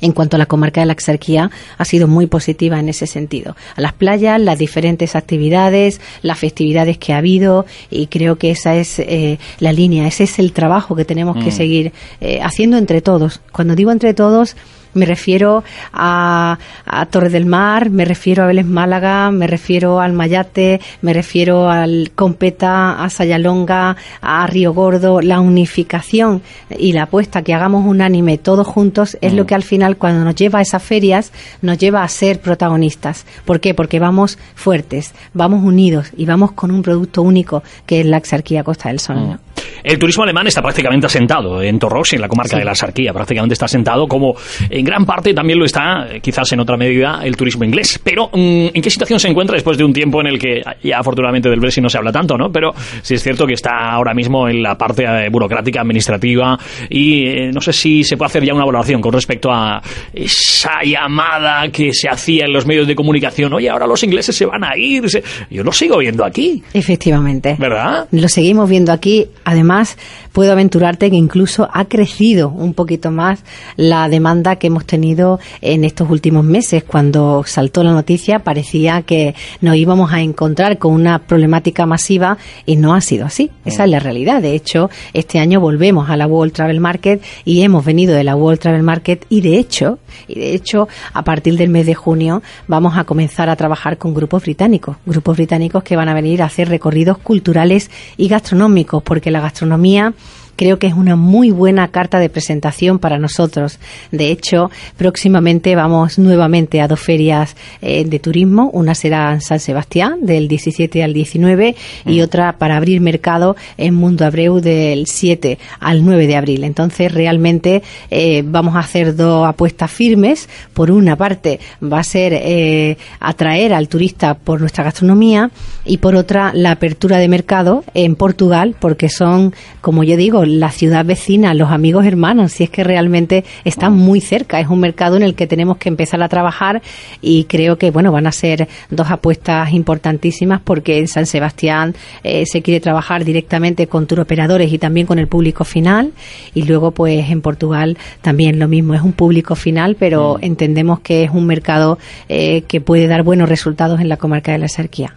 en 0.00 0.12
cuanto 0.12 0.36
a 0.36 0.38
la 0.38 0.46
comarca 0.46 0.80
de 0.80 0.86
la 0.86 0.92
Exarquía 0.92 1.50
ha 1.76 1.84
sido 1.84 2.08
muy 2.08 2.26
positiva 2.26 2.78
en 2.78 2.88
ese 2.88 3.06
sentido. 3.06 3.56
A 3.76 3.80
las 3.80 3.92
playas, 3.92 4.40
las 4.40 4.58
diferentes 4.58 5.16
actividades, 5.16 6.00
las 6.22 6.38
festividades 6.38 6.98
que 6.98 7.12
ha 7.12 7.18
habido 7.18 7.66
y 7.90 8.06
creo 8.06 8.36
que 8.36 8.50
esa 8.50 8.76
es 8.76 8.98
eh, 8.98 9.38
la 9.58 9.72
línea, 9.72 10.06
ese 10.06 10.24
es 10.24 10.38
el 10.38 10.52
trabajo 10.52 10.96
que 10.96 11.04
tenemos 11.04 11.36
que 11.36 11.50
mm. 11.50 11.52
seguir 11.52 11.92
eh, 12.20 12.40
haciendo 12.42 12.76
entre 12.76 13.00
todos. 13.00 13.40
Cuando 13.52 13.74
digo 13.74 13.90
entre 13.90 14.14
todos, 14.14 14.56
me 14.98 15.06
refiero 15.06 15.64
a, 15.92 16.58
a 16.84 17.06
Torre 17.06 17.30
del 17.30 17.46
Mar, 17.46 17.90
me 17.90 18.04
refiero 18.04 18.42
a 18.42 18.46
Vélez 18.46 18.66
Málaga, 18.66 19.30
me 19.30 19.46
refiero 19.46 20.00
al 20.00 20.12
Mayate, 20.12 20.80
me 21.02 21.12
refiero 21.12 21.70
al 21.70 22.10
Competa, 22.14 23.02
a 23.02 23.08
Sayalonga, 23.08 23.96
a 24.20 24.46
Río 24.46 24.74
Gordo. 24.74 25.20
La 25.20 25.40
unificación 25.40 26.42
y 26.76 26.92
la 26.92 27.04
apuesta 27.04 27.42
que 27.42 27.54
hagamos 27.54 27.86
unánime 27.86 28.38
todos 28.38 28.66
juntos 28.66 29.16
es 29.20 29.32
lo 29.32 29.44
mm. 29.44 29.46
que 29.46 29.54
al 29.54 29.62
final 29.62 29.96
cuando 29.96 30.24
nos 30.24 30.34
lleva 30.34 30.58
a 30.58 30.62
esas 30.62 30.82
ferias 30.82 31.32
nos 31.62 31.78
lleva 31.78 32.02
a 32.02 32.08
ser 32.08 32.40
protagonistas. 32.40 33.24
¿Por 33.44 33.60
qué? 33.60 33.74
Porque 33.74 33.98
vamos 33.98 34.38
fuertes, 34.54 35.14
vamos 35.32 35.64
unidos 35.64 36.10
y 36.16 36.26
vamos 36.26 36.52
con 36.52 36.70
un 36.70 36.82
producto 36.82 37.22
único 37.22 37.62
que 37.86 38.00
es 38.00 38.06
la 38.06 38.16
Exarquía 38.16 38.64
Costa 38.64 38.88
del 38.88 39.00
Sol. 39.00 39.16
Mm. 39.16 39.47
El 39.82 39.98
turismo 39.98 40.24
alemán 40.24 40.46
está 40.46 40.62
prácticamente 40.62 41.06
asentado 41.06 41.62
en 41.62 41.78
Torros, 41.78 42.12
en 42.12 42.20
la 42.20 42.28
comarca 42.28 42.58
de 42.58 42.64
la 42.64 42.74
Sarquía, 42.74 43.12
prácticamente 43.12 43.54
está 43.54 43.66
asentado, 43.66 44.06
como 44.06 44.34
en 44.68 44.84
gran 44.84 45.04
parte 45.04 45.34
también 45.34 45.58
lo 45.58 45.64
está, 45.64 46.08
quizás 46.20 46.52
en 46.52 46.60
otra 46.60 46.76
medida, 46.76 47.20
el 47.22 47.36
turismo 47.36 47.64
inglés. 47.64 48.00
Pero, 48.02 48.28
mm, 48.32 48.68
¿en 48.74 48.82
qué 48.82 48.90
situación 48.90 49.20
se 49.20 49.28
encuentra 49.28 49.54
después 49.54 49.78
de 49.78 49.84
un 49.84 49.92
tiempo 49.92 50.20
en 50.20 50.28
el 50.28 50.38
que 50.38 50.62
ya 50.82 50.98
afortunadamente 50.98 51.48
del 51.48 51.60
Brexit 51.60 51.82
no 51.82 51.88
se 51.88 51.98
habla 51.98 52.12
tanto, 52.12 52.36
¿no? 52.36 52.50
Pero 52.50 52.72
sí 53.02 53.14
es 53.14 53.22
cierto 53.22 53.46
que 53.46 53.54
está 53.54 53.90
ahora 53.92 54.14
mismo 54.14 54.48
en 54.48 54.62
la 54.62 54.76
parte 54.76 55.04
eh, 55.04 55.28
burocrática, 55.30 55.80
administrativa, 55.80 56.58
y 56.88 57.26
eh, 57.26 57.50
no 57.52 57.60
sé 57.60 57.72
si 57.72 58.04
se 58.04 58.16
puede 58.16 58.26
hacer 58.28 58.44
ya 58.44 58.54
una 58.54 58.64
valoración 58.64 59.00
con 59.00 59.12
respecto 59.12 59.50
a 59.50 59.80
esa 60.12 60.82
llamada 60.84 61.68
que 61.70 61.92
se 61.92 62.08
hacía 62.08 62.46
en 62.46 62.52
los 62.52 62.66
medios 62.66 62.86
de 62.86 62.94
comunicación. 62.94 63.52
Oye, 63.52 63.68
ahora 63.68 63.86
los 63.86 64.02
ingleses 64.02 64.36
se 64.36 64.46
van 64.46 64.64
a 64.64 64.76
ir. 64.76 65.04
Yo 65.50 65.62
lo 65.62 65.72
sigo 65.72 65.98
viendo 65.98 66.24
aquí. 66.24 66.62
Efectivamente. 66.72 67.56
¿Verdad? 67.58 68.08
Lo 68.10 68.28
seguimos 68.28 68.68
viendo 68.68 68.92
aquí. 68.92 69.26
Además, 69.44 69.57
Además, 69.58 69.98
puedo 70.32 70.52
aventurarte 70.52 71.10
que 71.10 71.16
incluso 71.16 71.68
ha 71.72 71.86
crecido 71.86 72.48
un 72.48 72.74
poquito 72.74 73.10
más 73.10 73.44
la 73.76 74.08
demanda 74.08 74.56
que 74.56 74.68
hemos 74.68 74.84
tenido 74.84 75.40
en 75.60 75.84
estos 75.84 76.10
últimos 76.10 76.44
meses. 76.44 76.84
Cuando 76.84 77.44
saltó 77.46 77.82
la 77.82 77.92
noticia 77.92 78.40
parecía 78.40 79.02
que 79.02 79.34
nos 79.60 79.76
íbamos 79.76 80.12
a 80.12 80.20
encontrar 80.20 80.78
con 80.78 80.92
una 80.92 81.20
problemática 81.20 81.86
masiva 81.86 82.38
y 82.66 82.76
no 82.76 82.94
ha 82.94 83.00
sido 83.00 83.26
así. 83.26 83.50
Esa 83.64 83.84
es 83.84 83.90
la 83.90 84.00
realidad. 84.00 84.42
De 84.42 84.54
hecho, 84.54 84.90
este 85.12 85.38
año 85.38 85.60
volvemos 85.60 86.10
a 86.10 86.16
la 86.16 86.26
World 86.26 86.52
Travel 86.52 86.80
Market 86.80 87.22
y 87.44 87.62
hemos 87.62 87.84
venido 87.84 88.14
de 88.14 88.24
la 88.24 88.36
World 88.36 88.60
Travel 88.60 88.82
Market 88.82 89.26
y 89.28 89.40
de 89.40 89.58
hecho, 89.58 89.98
y 90.26 90.34
de 90.34 90.54
hecho, 90.54 90.88
a 91.12 91.22
partir 91.22 91.56
del 91.56 91.68
mes 91.68 91.86
de 91.86 91.94
junio 91.94 92.42
vamos 92.66 92.96
a 92.96 93.04
comenzar 93.04 93.48
a 93.48 93.56
trabajar 93.56 93.98
con 93.98 94.14
grupos 94.14 94.42
británicos, 94.42 94.96
grupos 95.06 95.36
británicos 95.36 95.82
que 95.82 95.96
van 95.96 96.08
a 96.08 96.14
venir 96.14 96.42
a 96.42 96.46
hacer 96.46 96.68
recorridos 96.68 97.18
culturales 97.18 97.90
y 98.16 98.28
gastronómicos, 98.28 99.02
porque 99.02 99.30
la 99.30 99.40
gastronomía 99.40 100.14
creo 100.58 100.80
que 100.80 100.88
es 100.88 100.94
una 100.94 101.14
muy 101.14 101.52
buena 101.52 101.88
carta 101.88 102.18
de 102.18 102.28
presentación 102.28 102.98
para 102.98 103.16
nosotros. 103.18 103.78
De 104.10 104.32
hecho, 104.32 104.70
próximamente 104.96 105.76
vamos 105.76 106.18
nuevamente 106.18 106.80
a 106.80 106.88
dos 106.88 106.98
ferias 106.98 107.56
eh, 107.80 108.04
de 108.04 108.18
turismo. 108.18 108.68
Una 108.72 108.96
será 108.96 109.32
en 109.32 109.40
San 109.40 109.60
Sebastián, 109.60 110.18
del 110.22 110.48
17 110.48 111.04
al 111.04 111.14
19, 111.14 111.76
y 112.06 112.18
mm. 112.18 112.22
otra 112.24 112.58
para 112.58 112.76
abrir 112.76 113.00
mercado 113.00 113.54
en 113.76 113.94
Mundo 113.94 114.26
Abreu 114.26 114.60
del 114.60 115.06
7 115.06 115.58
al 115.78 116.04
9 116.04 116.26
de 116.26 116.36
abril. 116.36 116.64
Entonces, 116.64 117.14
realmente 117.14 117.84
eh, 118.10 118.42
vamos 118.44 118.74
a 118.74 118.80
hacer 118.80 119.14
dos 119.14 119.46
apuestas 119.46 119.92
firmes. 119.92 120.48
Por 120.74 120.90
una 120.90 121.14
parte, 121.14 121.60
va 121.80 122.00
a 122.00 122.04
ser 122.04 122.32
eh, 122.34 122.96
atraer 123.20 123.72
al 123.74 123.86
turista 123.86 124.34
por 124.34 124.60
nuestra 124.60 124.82
gastronomía 124.82 125.52
y 125.84 125.98
por 125.98 126.16
otra, 126.16 126.50
la 126.52 126.72
apertura 126.72 127.18
de 127.18 127.28
mercado 127.28 127.84
en 127.94 128.16
Portugal, 128.16 128.74
porque 128.80 129.08
son, 129.08 129.54
como 129.80 130.02
yo 130.02 130.16
digo, 130.16 130.47
la 130.48 130.70
ciudad 130.70 131.04
vecina, 131.04 131.54
los 131.54 131.70
amigos 131.70 132.06
hermanos, 132.06 132.52
si 132.52 132.64
es 132.64 132.70
que 132.70 132.84
realmente 132.84 133.44
están 133.64 133.94
muy 133.94 134.20
cerca. 134.20 134.60
Es 134.60 134.68
un 134.68 134.80
mercado 134.80 135.16
en 135.16 135.22
el 135.22 135.34
que 135.34 135.46
tenemos 135.46 135.76
que 135.76 135.88
empezar 135.88 136.22
a 136.22 136.28
trabajar 136.28 136.82
y 137.20 137.44
creo 137.44 137.78
que 137.78 137.90
bueno 137.90 138.12
van 138.12 138.26
a 138.26 138.32
ser 138.32 138.68
dos 138.90 139.10
apuestas 139.10 139.72
importantísimas 139.72 140.60
porque 140.62 140.98
en 140.98 141.08
San 141.08 141.26
Sebastián 141.26 141.94
eh, 142.24 142.44
se 142.46 142.62
quiere 142.62 142.80
trabajar 142.80 143.24
directamente 143.24 143.86
con 143.86 144.06
turoperadores 144.06 144.72
y 144.72 144.78
también 144.78 145.06
con 145.06 145.18
el 145.18 145.28
público 145.28 145.64
final 145.64 146.12
y 146.54 146.62
luego 146.62 146.90
pues 146.90 147.30
en 147.30 147.40
Portugal 147.40 147.96
también 148.22 148.58
lo 148.58 148.68
mismo 148.68 148.94
es 148.94 149.02
un 149.02 149.12
público 149.12 149.54
final 149.54 149.96
pero 149.96 150.34
mm. 150.34 150.44
entendemos 150.44 151.00
que 151.00 151.24
es 151.24 151.30
un 151.30 151.46
mercado 151.46 151.98
eh, 152.28 152.62
que 152.62 152.80
puede 152.80 153.06
dar 153.06 153.22
buenos 153.22 153.48
resultados 153.48 154.00
en 154.00 154.08
la 154.08 154.16
comarca 154.16 154.52
de 154.52 154.58
la 154.58 154.68
Serquía. 154.68 155.14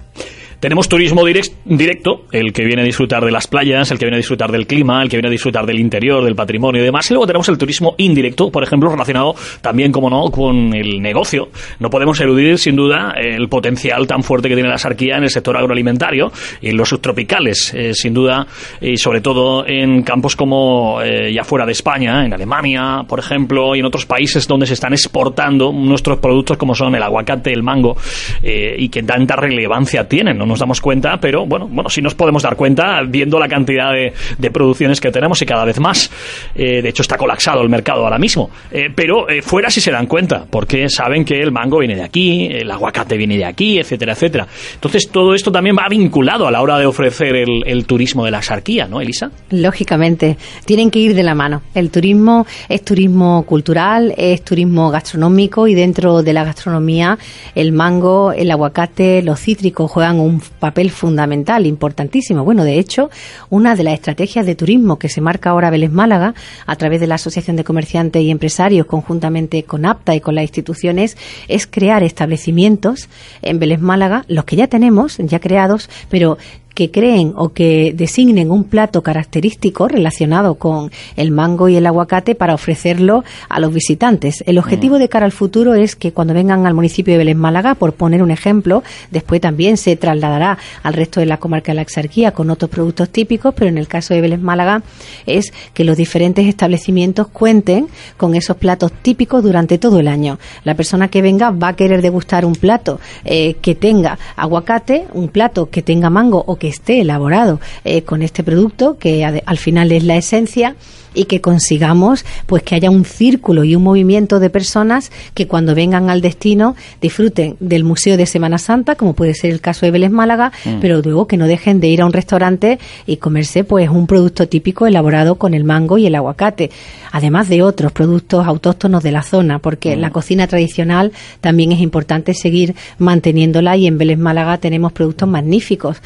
Tenemos 0.62 0.88
turismo 0.88 1.26
directo, 1.26 2.26
el 2.32 2.54
que 2.54 2.64
viene 2.64 2.84
a 2.84 2.86
disfrutar 2.86 3.26
de 3.26 3.32
las 3.32 3.48
playas, 3.48 3.90
el 3.90 3.98
que 3.98 4.06
viene 4.06 4.18
a 4.18 4.20
disfrutar 4.20 4.52
del 4.52 4.68
clima, 4.68 5.02
el 5.02 5.10
que 5.10 5.18
viene 5.18 5.28
a 5.28 5.32
disfrutar 5.32 5.66
del 5.66 5.80
interior, 5.80 6.24
del 6.24 6.36
patrimonio 6.36 6.84
y 6.84 6.86
demás. 6.86 7.10
Y 7.10 7.16
luego 7.16 7.26
tenemos 7.26 7.50
el 7.50 7.58
turismo 7.58 7.96
indirecto, 7.98 8.52
por 8.52 8.62
ejemplo, 8.62 8.88
relacionado 8.92 9.34
también, 9.62 9.92
como 9.92 10.08
no, 10.12 10.30
con 10.30 10.76
el 10.76 11.02
negocio. 11.02 11.50
No 11.80 11.90
podemos 11.90 12.22
eludir, 12.22 12.60
sin 12.60 12.76
duda, 12.76 13.16
el 13.20 13.50
potencial 13.50 14.06
tan 14.06 14.22
fuerte 14.22 14.50
que 14.50 14.54
tiene 14.54 14.70
la 14.70 14.78
sarquía 14.78 15.18
en 15.18 15.24
el 15.24 15.32
sector 15.32 15.58
agroalimentario 15.58 16.32
y 16.62 16.70
en 16.70 16.78
los 16.78 16.90
subtropicales, 16.90 17.74
eh, 17.74 17.96
sin 17.96 18.14
duda, 18.14 18.46
y 18.80 18.98
sobre 18.98 19.22
todo 19.22 19.66
en 19.66 20.04
campos 20.04 20.36
como 20.36 21.02
eh, 21.02 21.34
ya 21.34 21.44
fuera 21.44 21.66
de 21.66 21.72
España, 21.72 22.24
en 22.24 22.36
Alemania, 22.36 23.04
por 23.08 23.18
ejemplo, 23.18 23.76
y 23.76 23.80
en 23.80 23.86
otros 23.86 24.06
países 24.06 24.48
donde 24.48 24.68
se 24.68 24.76
están 24.76 24.94
exportando 24.94 25.72
nuestros 25.72 26.20
productos 26.20 26.58
como 26.58 26.76
son 26.76 26.94
el 26.94 27.02
aguacate, 27.02 27.52
el 27.52 27.64
mango, 27.64 27.98
eh, 28.44 28.76
y 28.78 28.90
que 28.90 29.02
tanta 29.02 29.36
relevancia 29.36 30.08
tienen. 30.08 30.51
Nos 30.52 30.60
damos 30.60 30.82
cuenta, 30.82 31.18
pero 31.20 31.46
bueno, 31.46 31.68
bueno, 31.68 31.90
sí 31.90 32.02
nos 32.02 32.14
podemos 32.14 32.44
dar 32.44 32.56
cuenta 32.56 33.02
viendo 33.08 33.40
la 33.40 33.48
cantidad 33.48 33.92
de, 33.92 34.52
producciones 34.52 35.00
que 35.00 35.12
tenemos 35.12 35.42
y 35.42 35.46
cada 35.46 35.64
vez 35.64 35.80
más. 35.80 36.12
Eh, 36.54 36.82
de 36.82 36.90
hecho, 36.90 37.02
está 37.02 37.18
colapsado 37.18 37.62
el 37.62 37.70
mercado 37.70 38.04
ahora 38.04 38.20
mismo. 38.20 38.50
Eh, 38.70 38.90
pero 38.94 39.30
eh, 39.30 39.42
fuera 39.42 39.70
sí 39.70 39.80
se 39.80 39.92
dan 39.92 40.08
cuenta, 40.08 40.46
porque 40.50 40.90
saben 40.90 41.24
que 41.24 41.40
el 41.40 41.52
mango 41.52 41.80
viene 41.80 41.96
de 41.96 42.04
aquí, 42.04 42.48
el 42.52 42.70
aguacate 42.70 43.16
viene 43.16 43.38
de 43.38 43.46
aquí, 43.46 43.80
etcétera, 43.80 44.12
etcétera. 44.12 44.48
Entonces, 44.74 45.10
todo 45.10 45.34
esto 45.34 45.52
también 45.52 45.78
va 45.78 45.88
vinculado 45.88 46.48
a 46.48 46.52
la 46.52 46.62
hora 46.62 46.78
de 46.78 46.86
ofrecer 46.86 47.36
el, 47.38 47.64
el 47.66 47.86
turismo 47.86 48.26
de 48.26 48.32
la 48.32 48.42
sarquía, 48.42 48.88
¿no, 48.88 49.00
Elisa? 49.00 49.32
Lógicamente, 49.52 50.38
tienen 50.66 50.92
que 50.92 51.00
ir 51.00 51.16
de 51.16 51.24
la 51.24 51.34
mano. 51.34 51.62
El 51.74 51.90
turismo 51.90 52.46
es 52.68 52.84
turismo 52.84 53.44
cultural, 53.44 54.14
es 54.18 54.44
turismo 54.44 54.92
gastronómico 54.92 55.68
y 55.68 55.76
dentro 55.76 56.24
de 56.24 56.34
la 56.34 56.44
gastronomía 56.44 57.18
el 57.56 57.72
mango, 57.72 58.32
el 58.34 58.52
aguacate, 58.52 59.22
los 59.22 59.40
cítricos 59.40 59.90
juegan 59.90 60.20
un 60.20 60.41
papel 60.60 60.92
fundamental, 60.92 61.66
importantísimo. 61.66 62.44
Bueno, 62.44 62.64
de 62.64 62.80
hecho, 62.80 63.10
una 63.50 63.76
de 63.76 63.84
las 63.84 63.94
estrategias 63.96 64.46
de 64.46 64.56
turismo 64.56 65.00
que 65.00 65.10
se 65.10 65.22
marca 65.22 65.52
ahora 65.52 65.70
Vélez 65.70 65.92
Málaga 65.92 66.34
a 66.66 66.76
través 66.76 67.00
de 67.00 67.08
la 67.08 67.16
Asociación 67.16 67.56
de 67.56 67.64
Comerciantes 67.64 68.22
y 68.22 68.32
Empresarios 68.32 68.86
conjuntamente 68.86 69.64
con 69.64 69.86
APTA 69.86 70.16
y 70.16 70.22
con 70.22 70.36
las 70.36 70.44
instituciones 70.44 71.18
es 71.48 71.68
crear 71.68 72.04
establecimientos 72.04 73.10
en 73.42 73.60
Vélez 73.60 73.80
Málaga, 73.80 74.26
los 74.28 74.46
que 74.46 74.56
ya 74.56 74.68
tenemos, 74.68 75.18
ya 75.18 75.40
creados, 75.40 75.90
pero 76.10 76.38
que 76.74 76.92
creen 76.92 77.34
o 77.36 77.50
que 77.50 77.94
designen 77.96 78.52
un 78.52 78.64
plato 78.64 79.02
característico 79.04 79.88
relacionado 79.88 80.56
con 80.56 80.92
el 81.16 81.32
mango 81.32 81.70
y 81.70 81.76
el 81.76 81.86
aguacate 81.86 82.36
para 82.36 82.54
ofrecerlo 82.54 83.24
a 83.50 83.60
los 83.60 83.74
visitantes. 83.74 84.44
El 84.46 84.58
objetivo 84.58 84.96
mm. 84.96 85.00
de 85.00 85.10
cara 85.10 85.26
al 85.26 85.32
futuro 85.32 85.74
es 85.74 85.96
que 85.96 86.12
cuando 86.12 86.34
vengan 86.34 86.66
al 86.66 86.74
municipio 86.74 87.14
de 87.14 87.18
Vélez 87.18 87.36
Málaga, 87.36 87.76
por 87.76 87.94
poner 87.94 88.24
un 88.24 88.32
ejemplo, 88.32 88.84
después 89.12 89.42
también 89.42 89.78
se 89.78 89.96
trasladará 89.96 90.58
al 90.84 90.94
resto 90.94 91.20
de 91.20 91.26
la 91.26 91.38
comarca 91.38 91.72
de 91.72 91.76
la 91.76 91.82
Exarquía 91.82 92.32
con 92.32 92.50
otros 92.50 92.70
productos 92.70 93.10
típicos, 93.10 93.54
pero 93.56 93.70
en 93.70 93.78
el 93.78 93.88
caso 93.88 94.14
de 94.14 94.22
Vélez 94.22 94.40
Málaga 94.40 94.84
es 95.26 95.54
que 95.74 95.84
los 95.84 95.98
diferentes 95.98 96.48
establecimientos 96.48 97.28
cuenten 97.28 97.88
con 98.18 98.36
esos 98.36 98.58
platos 98.58 98.92
típicos 99.02 99.44
durante 99.44 99.78
todo 99.78 100.00
el 100.00 100.08
año. 100.08 100.40
La 100.64 100.76
persona 100.76 101.10
que 101.10 101.22
venga 101.22 101.52
va 101.52 101.70
a 101.70 101.76
querer 101.76 102.02
degustar 102.02 102.46
un 102.46 102.56
plato 102.56 103.00
eh, 103.26 103.56
que 103.62 103.76
tenga 103.76 104.18
aguacate, 104.36 105.08
un 105.14 105.28
plato 105.30 105.70
que 105.70 105.82
tenga 105.82 106.10
mango 106.10 106.44
o 106.46 106.56
que 106.62 106.68
esté 106.68 107.02
elaborado 107.02 107.60
eh, 107.84 108.04
con 108.04 108.22
este 108.22 108.44
producto, 108.44 109.00
que 109.00 109.26
al 109.26 109.58
final 109.58 109.92
es 109.92 110.04
la 110.04 110.16
esencia 110.16 110.76
y 111.14 111.26
que 111.26 111.42
consigamos 111.42 112.26
pues 112.46 112.64
que 112.64 112.76
haya 112.76 112.90
un 112.90 113.06
círculo 113.06 113.64
y 113.64 113.76
un 113.76 113.84
movimiento 113.84 114.40
de 114.40 114.50
personas 114.50 115.12
que 115.34 115.48
cuando 115.48 115.76
vengan 115.76 116.10
al 116.10 116.22
destino 116.22 116.76
disfruten 117.02 117.58
del 117.60 117.84
Museo 117.84 118.18
de 118.18 118.26
Semana 118.26 118.58
Santa, 118.58 118.96
como 118.96 119.14
puede 119.14 119.34
ser 119.34 119.52
el 119.52 119.62
caso 119.62 119.86
de 119.86 119.92
Vélez 119.92 120.12
Málaga, 120.12 120.52
mm. 120.66 120.80
pero 120.80 121.02
luego 121.02 121.28
que 121.28 121.38
no 121.38 121.48
dejen 121.48 121.80
de 121.80 121.88
ir 121.88 122.02
a 122.02 122.06
un 122.06 122.14
restaurante 122.14 122.80
y 123.06 123.18
comerse 123.18 123.64
pues 123.64 123.90
un 123.90 124.08
producto 124.08 124.48
típico 124.48 124.88
elaborado 124.88 125.36
con 125.36 125.54
el 125.54 125.64
mango 125.64 125.98
y 125.98 126.06
el 126.06 126.16
aguacate, 126.16 126.72
además 127.12 127.50
de 127.50 127.64
otros 127.64 127.92
productos 127.92 128.48
autóctonos 128.48 129.04
de 129.04 129.12
la 129.12 129.24
zona, 129.24 129.60
porque 129.60 129.96
la 129.96 130.10
mm. 130.10 130.14
cocina 130.14 130.48
tradicional 130.48 131.12
también 131.42 131.72
es 131.72 131.82
importante 131.82 132.34
seguir 132.34 132.76
manteniéndola 133.00 133.76
y 133.78 133.88
en 133.88 133.98
Vélez 133.98 134.18
Málaga 134.18 134.58
tenemos 134.58 134.92
productos 134.94 135.28
magníficos. 135.28 135.98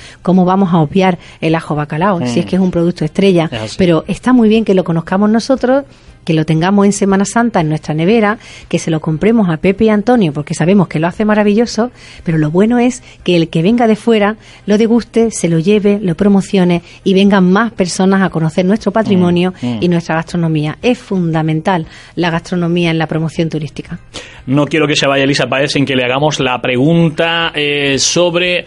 ¿Cómo 0.46 0.52
vamos 0.52 0.74
a 0.76 0.78
obviar 0.78 1.18
el 1.42 1.56
ajo 1.56 1.74
bacalao? 1.74 2.20
Si 2.28 2.40
es 2.40 2.46
mm. 2.46 2.50
que 2.50 2.56
es 2.56 2.62
un 2.62 2.70
producto 2.70 3.04
estrella, 3.04 3.50
pero 3.80 4.04
está 4.08 4.32
muy 4.32 4.48
bien 4.48 4.64
que 4.64 4.76
lo 4.76 4.84
conozcamos 4.84 5.28
nosotros 5.28 5.86
que 6.26 6.34
lo 6.34 6.46
tengamos 6.46 6.86
en 6.86 6.92
Semana 6.92 7.24
Santa 7.24 7.62
en 7.62 7.70
nuestra 7.70 7.94
nevera, 7.94 8.38
que 8.68 8.80
se 8.80 8.92
lo 8.92 9.00
compremos 9.00 9.50
a 9.50 9.58
Pepe 9.58 9.86
y 9.86 9.90
Antonio 9.90 10.34
porque 10.34 10.54
sabemos 10.54 10.90
que 10.90 11.00
lo 11.00 11.08
hace 11.08 11.24
maravilloso, 11.24 11.92
pero 12.24 12.38
lo 12.38 12.52
bueno 12.52 12.80
es 12.80 13.04
que 13.24 13.36
el 13.36 13.50
que 13.50 13.62
venga 13.62 13.88
de 13.88 13.96
fuera 13.96 14.36
lo 14.66 14.78
deguste, 14.78 15.32
se 15.32 15.48
lo 15.48 15.60
lleve, 15.60 16.00
lo 16.02 16.16
promocione 16.16 16.82
y 17.04 17.14
vengan 17.14 17.52
más 17.52 17.72
personas 17.72 18.22
a 18.22 18.30
conocer 18.30 18.66
nuestro 18.66 18.92
patrimonio 18.92 19.54
mm, 19.62 19.68
mm. 19.68 19.78
y 19.82 19.88
nuestra 19.88 20.16
gastronomía. 20.16 20.78
Es 20.82 20.98
fundamental 20.98 21.86
la 22.16 22.32
gastronomía 22.32 22.92
en 22.92 22.98
la 22.98 23.08
promoción 23.08 23.50
turística. 23.50 24.00
No 24.48 24.66
quiero 24.66 24.88
que 24.88 24.96
se 24.96 25.08
vaya 25.08 25.24
Elisa 25.24 25.48
Paez 25.48 25.72
sin 25.72 25.86
que 25.86 25.96
le 25.96 26.04
hagamos 26.04 26.40
la 26.40 26.62
pregunta 26.62 27.52
eh, 27.56 27.98
sobre 27.98 28.66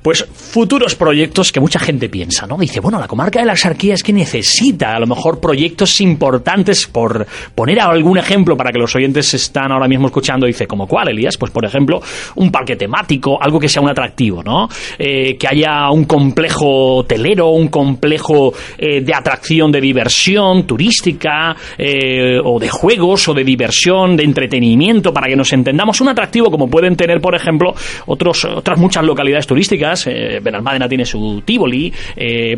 pues 0.00 0.24
futuros 0.24 0.94
proyectos 0.94 1.50
que 1.50 1.58
mucha 1.58 1.80
gente 1.80 2.08
piensa, 2.08 2.46
¿no? 2.46 2.56
Dice, 2.58 2.78
bueno, 2.78 3.00
la 3.00 3.08
comarca 3.08 3.40
de 3.40 3.46
la 3.46 3.52
Axarquía 3.52 3.94
es 3.94 4.04
que 4.04 4.12
necesita 4.12 4.94
a 4.94 5.00
lo 5.00 5.06
mejor 5.08 5.40
proyectos 5.40 6.00
importantes 6.00 6.86
por 6.96 7.26
poner 7.54 7.78
algún 7.78 8.16
ejemplo 8.16 8.56
para 8.56 8.72
que 8.72 8.78
los 8.78 8.96
oyentes 8.96 9.34
están 9.34 9.70
ahora 9.70 9.86
mismo 9.86 10.06
escuchando, 10.06 10.46
dice, 10.46 10.66
¿como 10.66 10.86
cuál, 10.86 11.08
Elías? 11.10 11.36
Pues, 11.36 11.52
por 11.52 11.62
ejemplo, 11.62 12.00
un 12.36 12.50
parque 12.50 12.74
temático, 12.74 13.36
algo 13.38 13.60
que 13.60 13.68
sea 13.68 13.82
un 13.82 13.90
atractivo, 13.90 14.42
¿no? 14.42 14.66
Eh, 14.98 15.36
que 15.36 15.46
haya 15.46 15.90
un 15.90 16.06
complejo 16.06 16.96
hotelero, 16.96 17.50
un 17.50 17.68
complejo 17.68 18.54
eh, 18.78 19.02
de 19.02 19.14
atracción, 19.14 19.70
de 19.70 19.82
diversión 19.82 20.66
turística, 20.66 21.54
eh, 21.76 22.38
o 22.42 22.58
de 22.58 22.70
juegos, 22.70 23.28
o 23.28 23.34
de 23.34 23.44
diversión, 23.44 24.16
de 24.16 24.24
entretenimiento, 24.24 25.12
para 25.12 25.26
que 25.26 25.36
nos 25.36 25.52
entendamos. 25.52 26.00
Un 26.00 26.08
atractivo 26.08 26.50
como 26.50 26.66
pueden 26.66 26.96
tener, 26.96 27.20
por 27.20 27.34
ejemplo, 27.34 27.74
otros, 28.06 28.42
otras 28.46 28.78
muchas 28.78 29.04
localidades 29.04 29.46
turísticas. 29.46 30.06
Benalmádena 30.42 30.88
tiene 30.88 31.04
su 31.04 31.42
Tivoli, 31.44 31.92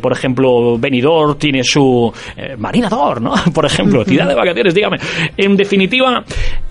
por 0.01 0.13
ejemplo, 0.13 0.79
Benidorm 0.79 1.37
tiene 1.39 1.65
su 1.65 2.13
Marinador, 2.57 3.21
¿no? 3.21 3.35
Por 3.55 3.65
ejemplo, 3.65 4.05
de 4.29 4.35
vacaciones, 4.35 4.75
dígame. 4.75 4.99
En 5.37 5.57
definitiva, 5.57 6.25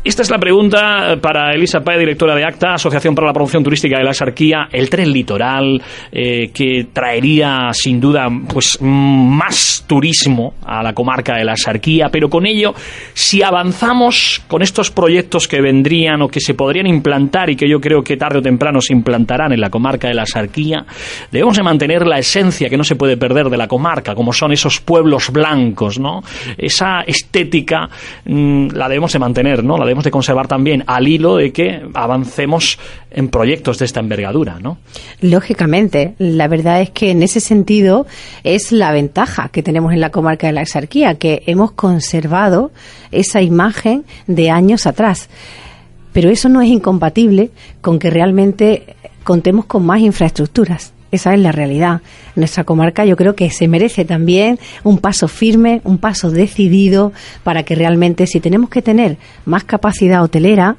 esta 0.04 0.22
es 0.22 0.32
la 0.32 0.38
pregunta 0.38 1.18
para 1.22 1.54
Elisa 1.54 1.82
Pae, 1.82 2.00
directora 2.00 2.36
de 2.36 2.46
ACTA, 2.46 2.76
Asociación 2.76 3.14
para 3.14 3.28
la 3.28 3.34
Promoción 3.34 3.64
Turística 3.64 3.98
de 3.98 4.04
la 4.04 4.14
Sarquía, 4.14 4.70
el 4.72 4.90
tren 4.90 5.12
litoral, 5.12 5.82
eh, 6.12 6.50
que 6.54 6.88
traería 6.94 7.70
sin 7.74 8.00
duda 8.00 8.30
pues 8.48 8.78
más 8.82 9.84
turismo 9.86 10.54
a 10.64 10.82
la 10.82 10.94
comarca 10.94 11.36
de 11.36 11.44
la 11.44 11.58
Sarquía, 11.58 12.10
pero 12.10 12.30
con 12.30 12.46
ello, 12.46 12.74
si 13.14 13.44
avanzamos 13.44 14.42
con 14.48 14.62
estos 14.62 14.92
proyectos 14.92 15.48
que 15.48 15.62
vendrían 15.62 16.22
o 16.22 16.28
que 16.28 16.40
se 16.40 16.54
podrían 16.54 16.88
implantar 16.88 17.50
y 17.50 17.56
que 17.56 17.68
yo 17.70 17.82
creo 17.82 18.02
que 18.02 18.18
tarde 18.18 18.40
o 18.40 18.42
temprano 18.42 18.80
se 18.80 18.94
implantarán 18.94 19.52
en 19.52 19.60
la 19.60 19.70
comarca 19.70 20.08
de 20.08 20.14
la 20.14 20.26
Sarquía, 20.26 20.86
debemos 21.32 21.58
de 21.58 21.64
mantener 21.64 22.08
la 22.08 22.20
esencia 22.20 22.70
que 22.70 22.78
no 22.78 22.84
se 22.84 22.96
puede 22.96 23.18
perder 23.18 23.50
de 23.50 23.58
la 23.58 23.68
comarca, 23.68 24.16
como 24.16 24.32
son 24.32 24.52
esos 24.52 24.80
pueblos 24.80 25.32
blancos, 25.32 26.00
¿no? 26.00 26.22
Esa 26.58 27.02
estética 27.02 27.47
Mm, 28.26 28.70
la 28.74 28.88
debemos 28.88 29.14
de 29.14 29.20
mantener, 29.20 29.64
¿no? 29.64 29.78
La 29.78 29.86
debemos 29.86 30.04
de 30.04 30.12
conservar 30.12 30.48
también 30.48 30.84
al 30.88 31.08
hilo 31.08 31.38
de 31.38 31.52
que 31.52 31.82
avancemos 31.94 32.78
en 33.12 33.30
proyectos 33.30 33.80
de 33.80 33.86
esta 33.86 34.00
envergadura, 34.00 34.60
¿no? 34.62 34.78
Lógicamente, 35.22 36.16
la 36.18 36.48
verdad 36.48 36.82
es 36.82 36.90
que 36.90 37.12
en 37.12 37.24
ese 37.24 37.40
sentido 37.40 38.06
es 38.44 38.72
la 38.72 38.92
ventaja 38.92 39.50
que 39.50 39.64
tenemos 39.64 39.94
en 39.94 40.02
la 40.02 40.10
comarca 40.10 40.48
de 40.48 40.54
la 40.54 40.62
Exarquía, 40.62 41.16
que 41.16 41.44
hemos 41.46 41.72
conservado 41.72 42.72
esa 43.12 43.42
imagen 43.42 44.06
de 44.28 44.50
años 44.50 44.86
atrás. 44.86 45.30
Pero 46.14 46.30
eso 46.30 46.50
no 46.50 46.62
es 46.62 46.70
incompatible 46.70 47.52
con 47.82 48.00
que 48.00 48.10
realmente 48.10 48.96
contemos 49.24 49.66
con 49.66 49.86
más 49.86 50.00
infraestructuras. 50.00 50.94
Esa 51.12 51.34
es 51.34 51.40
la 51.40 51.52
realidad. 51.52 52.02
Nuestra 52.36 52.64
comarca 52.64 53.06
yo 53.06 53.16
creo 53.16 53.36
que 53.36 53.50
se 53.50 53.68
merece 53.68 54.06
también 54.06 54.60
un 54.84 54.98
paso 54.98 55.28
firme, 55.28 55.82
un 55.84 55.98
paso 55.98 56.32
decidido 56.32 57.14
para 57.44 57.64
que 57.64 57.76
realmente 57.76 58.28
si 58.28 58.40
tenemos 58.40 58.70
que 58.70 58.82
tener 58.82 59.18
más 59.46 59.64
capacidad 59.64 60.22
hotelera, 60.22 60.78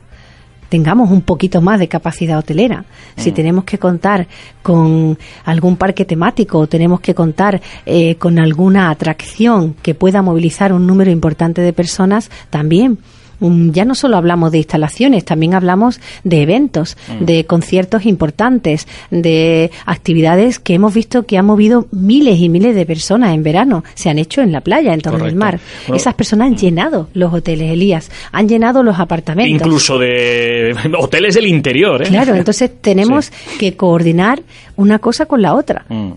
tengamos 0.69 1.11
un 1.11 1.23
poquito 1.23 1.61
más 1.61 1.79
de 1.79 1.89
capacidad 1.89 2.39
hotelera. 2.39 2.85
Si 3.17 3.31
mm. 3.31 3.35
tenemos 3.35 3.65
que 3.65 3.79
contar 3.79 4.27
con 4.63 5.19
algún 5.45 5.77
parque 5.77 6.05
temático 6.05 6.59
o 6.59 6.67
tenemos 6.67 7.01
que 7.01 7.15
contar 7.15 7.61
eh, 7.87 8.17
con 8.17 8.39
alguna 8.39 8.91
atracción 8.91 9.75
que 9.83 9.95
pueda 9.95 10.23
movilizar 10.23 10.73
un 10.73 10.87
número 10.87 11.11
importante 11.11 11.63
de 11.63 11.73
personas, 11.73 12.31
también 12.51 12.99
ya 13.41 13.85
no 13.85 13.95
solo 13.95 14.17
hablamos 14.17 14.53
de 14.53 14.59
instalaciones, 14.59 15.25
también 15.25 15.55
hablamos 15.55 16.01
de 16.25 16.43
eventos, 16.43 16.97
mm. 17.09 17.25
de 17.25 17.45
conciertos 17.45 18.07
importantes, 18.07 18.87
de 19.11 19.71
actividades 19.87 20.59
que 20.59 20.75
hemos 20.75 20.95
visto 20.95 21.25
que 21.25 21.39
han 21.39 21.47
movido 21.47 21.87
miles 21.91 22.39
y 22.41 22.49
miles 22.49 22.75
de 22.75 22.87
personas 22.87 23.35
en 23.35 23.43
verano. 23.43 23.85
Se 23.95 24.11
han 24.11 24.19
hecho 24.19 24.43
en 24.43 24.53
la 24.53 24.61
playa, 24.61 24.93
en 24.93 25.01
torno 25.01 25.25
del 25.25 25.37
mar. 25.37 25.61
Esas 25.93 26.15
personas 26.15 26.49
han 26.49 26.57
llenado 26.57 27.09
los 27.15 27.33
hoteles, 27.33 27.73
Elías, 27.73 28.11
han 28.33 28.49
llenado 28.49 28.83
los 28.83 28.99
apartamentos. 28.99 29.67
Incluso 29.67 29.99
de 29.99 30.75
hoteles 30.99 31.35
del 31.35 31.47
interior. 31.47 32.03
¿eh? 32.03 32.07
Claro, 32.07 32.35
entonces 32.35 32.71
tenemos 32.81 33.33
que 33.59 33.77
coordinar 33.77 34.43
una 34.77 34.99
cosa 34.99 35.27
con 35.27 35.43
la 35.43 35.55
otra. 35.55 35.85
Mm 35.89 36.13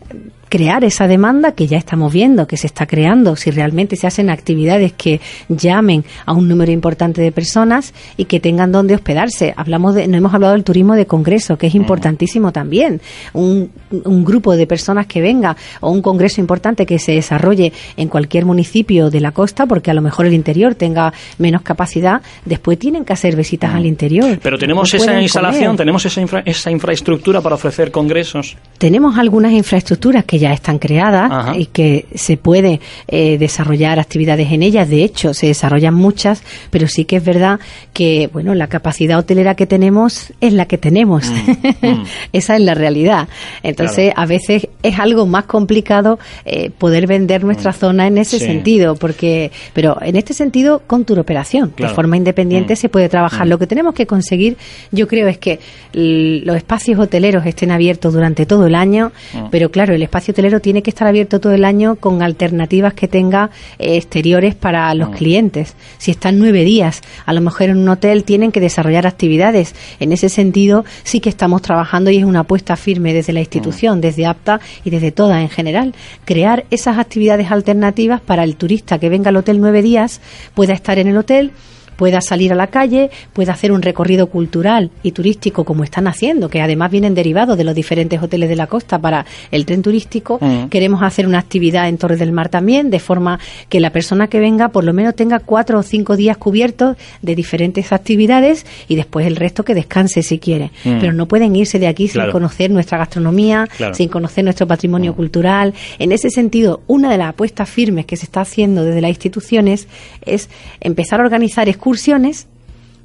crear 0.51 0.83
esa 0.83 1.07
demanda 1.07 1.53
que 1.53 1.65
ya 1.65 1.77
estamos 1.77 2.11
viendo, 2.11 2.45
que 2.45 2.57
se 2.57 2.67
está 2.67 2.85
creando, 2.85 3.37
si 3.37 3.51
realmente 3.51 3.95
se 3.95 4.05
hacen 4.05 4.29
actividades 4.29 4.91
que 4.91 5.21
llamen 5.47 6.03
a 6.25 6.33
un 6.33 6.49
número 6.49 6.73
importante 6.73 7.21
de 7.21 7.31
personas 7.31 7.93
y 8.17 8.25
que 8.25 8.41
tengan 8.41 8.69
donde 8.73 8.93
hospedarse. 8.93 9.53
Hablamos 9.55 9.95
de, 9.95 10.09
no 10.09 10.17
hemos 10.17 10.33
hablado 10.33 10.51
del 10.51 10.65
turismo 10.65 10.95
de 10.95 11.05
congreso, 11.05 11.57
que 11.57 11.67
es 11.67 11.75
importantísimo 11.75 12.51
también. 12.51 12.99
Un, 13.31 13.71
un 14.03 14.25
grupo 14.25 14.57
de 14.57 14.67
personas 14.67 15.07
que 15.07 15.21
venga 15.21 15.55
o 15.79 15.89
un 15.89 16.01
congreso 16.01 16.41
importante 16.41 16.85
que 16.85 16.99
se 16.99 17.13
desarrolle 17.13 17.71
en 17.95 18.09
cualquier 18.09 18.43
municipio 18.43 19.09
de 19.09 19.21
la 19.21 19.31
costa, 19.31 19.65
porque 19.67 19.89
a 19.89 19.93
lo 19.93 20.01
mejor 20.01 20.25
el 20.25 20.33
interior 20.33 20.75
tenga 20.75 21.13
menos 21.37 21.61
capacidad, 21.61 22.21
después 22.43 22.77
tienen 22.77 23.05
que 23.05 23.13
hacer 23.13 23.37
visitas 23.37 23.73
al 23.73 23.85
interior. 23.85 24.37
Pero 24.43 24.57
tenemos 24.57 24.93
esa 24.93 25.21
instalación, 25.21 25.77
tenemos 25.77 26.05
esa, 26.05 26.21
esa 26.43 26.71
infraestructura 26.71 27.39
para 27.39 27.55
ofrecer 27.55 27.89
congresos. 27.89 28.57
Tenemos 28.77 29.17
algunas 29.17 29.53
infraestructuras 29.53 30.25
que 30.25 30.40
ya 30.41 30.51
están 30.51 30.79
creadas 30.79 31.55
y 31.57 31.67
que 31.67 32.05
se 32.13 32.35
puede 32.35 32.81
eh, 33.07 33.37
desarrollar 33.37 33.99
actividades 33.99 34.51
en 34.51 34.63
ellas. 34.63 34.89
De 34.89 35.03
hecho, 35.03 35.33
se 35.33 35.47
desarrollan 35.47 35.93
muchas, 35.93 36.43
pero 36.69 36.87
sí 36.87 37.05
que 37.05 37.17
es 37.17 37.23
verdad 37.23 37.59
que, 37.93 38.29
bueno, 38.33 38.53
la 38.55 38.67
capacidad 38.67 39.17
hotelera 39.17 39.55
que 39.55 39.67
tenemos 39.67 40.33
es 40.41 40.51
la 40.53 40.65
que 40.65 40.77
tenemos. 40.77 41.29
Mm, 41.29 41.87
mm. 41.87 42.05
Esa 42.33 42.55
es 42.55 42.61
la 42.61 42.73
realidad. 42.73 43.29
Entonces, 43.63 44.11
a 44.15 44.25
veces 44.25 44.67
es 44.83 44.99
algo 44.99 45.25
más 45.25 45.45
complicado 45.45 46.19
eh, 46.45 46.71
poder 46.71 47.07
vender 47.07 47.43
nuestra 47.43 47.71
mm. 47.71 47.75
zona 47.75 48.07
en 48.07 48.17
ese 48.17 48.39
sentido, 48.39 48.95
porque, 48.95 49.51
pero 49.73 49.97
en 50.01 50.15
este 50.15 50.33
sentido, 50.33 50.81
con 50.87 51.05
tu 51.05 51.17
operación, 51.17 51.73
de 51.77 51.87
forma 51.87 52.17
independiente 52.17 52.75
se 52.75 52.89
puede 52.89 53.07
trabajar. 53.07 53.47
Lo 53.47 53.59
que 53.59 53.67
tenemos 53.67 53.93
que 53.93 54.07
conseguir, 54.07 54.57
yo 54.91 55.07
creo, 55.07 55.27
es 55.27 55.37
que 55.37 55.59
los 55.93 56.55
espacios 56.55 56.99
hoteleros 56.99 57.45
estén 57.45 57.71
abiertos 57.71 58.13
durante 58.13 58.45
todo 58.45 58.65
el 58.65 58.75
año, 58.75 59.11
pero 59.51 59.69
claro, 59.69 59.93
el 59.93 60.01
espacio 60.01 60.30
hotelero 60.31 60.59
tiene 60.59 60.81
que 60.81 60.89
estar 60.89 61.07
abierto 61.07 61.39
todo 61.39 61.53
el 61.53 61.65
año 61.65 61.95
con 61.95 62.21
alternativas 62.21 62.93
que 62.93 63.07
tenga 63.07 63.51
eh, 63.79 63.97
exteriores 63.97 64.55
para 64.55 64.93
los 64.95 65.09
mm. 65.09 65.13
clientes. 65.13 65.75
Si 65.97 66.11
están 66.11 66.39
nueve 66.39 66.63
días, 66.63 67.01
a 67.25 67.33
lo 67.33 67.41
mejor 67.41 67.69
en 67.69 67.77
un 67.77 67.89
hotel 67.89 68.23
tienen 68.23 68.51
que 68.51 68.59
desarrollar 68.59 69.07
actividades. 69.07 69.75
En 69.99 70.11
ese 70.11 70.29
sentido, 70.29 70.85
sí 71.03 71.19
que 71.19 71.29
estamos 71.29 71.61
trabajando 71.61 72.09
y 72.11 72.17
es 72.17 72.25
una 72.25 72.41
apuesta 72.41 72.75
firme 72.75 73.13
desde 73.13 73.33
la 73.33 73.39
institución, 73.39 73.99
mm. 73.99 74.01
desde 74.01 74.25
APTA 74.25 74.59
y 74.83 74.89
desde 74.89 75.11
toda 75.11 75.41
en 75.41 75.49
general. 75.49 75.93
Crear 76.25 76.65
esas 76.71 76.97
actividades 76.97 77.51
alternativas 77.51 78.21
para 78.21 78.43
el 78.43 78.55
turista 78.55 78.99
que 78.99 79.09
venga 79.09 79.29
al 79.29 79.37
hotel 79.37 79.59
nueve 79.59 79.81
días, 79.81 80.21
pueda 80.53 80.73
estar 80.73 80.97
en 80.97 81.07
el 81.07 81.17
hotel 81.17 81.51
pueda 82.01 82.19
salir 82.19 82.51
a 82.51 82.55
la 82.55 82.65
calle, 82.65 83.11
pueda 83.31 83.53
hacer 83.53 83.71
un 83.71 83.83
recorrido 83.83 84.25
cultural 84.25 84.89
y 85.03 85.11
turístico 85.11 85.65
como 85.65 85.83
están 85.83 86.07
haciendo, 86.07 86.49
que 86.49 86.59
además 86.59 86.89
vienen 86.89 87.13
derivados 87.13 87.59
de 87.59 87.63
los 87.63 87.75
diferentes 87.75 88.19
hoteles 88.19 88.49
de 88.49 88.55
la 88.55 88.65
costa 88.65 88.97
para 88.97 89.27
el 89.51 89.67
tren 89.67 89.83
turístico. 89.83 90.39
Mm. 90.41 90.69
Queremos 90.69 91.03
hacer 91.03 91.27
una 91.27 91.37
actividad 91.37 91.87
en 91.89 91.99
Torres 91.99 92.17
del 92.17 92.31
Mar 92.31 92.49
también, 92.49 92.89
de 92.89 92.99
forma 92.99 93.39
que 93.69 93.79
la 93.79 93.91
persona 93.91 94.25
que 94.29 94.39
venga 94.39 94.69
por 94.69 94.83
lo 94.83 94.93
menos 94.93 95.13
tenga 95.15 95.37
cuatro 95.37 95.77
o 95.77 95.83
cinco 95.83 96.17
días 96.17 96.37
cubiertos 96.37 96.97
de 97.21 97.35
diferentes 97.35 97.91
actividades 97.91 98.65
y 98.87 98.95
después 98.95 99.27
el 99.27 99.35
resto 99.35 99.63
que 99.63 99.75
descanse 99.75 100.23
si 100.23 100.39
quiere. 100.39 100.71
Mm. 100.83 100.99
Pero 101.01 101.13
no 101.13 101.27
pueden 101.27 101.55
irse 101.55 101.77
de 101.77 101.85
aquí 101.85 102.07
sin 102.07 102.31
conocer 102.31 102.71
nuestra 102.71 102.97
gastronomía, 102.97 103.67
sin 103.93 104.09
conocer 104.09 104.43
nuestro 104.43 104.65
patrimonio 104.65 105.11
mm. 105.11 105.15
cultural. 105.15 105.75
En 105.99 106.11
ese 106.11 106.31
sentido, 106.31 106.81
una 106.87 107.11
de 107.11 107.19
las 107.19 107.29
apuestas 107.29 107.69
firmes 107.69 108.07
que 108.07 108.17
se 108.17 108.25
está 108.25 108.41
haciendo 108.41 108.85
desde 108.85 109.01
las 109.01 109.09
instituciones 109.09 109.87
es 110.25 110.49
empezar 110.79 111.19
a 111.21 111.25
organizar 111.25 111.69
excursiones 111.69 111.90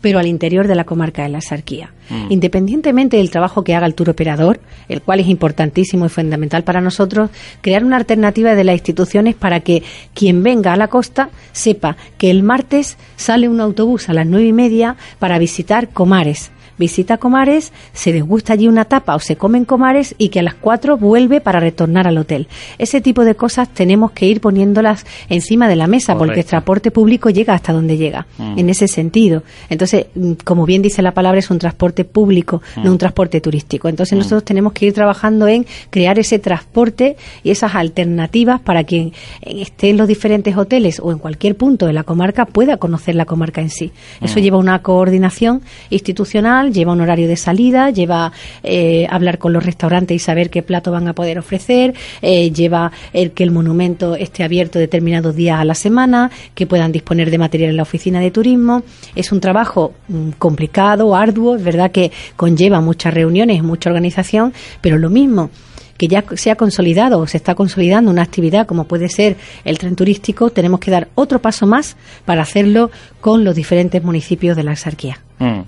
pero 0.00 0.18
al 0.18 0.26
interior 0.26 0.68
de 0.68 0.74
la 0.74 0.84
comarca 0.84 1.22
de 1.22 1.30
la 1.30 1.40
Sarquía. 1.40 1.92
Mm. 2.10 2.26
Independientemente 2.30 3.16
del 3.16 3.30
trabajo 3.30 3.64
que 3.64 3.74
haga 3.74 3.86
el 3.86 3.94
tour 3.94 4.10
operador, 4.10 4.60
el 4.88 5.02
cual 5.02 5.20
es 5.20 5.26
importantísimo 5.26 6.06
y 6.06 6.08
fundamental 6.08 6.62
para 6.62 6.80
nosotros, 6.80 7.30
crear 7.60 7.84
una 7.84 7.96
alternativa 7.96 8.54
de 8.54 8.64
las 8.64 8.74
instituciones 8.74 9.34
para 9.34 9.60
que 9.60 9.82
quien 10.14 10.42
venga 10.42 10.72
a 10.72 10.76
la 10.76 10.88
costa 10.88 11.30
sepa 11.52 11.96
que 12.18 12.30
el 12.30 12.42
martes 12.42 12.98
sale 13.16 13.48
un 13.48 13.60
autobús 13.60 14.08
a 14.08 14.12
las 14.12 14.26
nueve 14.26 14.46
y 14.46 14.52
media 14.52 14.96
para 15.18 15.38
visitar 15.38 15.88
Comares, 15.88 16.52
visita 16.78 17.18
Comares, 17.18 17.72
se 17.92 18.12
desgusta 18.12 18.52
allí 18.52 18.68
una 18.68 18.84
tapa 18.84 19.14
o 19.14 19.18
se 19.18 19.36
come 19.36 19.58
en 19.58 19.64
Comares 19.64 20.14
y 20.18 20.28
que 20.28 20.40
a 20.40 20.42
las 20.42 20.54
4 20.54 20.96
vuelve 20.96 21.40
para 21.40 21.60
retornar 21.60 22.06
al 22.06 22.18
hotel. 22.18 22.48
Ese 22.78 23.00
tipo 23.00 23.24
de 23.24 23.34
cosas 23.34 23.68
tenemos 23.68 24.12
que 24.12 24.26
ir 24.26 24.40
poniéndolas 24.40 25.06
encima 25.28 25.68
de 25.68 25.76
la 25.76 25.86
mesa 25.86 26.16
porque 26.16 26.40
el 26.40 26.46
transporte 26.46 26.90
público 26.90 27.30
llega 27.30 27.54
hasta 27.54 27.72
donde 27.72 27.96
llega, 27.96 28.26
mm. 28.38 28.58
en 28.58 28.70
ese 28.70 28.88
sentido. 28.88 29.42
Entonces, 29.70 30.06
mm, 30.14 30.32
como 30.44 30.66
bien 30.66 30.82
dice 30.82 31.02
la 31.02 31.12
palabra, 31.12 31.38
es 31.38 31.50
un 31.50 31.58
transporte 31.58 32.04
público, 32.04 32.62
no 32.76 32.90
un 32.90 32.96
mm. 32.96 32.98
transporte 32.98 33.40
turístico. 33.40 33.88
Entonces, 33.88 34.16
nosotros 34.16 34.44
tenemos 34.44 34.72
que 34.72 34.86
ir 34.86 34.92
trabajando 34.92 35.48
en 35.48 35.66
crear 35.90 36.18
ese 36.18 36.38
transporte 36.38 37.16
y 37.42 37.50
esas 37.50 37.74
alternativas 37.74 38.60
para 38.60 38.84
quien 38.84 39.12
esté 39.40 39.90
en 39.90 39.96
los 39.96 40.08
diferentes 40.08 40.56
hoteles 40.56 41.00
o 41.00 41.12
en 41.12 41.18
cualquier 41.18 41.56
punto 41.56 41.86
de 41.86 41.92
la 41.92 42.04
comarca 42.04 42.46
pueda 42.46 42.76
conocer 42.76 43.14
la 43.14 43.24
comarca 43.24 43.60
en 43.60 43.70
sí. 43.70 43.92
Eso 44.20 44.40
lleva 44.40 44.58
una 44.58 44.82
coordinación 44.82 45.62
institucional 45.90 46.65
lleva 46.72 46.92
un 46.92 47.00
horario 47.00 47.28
de 47.28 47.36
salida, 47.36 47.90
lleva 47.90 48.32
eh, 48.62 49.06
hablar 49.10 49.38
con 49.38 49.52
los 49.52 49.64
restaurantes 49.64 50.14
y 50.14 50.18
saber 50.18 50.50
qué 50.50 50.62
plato 50.62 50.92
van 50.92 51.08
a 51.08 51.14
poder 51.14 51.38
ofrecer, 51.38 51.94
eh, 52.22 52.50
lleva 52.50 52.92
el 53.12 53.32
que 53.32 53.44
el 53.44 53.50
monumento 53.50 54.14
esté 54.14 54.44
abierto 54.44 54.78
determinados 54.78 55.34
días 55.34 55.60
a 55.60 55.64
la 55.64 55.74
semana, 55.74 56.30
que 56.54 56.66
puedan 56.66 56.92
disponer 56.92 57.30
de 57.30 57.38
material 57.38 57.70
en 57.70 57.76
la 57.76 57.82
oficina 57.82 58.20
de 58.20 58.30
turismo. 58.30 58.82
Es 59.14 59.32
un 59.32 59.40
trabajo 59.40 59.94
mm, 60.08 60.30
complicado, 60.38 61.14
arduo, 61.14 61.56
es 61.56 61.64
verdad 61.64 61.90
que 61.90 62.10
conlleva 62.36 62.80
muchas 62.80 63.14
reuniones, 63.14 63.62
mucha 63.62 63.90
organización, 63.90 64.52
pero 64.80 64.98
lo 64.98 65.10
mismo 65.10 65.50
que 65.96 66.08
ya 66.08 66.24
se 66.34 66.50
ha 66.50 66.56
consolidado 66.56 67.18
o 67.18 67.26
se 67.26 67.36
está 67.36 67.54
consolidando 67.54 68.10
una 68.10 68.22
actividad 68.22 68.66
como 68.66 68.84
puede 68.84 69.08
ser 69.08 69.36
el 69.64 69.78
tren 69.78 69.96
turístico, 69.96 70.50
tenemos 70.50 70.80
que 70.80 70.90
dar 70.90 71.08
otro 71.14 71.40
paso 71.40 71.66
más 71.66 71.96
para 72.24 72.42
hacerlo 72.42 72.90
con 73.20 73.44
los 73.44 73.54
diferentes 73.54 74.02
municipios 74.02 74.56
de 74.56 74.62
la 74.62 74.72
exarquía. 74.72 75.20
Mm. 75.38 75.60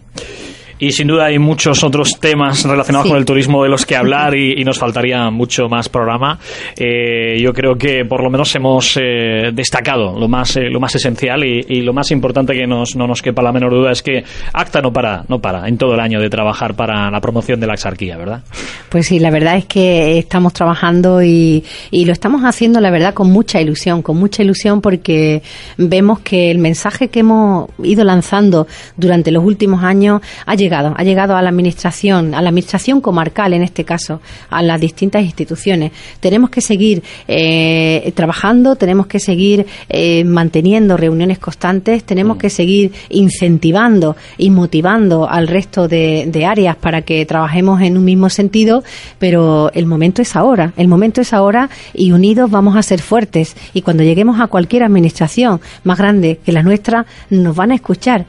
Y 0.79 0.93
sin 0.93 1.09
duda 1.09 1.27
hay 1.27 1.39
muchos 1.39 1.83
otros 1.83 2.21
temas 2.21 2.65
relacionados 2.65 3.09
con 3.09 3.19
el 3.19 3.25
turismo 3.25 3.65
de 3.65 3.69
los 3.69 3.85
que 3.85 3.97
hablar 3.97 4.37
y, 4.37 4.65
nos 4.69 4.79
faltaría 4.79 5.31
mucho 5.31 5.69
más 5.69 5.89
programa. 5.89 6.39
Eh, 6.77 7.41
yo 7.41 7.55
creo 7.55 7.77
que 7.77 8.05
por 8.05 8.23
lo 8.23 8.29
menos 8.29 8.55
hemos 8.55 8.99
eh, 9.01 9.51
destacado 9.53 10.19
lo 10.19 10.29
más, 10.29 10.57
eh, 10.57 10.69
lo 10.71 10.79
más 10.79 10.95
esencial 10.95 11.43
y, 11.45 11.81
lo 11.81 11.93
más 11.95 12.11
importante 12.11 12.53
que 12.53 12.67
nos, 12.67 12.97
no 12.97 13.07
nos 13.07 13.23
quepa 13.23 13.41
la 13.41 13.51
menor 13.51 13.73
duda 13.73 13.93
es 13.93 14.03
que 14.03 14.23
ACTA 14.53 14.83
no 14.83 14.93
para, 14.93 15.25
no 15.29 15.39
para 15.41 15.67
en 15.69 15.79
todo 15.79 15.95
el 15.95 16.01
año 16.01 16.21
de 16.21 16.29
trabajar 16.29 16.75
para 16.75 17.11
la 17.11 17.21
promoción 17.21 17.61
de 17.61 17.67
la 17.67 17.75
exarquía, 17.75 18.19
¿verdad? 18.19 18.43
Pues 18.91 19.07
sí, 19.07 19.19
la 19.19 19.31
verdad 19.31 19.57
es 19.57 19.65
que 19.65 20.19
estamos 20.19 20.53
trabajando 20.53 21.23
y, 21.23 21.65
y 21.91 22.05
lo 22.05 22.13
estamos 22.13 22.43
haciendo, 22.43 22.81
la 22.81 22.91
verdad, 22.91 23.15
con 23.15 23.31
mucha 23.31 23.61
ilusión, 23.61 24.03
con 24.03 24.19
mucha 24.19 24.43
ilusión 24.43 24.83
porque 24.83 25.43
vemos 25.79 26.21
que 26.21 26.51
el 26.51 26.59
mensaje 26.59 27.09
que 27.09 27.21
hemos 27.21 27.71
ido 27.83 28.05
lanzando 28.05 28.67
durante 28.97 29.31
los 29.31 29.43
últimos 29.45 29.83
años 29.83 30.21
ha 30.45 30.55
llegado 30.55 30.68
ha 30.75 31.03
llegado 31.03 31.37
a 31.37 31.43
la 31.43 31.49
administración, 31.49 32.35
a 32.35 32.43
la 32.43 32.49
administración 32.49 33.01
comarcal 33.01 33.53
en 33.53 33.63
este 33.63 33.85
caso, 33.85 34.21
a 34.51 34.63
las 34.63 34.81
distintas 34.81 35.23
instituciones. 35.23 35.93
Tenemos 36.21 36.51
que 36.51 36.61
seguir 36.61 37.03
eh, 37.27 38.13
trabajando, 38.15 38.77
tenemos 38.77 39.07
que 39.07 39.21
seguir 39.21 39.67
eh, 39.89 40.25
manteniendo 40.25 40.97
reuniones 40.97 41.39
constantes, 41.39 42.05
tenemos 42.05 42.37
mm. 42.37 42.41
que 42.41 42.51
seguir 42.51 42.93
incentivando 43.11 44.17
y 44.37 44.51
motivando 44.51 45.29
al 45.29 45.49
resto 45.49 45.89
de, 45.89 46.29
de 46.31 46.47
áreas 46.47 46.77
para 46.77 47.03
que 47.03 47.25
trabajemos 47.27 47.81
en 47.83 47.97
un 47.97 48.05
mismo 48.05 48.31
sentido, 48.31 48.83
pero 49.19 49.71
el 49.75 49.87
momento 49.87 50.23
es 50.23 50.37
ahora, 50.37 50.73
el 50.77 50.89
momento 50.89 51.21
es 51.21 51.33
ahora 51.33 51.71
y 51.95 52.13
unidos 52.13 52.51
vamos 52.51 52.77
a 52.77 52.83
ser 52.83 53.01
fuertes 53.01 53.57
y 53.75 53.83
cuando 53.83 54.03
lleguemos 54.03 54.41
a 54.41 54.47
cualquier 54.47 54.83
administración 54.83 55.61
más 55.85 55.99
grande 55.99 56.41
que 56.45 56.53
la 56.53 56.63
nuestra 56.63 57.07
nos 57.31 57.57
van 57.57 57.73
a 57.73 57.75
escuchar 57.75 58.27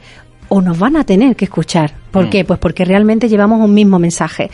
o 0.50 0.60
nos 0.60 0.78
van 0.78 0.96
a 0.96 1.04
tener 1.04 1.36
que 1.36 1.46
escuchar. 1.46 1.94
¿Por 2.10 2.26
mm. 2.26 2.30
qué? 2.30 2.44
Pues 2.44 2.58
porque 2.58 2.84
realmente 2.84 3.28
llevamos 3.28 3.64
un 3.64 3.72
mismo 3.72 3.98
mensaje. 3.98 4.50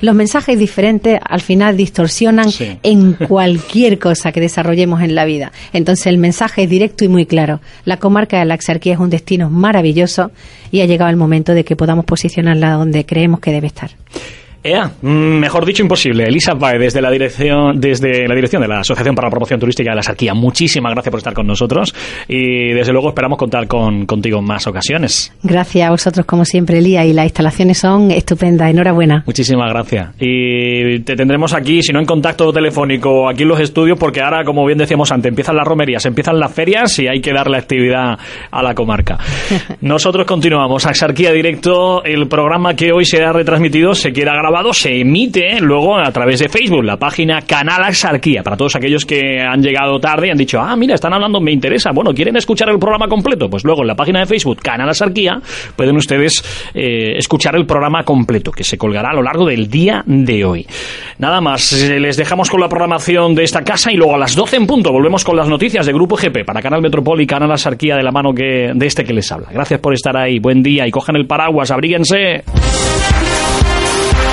Los 0.00 0.14
mensajes 0.14 0.58
diferentes 0.58 1.20
al 1.22 1.40
final 1.40 1.76
distorsionan 1.76 2.48
en 2.82 3.12
cualquier 3.28 3.98
cosa 3.98 4.32
que 4.32 4.40
desarrollemos 4.40 5.02
en 5.02 5.14
la 5.14 5.24
vida. 5.24 5.52
Entonces 5.72 6.06
el 6.06 6.18
mensaje 6.18 6.62
es 6.62 6.70
directo 6.70 7.04
y 7.04 7.08
muy 7.08 7.26
claro. 7.26 7.60
La 7.84 7.98
comarca 7.98 8.38
de 8.38 8.44
la 8.44 8.54
Exarquía 8.54 8.94
es 8.94 9.00
un 9.00 9.10
destino 9.10 9.50
maravilloso 9.50 10.30
y 10.70 10.80
ha 10.80 10.86
llegado 10.86 11.10
el 11.10 11.16
momento 11.16 11.52
de 11.52 11.64
que 11.64 11.76
podamos 11.76 12.04
posicionarla 12.04 12.72
donde 12.72 13.04
creemos 13.04 13.40
que 13.40 13.50
debe 13.50 13.66
estar. 13.66 13.90
Ea, 14.62 14.90
mm, 15.00 15.08
mejor 15.08 15.64
dicho, 15.64 15.82
imposible. 15.82 16.24
Elisa 16.24 16.52
Bae, 16.52 16.78
desde 16.78 17.00
la 17.00 17.10
dirección, 17.10 17.80
desde 17.80 18.28
la 18.28 18.34
dirección 18.34 18.60
de 18.60 18.68
la 18.68 18.80
Asociación 18.80 19.14
para 19.14 19.28
la 19.28 19.30
Promoción 19.30 19.58
Turística 19.58 19.90
de 19.90 19.96
la 19.96 20.02
Sarquía, 20.02 20.34
muchísimas 20.34 20.92
gracias 20.92 21.10
por 21.10 21.18
estar 21.18 21.32
con 21.32 21.46
nosotros 21.46 21.94
y 22.28 22.72
desde 22.74 22.92
luego 22.92 23.08
esperamos 23.08 23.38
contar 23.38 23.66
con, 23.66 24.04
contigo 24.04 24.38
en 24.40 24.44
más 24.44 24.66
ocasiones. 24.66 25.32
Gracias 25.42 25.88
a 25.88 25.90
vosotros, 25.90 26.26
como 26.26 26.44
siempre, 26.44 26.78
Elía, 26.78 27.06
y 27.06 27.14
las 27.14 27.24
instalaciones 27.24 27.78
son 27.78 28.10
estupendas. 28.10 28.70
Enhorabuena. 28.70 29.22
Muchísimas 29.26 29.70
gracias. 29.70 30.10
Y 30.20 31.00
te 31.00 31.16
tendremos 31.16 31.54
aquí, 31.54 31.82
si 31.82 31.92
no 31.92 32.00
en 32.00 32.06
contacto 32.06 32.52
telefónico, 32.52 33.30
aquí 33.30 33.44
en 33.44 33.48
los 33.48 33.60
estudios, 33.60 33.98
porque 33.98 34.20
ahora, 34.20 34.44
como 34.44 34.66
bien 34.66 34.78
decíamos 34.78 35.10
antes, 35.10 35.30
empiezan 35.30 35.56
las 35.56 35.66
romerías, 35.66 36.04
empiezan 36.04 36.38
las 36.38 36.52
ferias 36.52 36.98
y 36.98 37.08
hay 37.08 37.20
que 37.22 37.32
darle 37.32 37.56
actividad 37.56 38.18
a 38.50 38.62
la 38.62 38.74
comarca. 38.74 39.18
Nosotros 39.80 40.26
continuamos. 40.26 40.84
a 40.84 40.92
Sarquía 40.92 41.32
Directo, 41.32 42.04
el 42.04 42.28
programa 42.28 42.74
que 42.74 42.92
hoy 42.92 43.06
será 43.06 43.32
retransmitido 43.32 43.94
se 43.94 44.12
quiera 44.12 44.32
se 44.72 45.00
emite 45.00 45.60
luego 45.60 45.96
a 45.96 46.10
través 46.12 46.40
de 46.40 46.48
Facebook, 46.48 46.84
la 46.84 46.96
página 46.96 47.42
Canal 47.42 47.82
Axarquía, 47.82 48.42
para 48.42 48.56
todos 48.56 48.76
aquellos 48.76 49.04
que 49.04 49.40
han 49.40 49.62
llegado 49.62 49.98
tarde 49.98 50.28
y 50.28 50.30
han 50.30 50.36
dicho, 50.36 50.60
ah, 50.60 50.76
mira, 50.76 50.94
están 50.94 51.12
hablando, 51.12 51.40
me 51.40 51.50
interesa, 51.50 51.90
bueno, 51.92 52.12
¿quieren 52.12 52.36
escuchar 52.36 52.68
el 52.68 52.78
programa 52.78 53.08
completo? 53.08 53.48
Pues 53.48 53.64
luego 53.64 53.82
en 53.82 53.88
la 53.88 53.94
página 53.94 54.20
de 54.20 54.26
Facebook 54.26 54.60
Canal 54.62 54.88
Axarquía 54.88 55.40
pueden 55.76 55.96
ustedes 55.96 56.44
eh, 56.74 57.16
escuchar 57.16 57.56
el 57.56 57.66
programa 57.66 58.02
completo, 58.04 58.52
que 58.52 58.62
se 58.64 58.76
colgará 58.76 59.10
a 59.10 59.14
lo 59.14 59.22
largo 59.22 59.46
del 59.46 59.68
día 59.68 60.02
de 60.06 60.44
hoy. 60.44 60.66
Nada 61.18 61.40
más, 61.40 61.72
eh, 61.72 61.98
les 61.98 62.16
dejamos 62.16 62.50
con 62.50 62.60
la 62.60 62.68
programación 62.68 63.34
de 63.34 63.44
esta 63.44 63.62
casa 63.62 63.90
y 63.92 63.96
luego 63.96 64.14
a 64.14 64.18
las 64.18 64.36
12 64.36 64.56
en 64.56 64.66
punto 64.66 64.92
volvemos 64.92 65.24
con 65.24 65.36
las 65.36 65.48
noticias 65.48 65.86
de 65.86 65.92
Grupo 65.92 66.16
GP 66.16 66.44
para 66.44 66.60
Canal 66.60 66.82
Metropol 66.82 67.20
y 67.20 67.26
Canal 67.26 67.50
Axarquía 67.52 67.96
de 67.96 68.02
la 68.02 68.12
mano 68.12 68.32
que, 68.34 68.72
de 68.74 68.86
este 68.86 69.04
que 69.04 69.12
les 69.12 69.30
habla. 69.32 69.48
Gracias 69.52 69.80
por 69.80 69.94
estar 69.94 70.16
ahí, 70.16 70.38
buen 70.38 70.62
día 70.62 70.86
y 70.86 70.90
cojan 70.90 71.16
el 71.16 71.26
paraguas, 71.26 71.70
abríguense. 71.70 72.44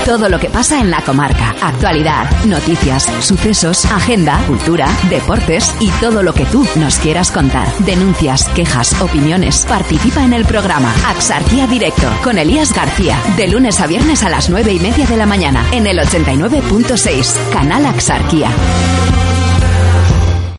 Todo 0.07 0.29
lo 0.29 0.39
que 0.39 0.49
pasa 0.49 0.79
en 0.79 0.89
la 0.89 1.01
comarca. 1.01 1.53
Actualidad, 1.61 2.45
noticias, 2.45 3.03
sucesos, 3.19 3.83
agenda, 3.87 4.41
cultura, 4.47 4.87
deportes 5.09 5.75
y 5.81 5.89
todo 5.99 6.23
lo 6.23 6.33
que 6.33 6.45
tú 6.45 6.65
nos 6.77 6.97
quieras 6.97 7.29
contar. 7.29 7.67
Denuncias, 7.79 8.47
quejas, 8.55 9.01
opiniones. 9.01 9.65
Participa 9.67 10.23
en 10.23 10.31
el 10.31 10.45
programa 10.45 10.95
Axarquía 11.07 11.67
Directo 11.67 12.09
con 12.23 12.37
Elías 12.37 12.73
García. 12.73 13.19
De 13.35 13.49
lunes 13.49 13.81
a 13.81 13.87
viernes 13.87 14.23
a 14.23 14.29
las 14.29 14.49
nueve 14.49 14.71
y 14.71 14.79
media 14.79 15.05
de 15.05 15.17
la 15.17 15.25
mañana 15.25 15.65
en 15.73 15.85
el 15.87 15.99
89.6. 15.99 17.51
Canal 17.51 17.85
Axarquía. 17.85 18.49